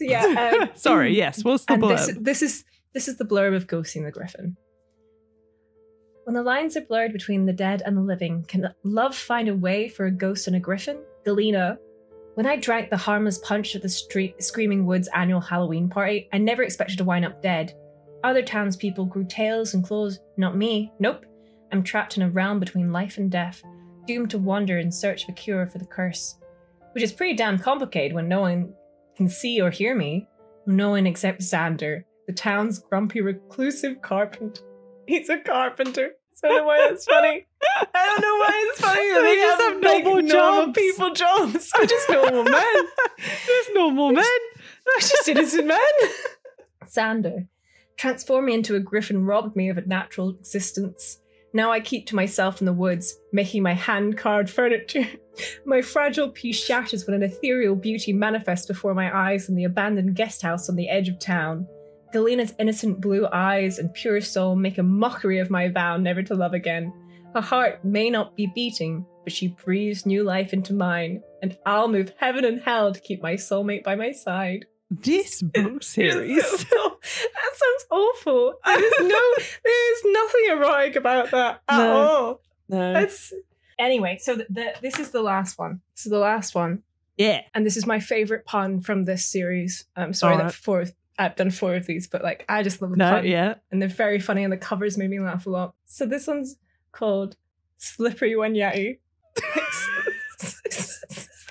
so 0.00 0.06
yeah, 0.10 0.58
um, 0.60 0.70
Sorry, 0.74 1.14
yes. 1.14 1.44
What's 1.44 1.66
the 1.66 1.74
and 1.74 1.82
blurb? 1.82 2.06
this, 2.06 2.16
this 2.20 2.42
is 2.42 2.64
this 2.94 3.06
is 3.06 3.16
the 3.16 3.24
blurb 3.24 3.54
of 3.54 3.66
ghosting 3.66 4.04
the 4.04 4.10
griffin. 4.10 4.56
When 6.24 6.34
the 6.34 6.42
lines 6.42 6.76
are 6.76 6.80
blurred 6.80 7.12
between 7.12 7.44
the 7.44 7.52
dead 7.52 7.82
and 7.84 7.96
the 7.96 8.02
living 8.02 8.44
can 8.48 8.72
love 8.82 9.14
find 9.14 9.48
a 9.48 9.54
way 9.54 9.88
for 9.88 10.06
a 10.06 10.10
ghost 10.10 10.46
and 10.46 10.56
a 10.56 10.60
griffin? 10.60 10.98
Galena 11.24 11.78
when 12.34 12.46
i 12.46 12.56
drank 12.56 12.88
the 12.88 12.96
harmless 12.96 13.38
punch 13.38 13.76
at 13.76 13.82
the 13.82 13.88
street 13.88 14.42
screaming 14.42 14.86
woods 14.86 15.08
annual 15.14 15.40
halloween 15.40 15.88
party 15.88 16.28
i 16.32 16.38
never 16.38 16.62
expected 16.62 16.96
to 16.96 17.04
wind 17.04 17.24
up 17.24 17.42
dead. 17.42 17.74
Other 18.24 18.42
townspeople 18.42 19.06
grew 19.06 19.24
tails 19.24 19.72
and 19.72 19.82
claws. 19.82 20.20
Not 20.36 20.54
me. 20.56 20.92
Nope. 20.98 21.24
I'm 21.72 21.82
trapped 21.82 22.18
in 22.18 22.22
a 22.22 22.30
realm 22.30 22.60
between 22.60 22.92
life 22.92 23.18
and 23.18 23.30
death 23.30 23.62
doomed 24.06 24.30
to 24.30 24.38
wander 24.38 24.78
in 24.78 24.90
search 24.90 25.24
of 25.24 25.30
a 25.30 25.32
cure 25.32 25.66
for 25.66 25.78
the 25.78 25.86
curse 25.86 26.36
which 26.92 27.04
is 27.04 27.12
pretty 27.12 27.34
damn 27.34 27.58
complicated 27.58 28.14
when 28.14 28.28
no 28.28 28.40
one 28.40 28.72
can 29.20 29.28
see 29.28 29.60
or 29.60 29.68
hear 29.68 29.94
me 29.94 30.26
no 30.66 30.90
one 30.90 31.06
except 31.06 31.42
Xander, 31.42 32.04
the 32.26 32.32
town's 32.32 32.78
grumpy, 32.78 33.20
reclusive 33.20 34.00
carpenter. 34.00 34.62
He's 35.06 35.28
a 35.28 35.38
carpenter. 35.38 36.12
I 36.42 36.48
don't 36.48 36.56
know 36.56 36.64
why 36.64 36.86
that's 36.88 37.04
funny. 37.04 37.46
I 37.62 38.06
don't 38.06 38.20
know 38.22 38.36
why 38.38 38.68
it's 38.70 38.80
funny 38.80 39.08
They 39.12 39.22
they, 39.22 39.36
just 39.36 39.60
have, 39.60 39.74
have 39.74 40.04
like, 40.06 40.24
normal 40.24 40.72
people 40.72 41.12
jobs. 41.12 41.70
They're 41.76 41.86
just 41.86 42.08
normal 42.08 42.44
men. 42.44 42.74
There's 43.18 43.66
normal 43.74 44.12
men. 44.12 44.24
They're 44.24 45.00
just 45.00 45.28
innocent 45.28 45.66
men. 45.66 45.78
Xander, 46.86 47.48
transform 47.98 48.46
me 48.46 48.54
into 48.54 48.74
a 48.74 48.80
griffin 48.80 49.26
robbed 49.26 49.54
me 49.54 49.68
of 49.68 49.76
a 49.76 49.82
natural 49.82 50.30
existence. 50.30 51.20
Now 51.52 51.72
I 51.72 51.80
keep 51.80 52.06
to 52.06 52.16
myself 52.16 52.62
in 52.62 52.64
the 52.64 52.72
woods, 52.72 53.18
making 53.34 53.62
my 53.62 53.74
hand 53.74 54.16
carved 54.16 54.48
furniture. 54.48 55.08
My 55.64 55.82
fragile 55.82 56.28
piece 56.30 56.62
shatters 56.62 57.06
when 57.06 57.14
an 57.14 57.22
ethereal 57.22 57.74
beauty 57.74 58.12
manifests 58.12 58.66
before 58.66 58.94
my 58.94 59.14
eyes 59.16 59.48
in 59.48 59.54
the 59.54 59.64
abandoned 59.64 60.14
guest 60.16 60.42
house 60.42 60.68
on 60.68 60.76
the 60.76 60.88
edge 60.88 61.08
of 61.08 61.18
town. 61.18 61.66
Galena's 62.12 62.54
innocent 62.58 63.00
blue 63.00 63.26
eyes 63.32 63.78
and 63.78 63.92
pure 63.94 64.20
soul 64.20 64.56
make 64.56 64.78
a 64.78 64.82
mockery 64.82 65.38
of 65.38 65.50
my 65.50 65.68
vow 65.68 65.96
never 65.96 66.22
to 66.24 66.34
love 66.34 66.54
again. 66.54 66.92
Her 67.34 67.40
heart 67.40 67.84
may 67.84 68.10
not 68.10 68.34
be 68.36 68.50
beating, 68.54 69.06
but 69.22 69.32
she 69.32 69.48
breathes 69.64 70.04
new 70.06 70.24
life 70.24 70.52
into 70.52 70.72
mine, 70.72 71.22
and 71.42 71.56
I'll 71.64 71.86
move 71.86 72.12
heaven 72.18 72.44
and 72.44 72.60
hell 72.60 72.92
to 72.92 73.00
keep 73.00 73.22
my 73.22 73.34
soulmate 73.34 73.84
by 73.84 73.94
my 73.94 74.10
side. 74.10 74.66
This 74.90 75.40
book 75.40 75.82
series. 75.84 76.42
that 76.42 77.52
sounds 77.54 77.86
awful. 77.92 78.54
There's 78.66 78.92
no, 79.00 79.20
there's 79.64 80.02
nothing 80.06 80.44
erotic 80.50 80.96
about 80.96 81.30
that 81.30 81.60
at 81.68 81.76
No. 81.78 81.92
all. 81.96 82.40
No. 82.68 82.94
It's 83.00 83.32
anyway. 83.80 84.18
So 84.20 84.36
the, 84.36 84.46
the, 84.50 84.74
this 84.80 84.98
is 85.00 85.10
the 85.10 85.22
last 85.22 85.58
one. 85.58 85.80
This 85.96 86.06
is 86.06 86.10
the 86.12 86.18
last 86.18 86.54
one, 86.54 86.82
Yeah. 87.16 87.40
and 87.54 87.66
this 87.66 87.76
is 87.76 87.86
my 87.86 87.98
favorite 87.98 88.44
pun 88.44 88.80
from 88.80 89.04
this 89.06 89.26
series. 89.26 89.86
I'm 89.96 90.12
sorry 90.12 90.34
Alright. 90.34 90.48
that 90.52 90.54
four. 90.54 90.84
I've 91.18 91.36
done 91.36 91.50
four 91.50 91.74
of 91.74 91.86
these, 91.86 92.06
but 92.06 92.22
like 92.22 92.44
I 92.48 92.62
just 92.62 92.80
love 92.80 92.92
the 92.92 92.96
No, 92.96 93.10
pun, 93.10 93.26
yeah. 93.26 93.54
and 93.72 93.80
they're 93.82 93.88
very 93.88 94.20
funny, 94.20 94.44
and 94.44 94.52
the 94.52 94.56
covers 94.56 94.96
made 94.96 95.10
me 95.10 95.18
laugh 95.20 95.46
a 95.46 95.50
lot. 95.50 95.74
So 95.86 96.06
this 96.06 96.26
one's 96.26 96.56
called 96.92 97.36
"Slippery 97.78 98.36
When 98.36 98.54
Yeti." 98.54 98.98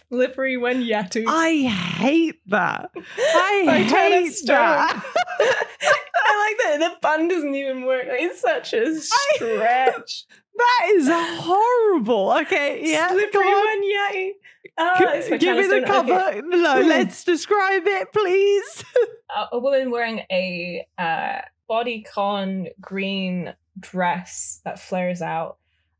Slippery 0.09 0.57
when 0.57 0.81
Yeti. 0.83 1.23
I 1.27 1.67
hate 1.69 2.39
that. 2.47 2.89
I 2.95 3.85
hate 3.87 4.33
that. 4.47 5.05
I 5.39 6.55
like 6.57 6.79
that 6.79 6.79
the 6.79 7.07
pun 7.07 7.27
doesn't 7.27 7.53
even 7.53 7.85
work. 7.85 8.07
Like, 8.07 8.21
it's 8.21 8.41
such 8.41 8.73
a 8.73 8.99
stretch. 8.99 10.25
That 10.59 10.91
is 10.95 11.09
horrible. 11.09 12.31
Okay, 12.41 12.81
yeah. 12.83 13.09
Slippery 13.09 13.31
come 13.31 13.53
on. 13.53 13.65
when 13.65 13.83
Yeti. 13.83 14.31
G- 14.97 15.17
it's 15.17 15.29
by 15.29 15.37
Give 15.37 15.55
Tana 15.55 15.61
me 15.61 15.79
the 15.79 15.85
cover. 15.85 16.13
Okay. 16.13 16.41
No, 16.43 16.81
let's 16.81 17.23
describe 17.23 17.83
it, 17.85 18.11
please. 18.13 18.83
A, 19.35 19.55
a 19.55 19.59
woman 19.59 19.91
wearing 19.91 20.23
a 20.31 20.87
uh, 20.97 21.41
bodycon 21.69 22.69
green 22.81 23.53
dress 23.79 24.59
that 24.65 24.79
flares 24.79 25.21
out 25.21 25.57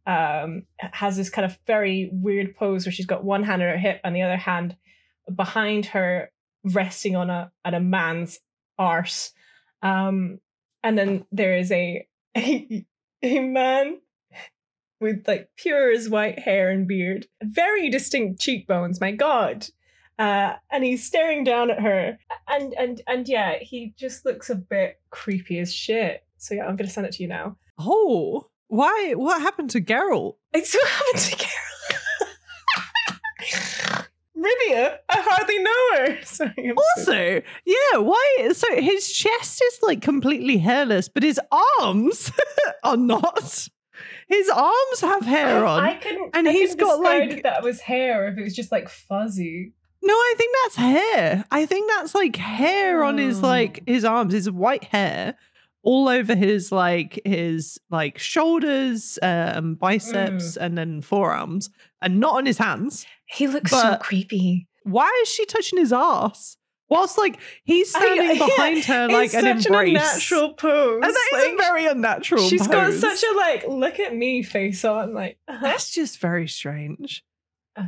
um, 0.07 0.63
has 0.79 1.15
this 1.15 1.29
kind 1.29 1.45
of 1.45 1.59
very 1.67 2.09
weird 2.11 2.55
pose 2.55 2.85
where 2.85 2.91
she's 2.91 3.05
got 3.05 3.23
one 3.23 3.43
hand 3.43 3.61
on 3.61 3.69
her 3.69 3.77
hip 3.77 4.01
and 4.03 4.15
the 4.15 4.23
other 4.23 4.35
hand 4.35 4.75
behind 5.35 5.85
her 5.87 6.31
resting 6.63 7.15
on 7.15 7.29
a 7.29 7.51
on 7.63 7.75
a 7.75 7.79
man's 7.79 8.39
arse. 8.79 9.31
Um, 9.83 10.39
and 10.83 10.97
then 10.97 11.25
there 11.31 11.55
is 11.55 11.71
a, 11.71 12.07
a 12.37 12.85
a 13.21 13.39
man 13.41 13.99
with 14.99 15.27
like 15.27 15.49
pure 15.55 15.91
as 15.91 16.09
white 16.09 16.39
hair 16.39 16.69
and 16.69 16.87
beard, 16.87 17.27
very 17.41 17.89
distinct 17.89 18.39
cheekbones. 18.41 18.99
My 18.99 19.11
God, 19.11 19.67
uh, 20.17 20.53
and 20.71 20.83
he's 20.83 21.05
staring 21.05 21.43
down 21.43 21.71
at 21.71 21.79
her, 21.81 22.17
and 22.47 22.73
and 22.73 23.01
and 23.07 23.27
yeah, 23.27 23.57
he 23.61 23.93
just 23.97 24.25
looks 24.25 24.49
a 24.49 24.55
bit 24.55 24.99
creepy 25.09 25.59
as 25.59 25.73
shit. 25.73 26.23
So 26.37 26.55
yeah, 26.55 26.65
I'm 26.65 26.75
gonna 26.75 26.89
send 26.89 27.07
it 27.07 27.13
to 27.13 27.23
you 27.23 27.29
now. 27.29 27.57
Oh, 27.77 28.47
why? 28.67 29.13
What 29.15 29.41
happened 29.41 29.69
to 29.71 29.81
Geralt? 29.81 30.35
It's 30.53 30.73
what 30.73 30.87
happened 30.87 31.23
to 31.23 31.35
Carol. 31.37 31.55
Rivia, 34.37 34.97
I 35.09 35.21
hardly 35.21 35.59
know 35.59 35.97
her. 35.97 36.17
Sorry, 36.25 36.71
Also, 36.97 37.41
yeah, 37.65 37.97
why? 37.97 38.49
So 38.53 38.67
his 38.81 39.11
chest 39.11 39.61
is 39.63 39.79
like 39.81 40.01
completely 40.01 40.57
hairless, 40.59 41.09
but 41.09 41.23
his 41.23 41.39
arms 41.79 42.31
are 42.83 42.97
not. 42.97 43.67
His 44.27 44.49
arms 44.49 45.01
have 45.01 45.25
hair 45.25 45.65
on. 45.65 45.83
I 45.83 45.95
couldn't. 45.95 46.31
And 46.33 46.47
I 46.47 46.51
he's 46.51 46.75
got, 46.75 46.99
like- 46.99 47.43
that 47.43 47.63
was 47.63 47.81
hair 47.81 48.23
or 48.25 48.27
if 48.29 48.37
it 48.37 48.43
was 48.43 48.55
just 48.55 48.71
like 48.71 48.89
fuzzy. 48.89 49.73
No, 50.01 50.13
I 50.13 50.33
think 50.37 50.55
that's 50.63 50.75
hair. 50.77 51.45
I 51.51 51.65
think 51.65 51.89
that's 51.89 52.15
like 52.15 52.35
hair 52.37 53.03
on 53.03 53.17
his 53.17 53.39
Oh. 53.39 53.47
like 53.47 53.83
his 53.85 54.05
arms, 54.05 54.33
his 54.33 54.49
white 54.49 54.85
hair 54.85 55.35
all 55.83 56.07
over 56.09 56.35
his 56.35 56.71
like 56.71 57.19
his 57.25 57.79
like 57.89 58.17
shoulders, 58.17 59.19
um, 59.21 59.75
biceps, 59.75 60.55
and 60.57 60.77
then 60.77 61.01
forearms, 61.01 61.69
and 62.01 62.19
not 62.19 62.35
on 62.35 62.45
his 62.45 62.57
hands. 62.59 63.05
He 63.25 63.47
looks 63.47 63.71
so 63.71 63.97
creepy. 63.99 64.67
Why 64.83 65.11
is 65.21 65.29
she 65.29 65.45
touching 65.45 65.79
his 65.79 65.91
ass? 65.93 66.55
Whilst 66.89 67.17
like 67.17 67.39
he's 67.63 67.93
I- 67.95 67.99
standing 67.99 68.35
yeah, 68.37 68.45
behind 68.47 68.85
her 68.85 69.07
like 69.07 69.33
an 69.33 69.41
such 69.41 69.65
embrace. 69.67 69.89
an 69.89 69.95
unnatural 69.95 70.53
pose. 70.53 70.95
and 71.03 71.03
that 71.03 71.29
is 71.33 71.43
like, 71.45 71.53
a 71.53 71.57
very 71.57 71.85
unnatural. 71.85 72.47
She's 72.47 72.67
got 72.67 72.93
such 72.93 73.23
a 73.23 73.37
like 73.37 73.67
look 73.67 73.99
at 73.99 74.15
me 74.15 74.41
face 74.43 74.83
on. 74.83 75.13
Like 75.13 75.37
uh-huh. 75.47 75.59
That's 75.61 75.91
just 75.91 76.19
very 76.19 76.47
strange. 76.47 77.23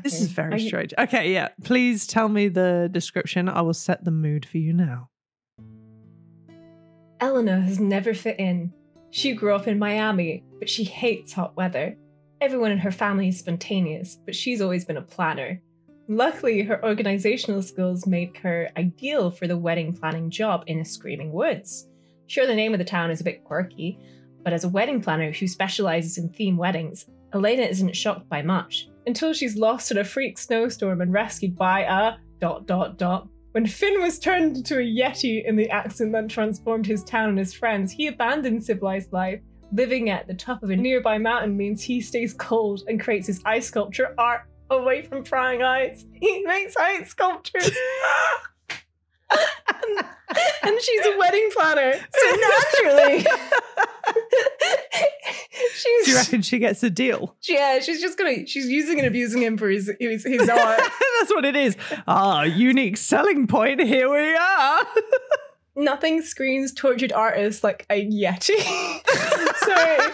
This 0.03 0.21
is 0.21 0.27
very 0.27 0.61
you- 0.61 0.67
strange. 0.69 0.93
Okay, 0.97 1.33
yeah. 1.33 1.49
Please 1.63 2.07
tell 2.07 2.29
me 2.29 2.47
the 2.47 2.87
description. 2.91 3.49
I 3.49 3.61
will 3.61 3.73
set 3.73 4.05
the 4.05 4.11
mood 4.11 4.45
for 4.45 4.57
you 4.59 4.71
now. 4.71 5.09
Eleanor 7.19 7.59
has 7.59 7.79
never 7.79 8.13
fit 8.13 8.39
in. 8.39 8.73
She 9.11 9.33
grew 9.33 9.53
up 9.53 9.67
in 9.67 9.77
Miami, 9.77 10.43
but 10.59 10.69
she 10.69 10.83
hates 10.83 11.33
hot 11.33 11.55
weather. 11.57 11.97
Everyone 12.39 12.71
in 12.71 12.79
her 12.79 12.91
family 12.91 13.27
is 13.27 13.37
spontaneous, 13.39 14.17
but 14.25 14.35
she's 14.35 14.61
always 14.61 14.85
been 14.85 14.97
a 14.97 15.01
planner. 15.01 15.61
Luckily, 16.13 16.61
her 16.63 16.83
organizational 16.83 17.61
skills 17.61 18.05
make 18.05 18.37
her 18.39 18.69
ideal 18.75 19.31
for 19.31 19.47
the 19.47 19.57
wedding 19.57 19.93
planning 19.93 20.29
job 20.29 20.65
in 20.67 20.81
a 20.81 20.83
screaming 20.83 21.31
woods. 21.31 21.87
Sure, 22.27 22.45
the 22.45 22.53
name 22.53 22.73
of 22.73 22.79
the 22.79 22.83
town 22.83 23.11
is 23.11 23.21
a 23.21 23.23
bit 23.23 23.45
quirky, 23.45 23.97
but 24.43 24.51
as 24.51 24.65
a 24.65 24.69
wedding 24.69 25.01
planner 25.01 25.31
who 25.31 25.47
specializes 25.47 26.17
in 26.17 26.27
theme 26.27 26.57
weddings, 26.57 27.05
Elena 27.33 27.61
isn't 27.61 27.95
shocked 27.95 28.27
by 28.27 28.41
much 28.41 28.89
until 29.07 29.31
she's 29.31 29.55
lost 29.55 29.89
in 29.89 29.99
a 29.99 30.03
freak 30.03 30.37
snowstorm 30.37 30.99
and 30.99 31.13
rescued 31.13 31.55
by 31.55 31.83
a 31.83 32.17
dot 32.41 32.67
dot 32.67 32.97
dot. 32.97 33.29
When 33.53 33.65
Finn 33.65 34.01
was 34.01 34.19
turned 34.19 34.57
into 34.57 34.79
a 34.79 34.81
yeti 34.81 35.45
in 35.45 35.55
the 35.55 35.69
accident 35.69 36.11
that 36.11 36.27
transformed 36.27 36.87
his 36.87 37.05
town 37.05 37.29
and 37.29 37.39
his 37.39 37.53
friends, 37.53 37.89
he 37.89 38.07
abandoned 38.07 38.65
civilized 38.65 39.13
life. 39.13 39.39
Living 39.71 40.09
at 40.09 40.27
the 40.27 40.33
top 40.33 40.61
of 40.61 40.71
a 40.71 40.75
nearby 40.75 41.17
mountain 41.17 41.55
means 41.55 41.81
he 41.81 42.01
stays 42.01 42.33
cold 42.33 42.83
and 42.89 42.99
creates 42.99 43.27
his 43.27 43.41
ice 43.45 43.67
sculpture 43.67 44.13
art 44.17 44.41
away 44.71 45.03
from 45.03 45.23
prying 45.23 45.61
eyes. 45.61 46.05
He 46.21 46.43
makes 46.43 46.75
ice 46.77 47.09
sculptures. 47.09 47.71
and, 49.31 50.05
and 50.63 50.81
she's 50.81 51.05
a 51.05 51.17
wedding 51.17 51.49
planner, 51.55 51.93
so 51.93 52.35
naturally, 52.81 53.25
she's 55.75 56.05
Do 56.05 56.11
you 56.11 56.17
reckon 56.17 56.41
she 56.41 56.59
gets 56.59 56.83
a 56.83 56.89
deal? 56.89 57.35
yeah, 57.47 57.79
she's 57.79 58.01
just 58.01 58.17
gonna 58.17 58.45
she's 58.45 58.67
using 58.67 58.99
and 58.99 59.07
abusing 59.07 59.41
him 59.41 59.57
for 59.57 59.69
his 59.69 59.91
his, 59.99 60.23
his 60.23 60.49
art. 60.49 60.79
That's 61.19 61.31
what 61.31 61.45
it 61.45 61.55
is. 61.55 61.75
Ah, 62.07 62.43
unique 62.43 62.97
selling 62.97 63.47
point. 63.47 63.81
Here 63.81 64.09
we 64.09 64.35
are. 64.35 64.85
Nothing 65.75 66.21
screams 66.21 66.73
tortured 66.73 67.13
artist 67.13 67.63
like 67.63 67.85
a 67.89 68.05
yeti. 68.05 68.59
so 69.59 70.11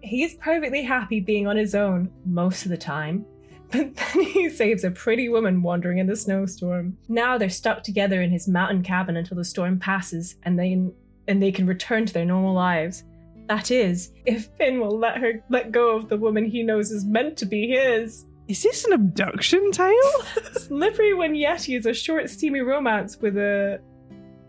he's 0.00 0.34
perfectly 0.36 0.82
happy 0.82 1.18
being 1.20 1.46
on 1.48 1.56
his 1.56 1.74
own 1.74 2.10
most 2.24 2.64
of 2.64 2.70
the 2.70 2.78
time. 2.78 3.26
But 3.70 3.94
then 4.14 4.24
he 4.24 4.48
saves 4.48 4.84
a 4.84 4.90
pretty 4.90 5.28
woman 5.28 5.62
wandering 5.62 5.98
in 5.98 6.06
the 6.06 6.16
snowstorm. 6.16 6.96
Now 7.08 7.38
they're 7.38 7.48
stuck 7.48 7.82
together 7.82 8.22
in 8.22 8.30
his 8.30 8.48
mountain 8.48 8.82
cabin 8.82 9.16
until 9.16 9.36
the 9.36 9.44
storm 9.44 9.78
passes 9.78 10.36
and 10.42 10.58
they 10.58 10.90
and 11.28 11.42
they 11.42 11.52
can 11.52 11.66
return 11.66 12.06
to 12.06 12.12
their 12.12 12.24
normal 12.24 12.54
lives. 12.54 13.04
That 13.48 13.70
is, 13.70 14.12
if 14.26 14.48
Finn 14.58 14.80
will 14.80 14.98
let 14.98 15.18
her 15.18 15.42
let 15.50 15.72
go 15.72 15.96
of 15.96 16.08
the 16.08 16.16
woman 16.16 16.44
he 16.44 16.62
knows 16.62 16.90
is 16.90 17.04
meant 17.04 17.36
to 17.38 17.46
be 17.46 17.68
his. 17.68 18.26
Is 18.48 18.62
this 18.62 18.84
an 18.84 18.92
abduction 18.92 19.70
tale? 19.70 20.10
Slippery 20.52 21.14
When 21.14 21.34
Yeti 21.34 21.78
is 21.78 21.86
a 21.86 21.94
short, 21.94 22.28
steamy 22.28 22.60
romance 22.60 23.16
with 23.18 23.36
a 23.36 23.80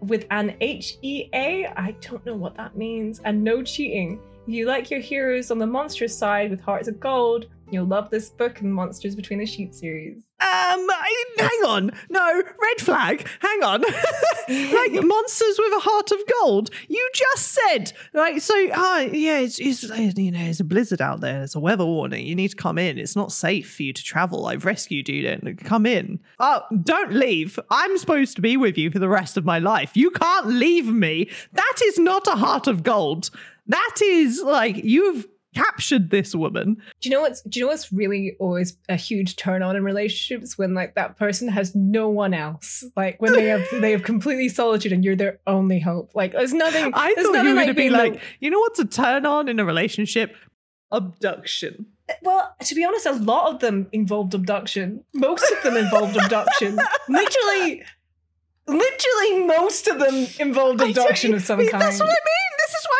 with 0.01 0.25
an 0.31 0.55
H 0.61 0.97
E 1.03 1.29
A. 1.33 1.67
I 1.67 1.95
don't 2.01 2.25
know 2.25 2.35
what 2.35 2.55
that 2.57 2.75
means. 2.75 3.19
And 3.23 3.43
no 3.43 3.61
cheating. 3.61 4.19
You 4.47 4.65
like 4.65 4.89
your 4.89 4.99
heroes 4.99 5.51
on 5.51 5.59
the 5.59 5.67
monstrous 5.67 6.17
side 6.17 6.49
with 6.49 6.61
hearts 6.61 6.87
of 6.87 6.99
gold, 6.99 7.47
you'll 7.71 7.85
love 7.85 8.09
this 8.09 8.29
book 8.29 8.61
and 8.61 8.73
Monsters 8.73 9.15
Between 9.15 9.39
the 9.39 9.45
Sheets 9.45 9.79
series. 9.79 10.27
Um, 10.39 10.47
I, 10.89 11.25
hang 11.37 11.69
on. 11.69 11.91
No, 12.09 12.35
red 12.35 12.81
flag. 12.81 13.27
Hang 13.39 13.63
on. 13.63 13.81
like 14.49 15.03
monsters 15.03 15.59
with 15.59 15.73
a 15.73 15.79
heart 15.79 16.11
of 16.11 16.19
gold. 16.41 16.69
You 16.87 17.09
just 17.13 17.49
said 17.49 17.93
like 18.13 18.41
so. 18.41 18.55
Ah, 18.73 19.01
yeah, 19.01 19.39
it's, 19.39 19.59
it's 19.59 19.83
you 20.17 20.31
know, 20.31 20.39
there's 20.39 20.59
a 20.59 20.63
blizzard 20.63 21.01
out 21.01 21.21
there. 21.21 21.37
There's 21.37 21.55
a 21.55 21.59
weather 21.59 21.85
warning. 21.85 22.25
You 22.25 22.35
need 22.35 22.49
to 22.49 22.55
come 22.55 22.77
in. 22.77 22.97
It's 22.97 23.15
not 23.15 23.31
safe 23.31 23.75
for 23.75 23.83
you 23.83 23.93
to 23.93 24.03
travel. 24.03 24.47
I've 24.47 24.65
rescued 24.65 25.09
you. 25.09 25.21
Then 25.21 25.57
come 25.57 25.85
in. 25.85 26.19
Oh, 26.39 26.63
don't 26.83 27.13
leave. 27.13 27.59
I'm 27.69 27.97
supposed 27.97 28.35
to 28.37 28.41
be 28.41 28.57
with 28.57 28.77
you 28.77 28.89
for 28.89 28.99
the 28.99 29.09
rest 29.09 29.37
of 29.37 29.45
my 29.45 29.59
life. 29.59 29.95
You 29.95 30.09
can't 30.11 30.47
leave 30.47 30.87
me. 30.87 31.29
That 31.53 31.75
is 31.85 31.99
not 31.99 32.27
a 32.27 32.31
heart 32.31 32.67
of 32.67 32.83
gold. 32.83 33.29
That 33.67 33.97
is 34.01 34.41
like 34.41 34.83
you've 34.83 35.27
captured 35.53 36.09
this 36.09 36.33
woman. 36.35 36.75
Do 37.01 37.09
you 37.09 37.15
know 37.15 37.21
what's 37.21 37.41
do 37.43 37.59
you 37.59 37.65
know 37.65 37.71
what's 37.71 37.91
really 37.91 38.35
always 38.39 38.77
a 38.89 38.95
huge 38.95 39.35
turn 39.35 39.63
on 39.63 39.75
in 39.75 39.83
relationships 39.83 40.57
when 40.57 40.73
like 40.73 40.95
that 40.95 41.17
person 41.17 41.47
has 41.49 41.75
no 41.75 42.09
one 42.09 42.33
else? 42.33 42.83
Like 42.95 43.21
when 43.21 43.33
they 43.33 43.45
have 43.47 43.65
they 43.79 43.91
have 43.91 44.03
completely 44.03 44.49
solitude 44.49 44.91
and 44.91 45.03
you're 45.03 45.15
their 45.15 45.39
only 45.47 45.79
hope. 45.79 46.11
Like 46.15 46.33
there's 46.33 46.53
nothing 46.53 46.91
I 46.93 47.13
there's 47.15 47.27
thought 47.27 47.33
you 47.33 47.43
nothing 47.43 47.49
were 47.49 47.55
like 47.55 47.65
going 47.65 47.75
to 47.75 47.81
be 47.81 47.89
like, 47.89 48.21
you 48.39 48.49
know 48.49 48.59
what's 48.59 48.79
a 48.79 48.85
turn 48.85 49.25
on 49.25 49.47
in 49.47 49.59
a 49.59 49.65
relationship? 49.65 50.35
Abduction. 50.91 51.85
Uh, 52.09 52.13
well, 52.23 52.55
to 52.63 52.75
be 52.75 52.83
honest, 52.83 53.05
a 53.05 53.13
lot 53.13 53.53
of 53.53 53.59
them 53.59 53.87
involved 53.91 54.33
abduction. 54.33 55.03
Most 55.13 55.49
of 55.51 55.63
them 55.63 55.77
involved 55.77 56.17
abduction. 56.17 56.77
Literally, 57.09 57.83
literally, 58.67 59.45
most 59.45 59.87
of 59.87 59.99
them 59.99 60.27
involved 60.39 60.81
abduction 60.81 61.33
of 61.33 61.41
some 61.41 61.59
kind. 61.59 61.71
That's 61.81 61.99
what 61.99 62.09
I 62.09 62.11
mean. 62.11 62.40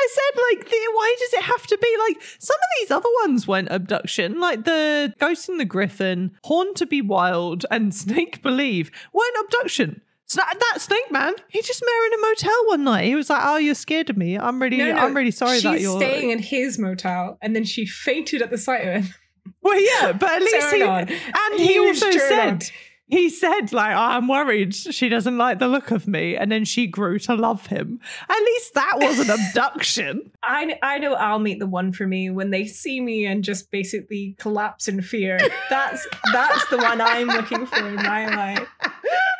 This 0.01 0.11
is 0.11 0.17
why 0.17 0.31
I 0.31 0.55
said, 0.57 0.57
like, 0.59 0.69
the, 0.69 0.77
why 0.93 1.15
does 1.19 1.33
it 1.33 1.43
have 1.43 1.67
to 1.67 1.77
be 1.77 1.95
like 2.07 2.21
some 2.39 2.55
of 2.55 2.79
these 2.79 2.91
other 2.91 3.09
ones 3.23 3.47
went 3.47 3.69
abduction, 3.71 4.39
like 4.39 4.65
the 4.65 5.13
Ghost 5.19 5.49
in 5.49 5.57
the 5.57 5.65
Griffin, 5.65 6.31
Horn 6.43 6.73
to 6.75 6.85
Be 6.85 7.01
Wild, 7.01 7.65
and 7.71 7.93
Snake 8.03 8.41
Believe 8.41 8.91
weren't 9.13 9.35
abduction. 9.45 10.01
So 10.25 10.39
that, 10.39 10.57
that 10.57 10.79
snake 10.81 11.11
man, 11.11 11.33
he 11.49 11.61
just 11.61 11.81
met 11.83 11.91
her 11.91 12.05
in 12.07 12.13
a 12.13 12.21
motel 12.27 12.67
one 12.67 12.83
night. 12.85 13.03
He 13.03 13.15
was 13.15 13.29
like, 13.29 13.41
"Oh, 13.43 13.57
you're 13.57 13.75
scared 13.75 14.09
of 14.09 14.15
me. 14.15 14.37
I'm 14.39 14.61
really, 14.61 14.77
No, 14.77 14.93
no, 14.93 14.97
I'm 14.99 15.13
really 15.13 15.29
sorry 15.31 15.59
that 15.59 15.81
you're." 15.81 15.99
staying 15.99 16.29
in 16.29 16.39
his 16.39 16.79
motel, 16.79 17.37
and 17.41 17.53
then 17.53 17.65
she 17.65 17.85
fainted 17.85 18.41
at 18.41 18.49
the 18.49 18.57
sight 18.57 18.87
of 18.87 19.03
him. 19.03 19.13
well, 19.61 19.77
yeah, 19.77 20.13
but 20.13 20.29
at 20.31 20.41
least 20.41 20.73
he, 20.73 20.83
on. 20.83 21.09
and 21.09 21.59
he 21.59 21.73
Huge 21.73 22.01
also 22.01 22.11
said, 22.17 22.49
on. 22.49 22.59
He 23.11 23.29
said 23.29 23.73
like, 23.73 23.93
oh, 23.93 23.99
"I'm 23.99 24.27
worried 24.29 24.73
she 24.73 25.09
doesn't 25.09 25.37
like 25.37 25.59
the 25.59 25.67
look 25.67 25.91
of 25.91 26.07
me," 26.07 26.35
and 26.37 26.49
then 26.51 26.63
she 26.65 26.87
grew 26.87 27.19
to 27.19 27.35
love 27.35 27.67
him. 27.67 27.99
At 28.29 28.39
least 28.39 28.73
that 28.73 28.93
was 28.99 29.19
an 29.19 29.29
abduction. 29.49 30.31
I, 30.41 30.79
I 30.81 30.97
know 30.97 31.13
I'll 31.15 31.37
meet 31.39 31.59
the 31.59 31.67
one 31.67 31.91
for 31.91 32.07
me 32.07 32.29
when 32.29 32.51
they 32.51 32.65
see 32.65 33.01
me 33.01 33.25
and 33.25 33.43
just 33.43 33.69
basically 33.69 34.35
collapse 34.39 34.87
in 34.87 35.01
fear. 35.01 35.39
That's 35.69 36.07
that's 36.31 36.65
the 36.69 36.77
one 36.77 37.01
I'm 37.01 37.27
looking 37.27 37.65
for 37.65 37.85
in 37.85 37.95
my 37.95 38.27
life. 38.33 38.67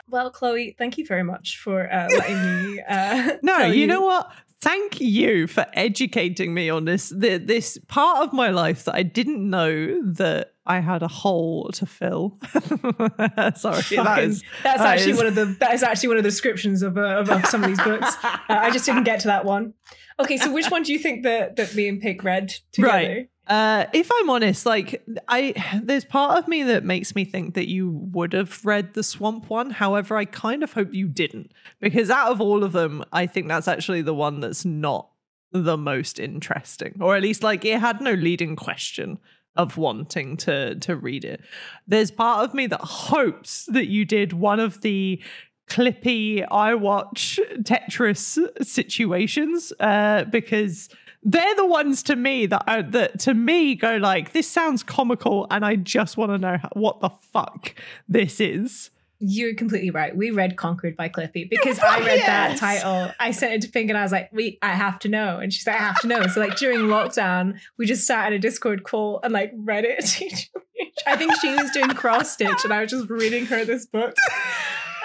Well, 0.10 0.30
Cloé, 0.30 0.76
thank 0.78 0.98
you 0.98 1.06
very 1.06 1.24
much 1.24 1.58
for 1.58 1.90
uh, 1.90 2.10
letting 2.10 2.74
me. 2.76 2.82
Uh, 2.86 3.38
No, 3.42 3.60
tell 3.60 3.74
you 3.74 3.88
know 3.88 4.02
what? 4.02 4.30
Thank 4.62 5.02
you 5.02 5.48
for 5.48 5.66
educating 5.74 6.54
me 6.54 6.70
on 6.70 6.86
this 6.86 7.10
the, 7.10 7.38
this 7.38 7.80
part 7.88 8.24
of 8.26 8.32
my 8.32 8.50
life 8.52 8.86
that 8.86 8.94
I 8.96 9.02
didn't 9.04 9.50
know 9.50 10.02
that 10.14 10.54
I 10.68 10.80
had 10.80 11.02
a 11.02 11.08
hole 11.08 11.72
to 11.74 11.86
fill. 11.88 12.38
Sorry, 12.54 12.62
that 12.70 13.56
Fucking- 13.56 13.96
that's 13.96 14.44
that 14.64 14.80
actually 14.80 15.12
is- 15.14 15.18
one 15.18 15.26
of 15.28 15.36
the 15.36 15.46
that 15.60 15.74
is 15.74 15.82
actually 15.82 16.10
one 16.10 16.18
of 16.18 16.24
the 16.24 16.30
descriptions 16.30 16.84
of, 16.84 16.98
uh, 16.98 17.02
of, 17.20 17.30
of 17.32 17.46
some 17.48 17.64
of 17.64 17.70
these 17.70 17.82
books. 17.82 18.16
Uh, 18.24 18.38
I 18.50 18.70
just 18.70 18.86
didn't 18.86 19.04
get 19.04 19.20
to 19.22 19.28
that 19.30 19.46
one. 19.46 19.74
Okay, 20.20 20.38
so 20.38 20.52
which 20.54 20.70
one 20.70 20.84
do 20.84 20.94
you 20.94 21.00
think 21.00 21.24
that 21.24 21.56
that 21.56 21.74
me 21.74 21.88
and 21.88 22.00
Pig 22.00 22.24
read 22.24 22.54
together? 22.72 22.94
Right. 22.94 23.30
Uh, 23.52 23.86
if 23.92 24.10
I'm 24.18 24.30
honest, 24.30 24.66
like 24.66 25.04
I, 25.28 25.82
there's 25.84 26.06
part 26.06 26.38
of 26.40 26.48
me 26.48 26.64
that 26.64 26.86
makes 26.86 27.16
me 27.16 27.26
think 27.26 27.56
that 27.56 27.68
you 27.68 27.90
would 28.14 28.32
have 28.32 28.64
read 28.64 28.94
the 28.94 29.04
Swamp 29.04 29.50
one. 29.50 29.72
However, 29.72 30.16
I 30.16 30.24
kind 30.24 30.64
of 30.64 30.72
hope 30.72 30.94
you 30.94 31.10
didn't, 31.10 31.52
because 31.82 32.10
out 32.10 32.32
of 32.32 32.40
all 32.40 32.64
of 32.64 32.72
them, 32.72 33.04
I 33.12 33.26
think 33.26 33.50
that's 33.50 33.68
actually 33.68 34.04
the 34.04 34.14
one 34.14 34.40
that's 34.40 34.64
not 34.64 35.10
the 35.52 35.76
most 35.76 36.18
interesting, 36.18 36.96
or 37.02 37.18
at 37.18 37.24
least 37.24 37.44
like 37.44 37.66
it 37.66 37.82
had 37.82 38.00
no 38.00 38.14
leading 38.14 38.56
question 38.56 39.20
of 39.58 39.76
wanting 39.76 40.38
to 40.38 40.76
to 40.76 40.96
read 40.96 41.26
it. 41.26 41.42
There's 41.86 42.10
part 42.10 42.46
of 42.46 42.54
me 42.54 42.68
that 42.68 42.80
hopes 42.80 43.66
that 43.66 43.88
you 43.88 44.06
did 44.06 44.32
one 44.32 44.62
of 44.62 44.80
the 44.80 45.22
clippy 45.70 46.48
I 46.50 46.76
watch 46.76 47.38
Tetris 47.64 48.40
situations 48.66 49.74
uh, 49.78 50.24
because 50.24 50.88
they're 51.24 51.56
the 51.56 51.66
ones 51.66 52.04
to 52.04 52.16
me 52.16 52.46
that 52.48 52.64
are, 52.68 52.84
that 52.84 53.20
to 53.22 53.34
me 53.34 53.76
go 53.76 53.98
like 53.98 54.34
this 54.34 54.50
sounds 54.50 54.84
comical 54.84 55.48
and 55.52 55.66
I 55.66 55.76
just 55.76 56.18
want 56.18 56.32
to 56.32 56.38
know 56.38 56.58
how, 56.58 56.70
what 56.74 57.00
the 57.00 57.10
fuck 57.10 57.76
this 58.08 58.40
is. 58.40 58.90
You're 59.24 59.54
completely 59.54 59.92
right. 59.92 60.16
We 60.18 60.32
read 60.32 60.58
Conquered 60.58 60.98
by 60.98 61.08
Clippy 61.08 61.48
because 61.50 61.78
I 61.78 62.00
read 62.00 62.22
that 62.22 62.58
title. 62.58 63.12
I 63.20 63.30
sent 63.30 63.54
it 63.54 63.62
to 63.62 63.70
Pink 63.70 63.90
and 63.90 63.98
I 63.98 64.02
was 64.02 64.12
like, 64.12 64.34
"We, 64.34 64.58
I 64.64 64.70
have 64.70 64.98
to 65.00 65.10
know," 65.10 65.38
and 65.38 65.54
she's 65.54 65.68
like, 65.68 65.76
"I 65.76 65.84
have 65.84 66.00
to 66.00 66.08
know." 66.08 66.26
So 66.26 66.40
like 66.40 66.56
during 66.56 66.80
lockdown, 66.82 67.60
we 67.78 67.86
just 67.86 68.08
sat 68.08 68.28
in 68.28 68.34
a 68.34 68.40
Discord 68.40 68.84
call 68.84 69.20
and 69.24 69.32
like 69.32 69.52
read 69.56 69.86
it. 69.86 70.04
to 70.04 70.26
each 70.26 70.50
other. 70.56 70.66
I 71.06 71.16
think 71.18 71.36
she 71.36 71.54
was 71.54 71.70
doing 71.70 71.90
cross 71.90 72.32
stitch, 72.32 72.64
and 72.64 72.74
I 72.74 72.82
was 72.82 72.90
just 72.90 73.12
reading 73.12 73.46
her 73.46 73.64
this 73.64 73.86
book 73.86 74.16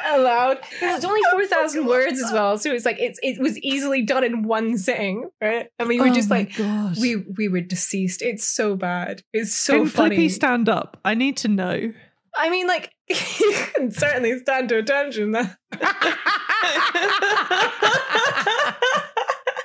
'Cause 0.07 0.59
It's 0.81 1.05
only 1.11 1.21
four 1.33 1.47
thousand 1.47 1.87
words 1.87 2.23
as 2.23 2.33
well, 2.33 2.57
so 2.59 2.71
it's 2.73 2.85
like 2.85 2.99
it's 3.01 3.19
it 3.23 3.41
was 3.41 3.59
easily 3.59 4.03
done 4.03 4.25
in 4.25 4.43
one 4.45 4.79
sitting, 4.79 5.29
right? 5.43 5.69
And 5.79 5.89
we 5.89 6.01
were 6.01 6.09
Oh 6.09 6.15
just 6.15 6.31
like, 6.31 6.57
God. 6.57 6.97
we 7.01 7.17
we 7.17 7.49
were 7.49 7.61
deceased. 7.61 8.23
It's 8.23 8.47
so 8.47 8.77
bad. 8.77 9.23
It's 9.33 9.55
so 9.55 9.81
Can 9.81 9.87
funny. 9.89 10.17
Clippy 10.17 10.31
stand 10.31 10.69
up? 10.69 10.97
I 11.05 11.15
need 11.15 11.37
to 11.39 11.49
know. 11.49 11.93
I 12.39 12.51
mean, 12.51 12.67
like, 12.67 12.93
you 13.09 13.55
can 13.75 13.91
certainly 13.91 14.39
stand 14.41 14.69
to 14.69 14.77
attention. 14.79 15.33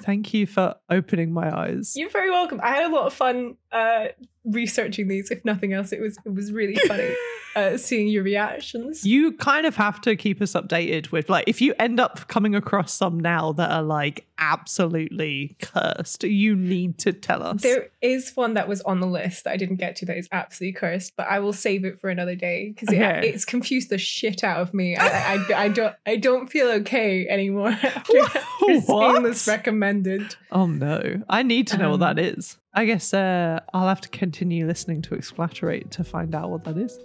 Thank 0.03 0.33
you 0.33 0.47
for 0.47 0.75
opening 0.89 1.31
my 1.31 1.55
eyes. 1.55 1.93
You're 1.95 2.09
very 2.09 2.31
welcome. 2.31 2.59
I 2.63 2.69
had 2.69 2.85
a 2.91 2.93
lot 2.93 3.05
of 3.05 3.13
fun 3.13 3.55
uh, 3.71 4.05
researching 4.43 5.07
these. 5.07 5.31
If 5.31 5.43
nothing 5.45 5.73
else, 5.73 5.91
it 5.91 6.01
was 6.01 6.17
it 6.25 6.33
was 6.33 6.51
really 6.51 6.75
funny 6.87 7.13
uh, 7.55 7.77
seeing 7.77 8.07
your 8.07 8.23
reactions. 8.23 9.05
You 9.05 9.33
kind 9.33 9.65
of 9.65 9.75
have 9.75 10.01
to 10.01 10.15
keep 10.15 10.41
us 10.41 10.53
updated 10.53 11.11
with 11.11 11.29
like 11.29 11.45
if 11.47 11.61
you 11.61 11.73
end 11.79 11.99
up 11.99 12.27
coming 12.27 12.55
across 12.55 12.93
some 12.93 13.19
now 13.19 13.51
that 13.53 13.71
are 13.71 13.83
like 13.83 14.25
absolutely 14.37 15.55
cursed, 15.61 16.23
you 16.23 16.55
need 16.55 16.97
to 16.99 17.13
tell 17.13 17.43
us. 17.43 17.61
There 17.61 17.89
is 18.01 18.31
one 18.35 18.55
that 18.55 18.67
was 18.67 18.81
on 18.81 18.99
the 18.99 19.07
list 19.07 19.43
that 19.43 19.51
I 19.53 19.57
didn't 19.57 19.75
get 19.77 19.95
to 19.97 20.05
that 20.07 20.17
is 20.17 20.27
absolutely 20.31 20.73
cursed, 20.73 21.13
but 21.15 21.27
I 21.27 21.39
will 21.39 21.53
save 21.53 21.85
it 21.85 21.99
for 21.99 22.09
another 22.09 22.35
day 22.35 22.69
because 22.69 22.89
Okay. 22.89 23.19
it, 23.19 23.35
it's 23.35 23.45
confused 23.45 23.89
the 23.89 23.97
shit 23.97 24.43
out 24.43 24.59
of 24.59 24.73
me. 24.73 24.95
I, 24.95 25.35
I, 25.35 25.45
I 25.65 25.67
don't 25.69 25.95
I 26.05 26.15
don't 26.17 26.47
feel 26.47 26.67
okay 26.81 27.27
anymore 27.27 27.69
after, 27.83 28.17
after 28.19 28.81
seeing 28.81 29.23
this 29.23 29.47
recommended. 29.47 30.35
Oh 30.51 30.65
no. 30.67 31.21
I 31.29 31.43
need 31.43 31.67
to 31.67 31.77
know 31.77 31.89
what 31.91 32.01
Um, 32.01 32.15
that 32.15 32.19
is. 32.19 32.57
I 32.73 32.85
guess 32.85 33.13
uh, 33.13 33.59
I'll 33.73 33.87
have 33.87 34.01
to 34.01 34.09
continue 34.09 34.65
listening 34.65 35.01
to 35.03 35.15
Explaterate 35.15 35.91
to 35.91 36.03
find 36.03 36.33
out 36.33 36.49
what 36.49 36.63
that 36.63 36.77
is. 36.77 36.97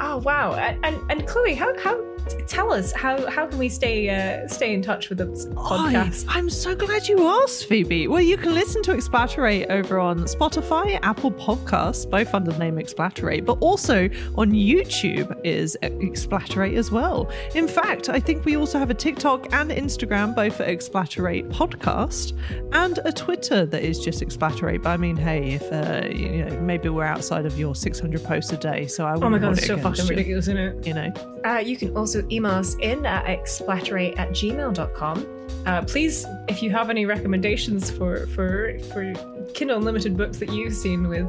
Oh 0.00 0.18
wow! 0.18 0.54
And 0.54 0.84
and, 1.10 1.22
Cloé, 1.26 1.56
how 1.56 1.78
how 1.78 2.00
tell 2.46 2.72
us 2.72 2.92
how 2.92 3.28
how 3.30 3.46
can 3.46 3.58
we 3.58 3.68
stay 3.68 4.08
uh, 4.08 4.48
stay 4.48 4.74
in 4.74 4.82
touch 4.82 5.08
with 5.08 5.18
the 5.18 5.26
podcast? 5.26 6.26
I, 6.28 6.38
am 6.38 6.50
so 6.50 6.74
glad 6.74 7.06
you 7.06 7.26
asked, 7.26 7.66
Phoebe. 7.66 8.08
Well, 8.08 8.20
you 8.20 8.36
can 8.36 8.54
listen 8.54 8.82
to 8.84 8.92
Explaterate 8.92 9.70
over 9.70 9.98
on 9.98 10.20
Spotify, 10.20 10.98
Apple 11.02 11.30
Podcasts, 11.30 12.08
both 12.08 12.34
under 12.34 12.50
the 12.50 12.58
name 12.58 12.78
Explaterate, 12.78 13.44
but 13.44 13.58
also 13.60 14.08
on 14.36 14.52
YouTube 14.52 15.38
is 15.44 15.76
Explaterate 15.82 16.74
as 16.74 16.90
well. 16.90 17.30
In 17.54 17.68
fact, 17.68 18.08
I 18.08 18.18
think 18.18 18.44
we 18.44 18.56
also 18.56 18.78
have 18.78 18.90
a 18.90 18.94
TikTok 18.94 19.52
and 19.52 19.70
Instagram, 19.70 20.34
both 20.34 20.60
at 20.60 20.68
Explaterate 20.68 21.48
Podcast, 21.50 22.32
and 22.72 22.98
a 23.04 23.12
Twitter 23.12 23.64
that 23.66 23.82
is 23.82 24.00
just 24.00 24.22
Explaterate. 24.22 24.82
But 24.82 24.90
I 24.90 24.96
mean, 24.96 25.16
hey, 25.16 25.52
if 25.52 25.72
uh, 25.72 26.08
you 26.08 26.44
know, 26.44 26.60
maybe 26.60 26.88
we're 26.88 27.04
outside 27.04 27.46
of 27.46 27.58
your 27.58 27.74
600 27.74 28.24
posts 28.24 28.52
a 28.52 28.56
day, 28.56 28.86
so 28.86 29.06
I 29.06 29.14
Oh 29.14 29.30
my 29.30 29.38
god, 29.38 29.46
hold 29.46 29.58
it's 29.58 29.68
it 29.68 29.73
so 29.76 29.82
fucking 29.82 30.04
you, 30.04 30.10
ridiculous, 30.10 30.48
isn't 30.48 30.58
it? 30.58 30.86
You 30.86 30.94
know. 30.94 31.12
Uh, 31.44 31.58
you 31.58 31.76
can 31.76 31.96
also 31.96 32.26
email 32.30 32.52
us 32.52 32.74
in 32.76 33.04
at 33.06 33.26
explaterate 33.26 34.18
at 34.18 34.30
gmail.com. 34.30 35.26
Uh, 35.66 35.82
please, 35.82 36.26
if 36.48 36.62
you 36.62 36.70
have 36.70 36.90
any 36.90 37.06
recommendations 37.06 37.90
for 37.90 38.26
for 38.28 38.78
for 38.92 39.12
Kindle 39.54 39.78
Unlimited 39.78 40.16
books 40.16 40.38
that 40.38 40.52
you've 40.52 40.74
seen 40.74 41.08
with 41.08 41.26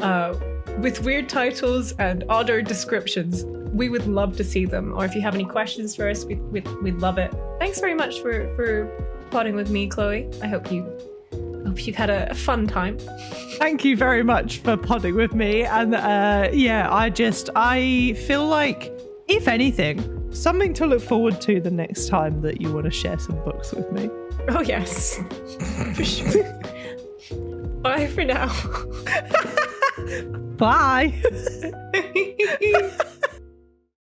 uh, 0.00 0.34
with 0.78 1.02
weird 1.02 1.28
titles 1.28 1.92
and 1.92 2.24
odder 2.28 2.62
descriptions, 2.62 3.44
we 3.72 3.88
would 3.88 4.06
love 4.06 4.36
to 4.36 4.44
see 4.44 4.64
them. 4.64 4.92
Or 4.92 5.04
if 5.04 5.14
you 5.14 5.20
have 5.22 5.34
any 5.34 5.44
questions 5.44 5.96
for 5.96 6.08
us, 6.08 6.24
we, 6.24 6.36
we'd, 6.36 6.68
we'd 6.82 6.98
love 6.98 7.18
it. 7.18 7.32
Thanks 7.58 7.80
very 7.80 7.94
much 7.94 8.20
for 8.20 8.54
for 8.56 8.86
plotting 9.30 9.54
with 9.54 9.70
me, 9.70 9.88
Cloé. 9.88 10.40
I 10.42 10.46
hope 10.46 10.70
you 10.70 10.86
hope 11.66 11.86
you've 11.86 11.96
had 11.96 12.10
a, 12.10 12.34
fun 12.34 12.66
time. 12.66 12.98
Thank 13.58 13.84
you 13.84 13.96
very 13.96 14.22
much 14.22 14.58
for 14.58 14.76
podding 14.76 15.14
with 15.14 15.34
me. 15.34 15.62
And 15.64 15.94
uh, 15.94 16.50
yeah, 16.52 16.92
I 16.92 17.10
just, 17.10 17.50
I 17.54 18.14
feel 18.26 18.46
like, 18.46 18.92
if 19.28 19.48
anything, 19.48 20.32
something 20.32 20.74
to 20.74 20.86
look 20.86 21.02
forward 21.02 21.40
to 21.42 21.60
the 21.60 21.70
next 21.70 22.08
time 22.08 22.40
that 22.42 22.60
you 22.60 22.72
want 22.72 22.86
to 22.86 22.90
share 22.90 23.18
some 23.18 23.36
books 23.44 23.72
with 23.72 23.90
me. 23.92 24.10
Oh 24.48 24.60
yes, 24.60 25.20
for 25.94 26.04
sure. 26.04 26.42
Bye 27.82 28.06
for 28.06 28.24
now. 28.24 28.48
Bye. 30.56 31.20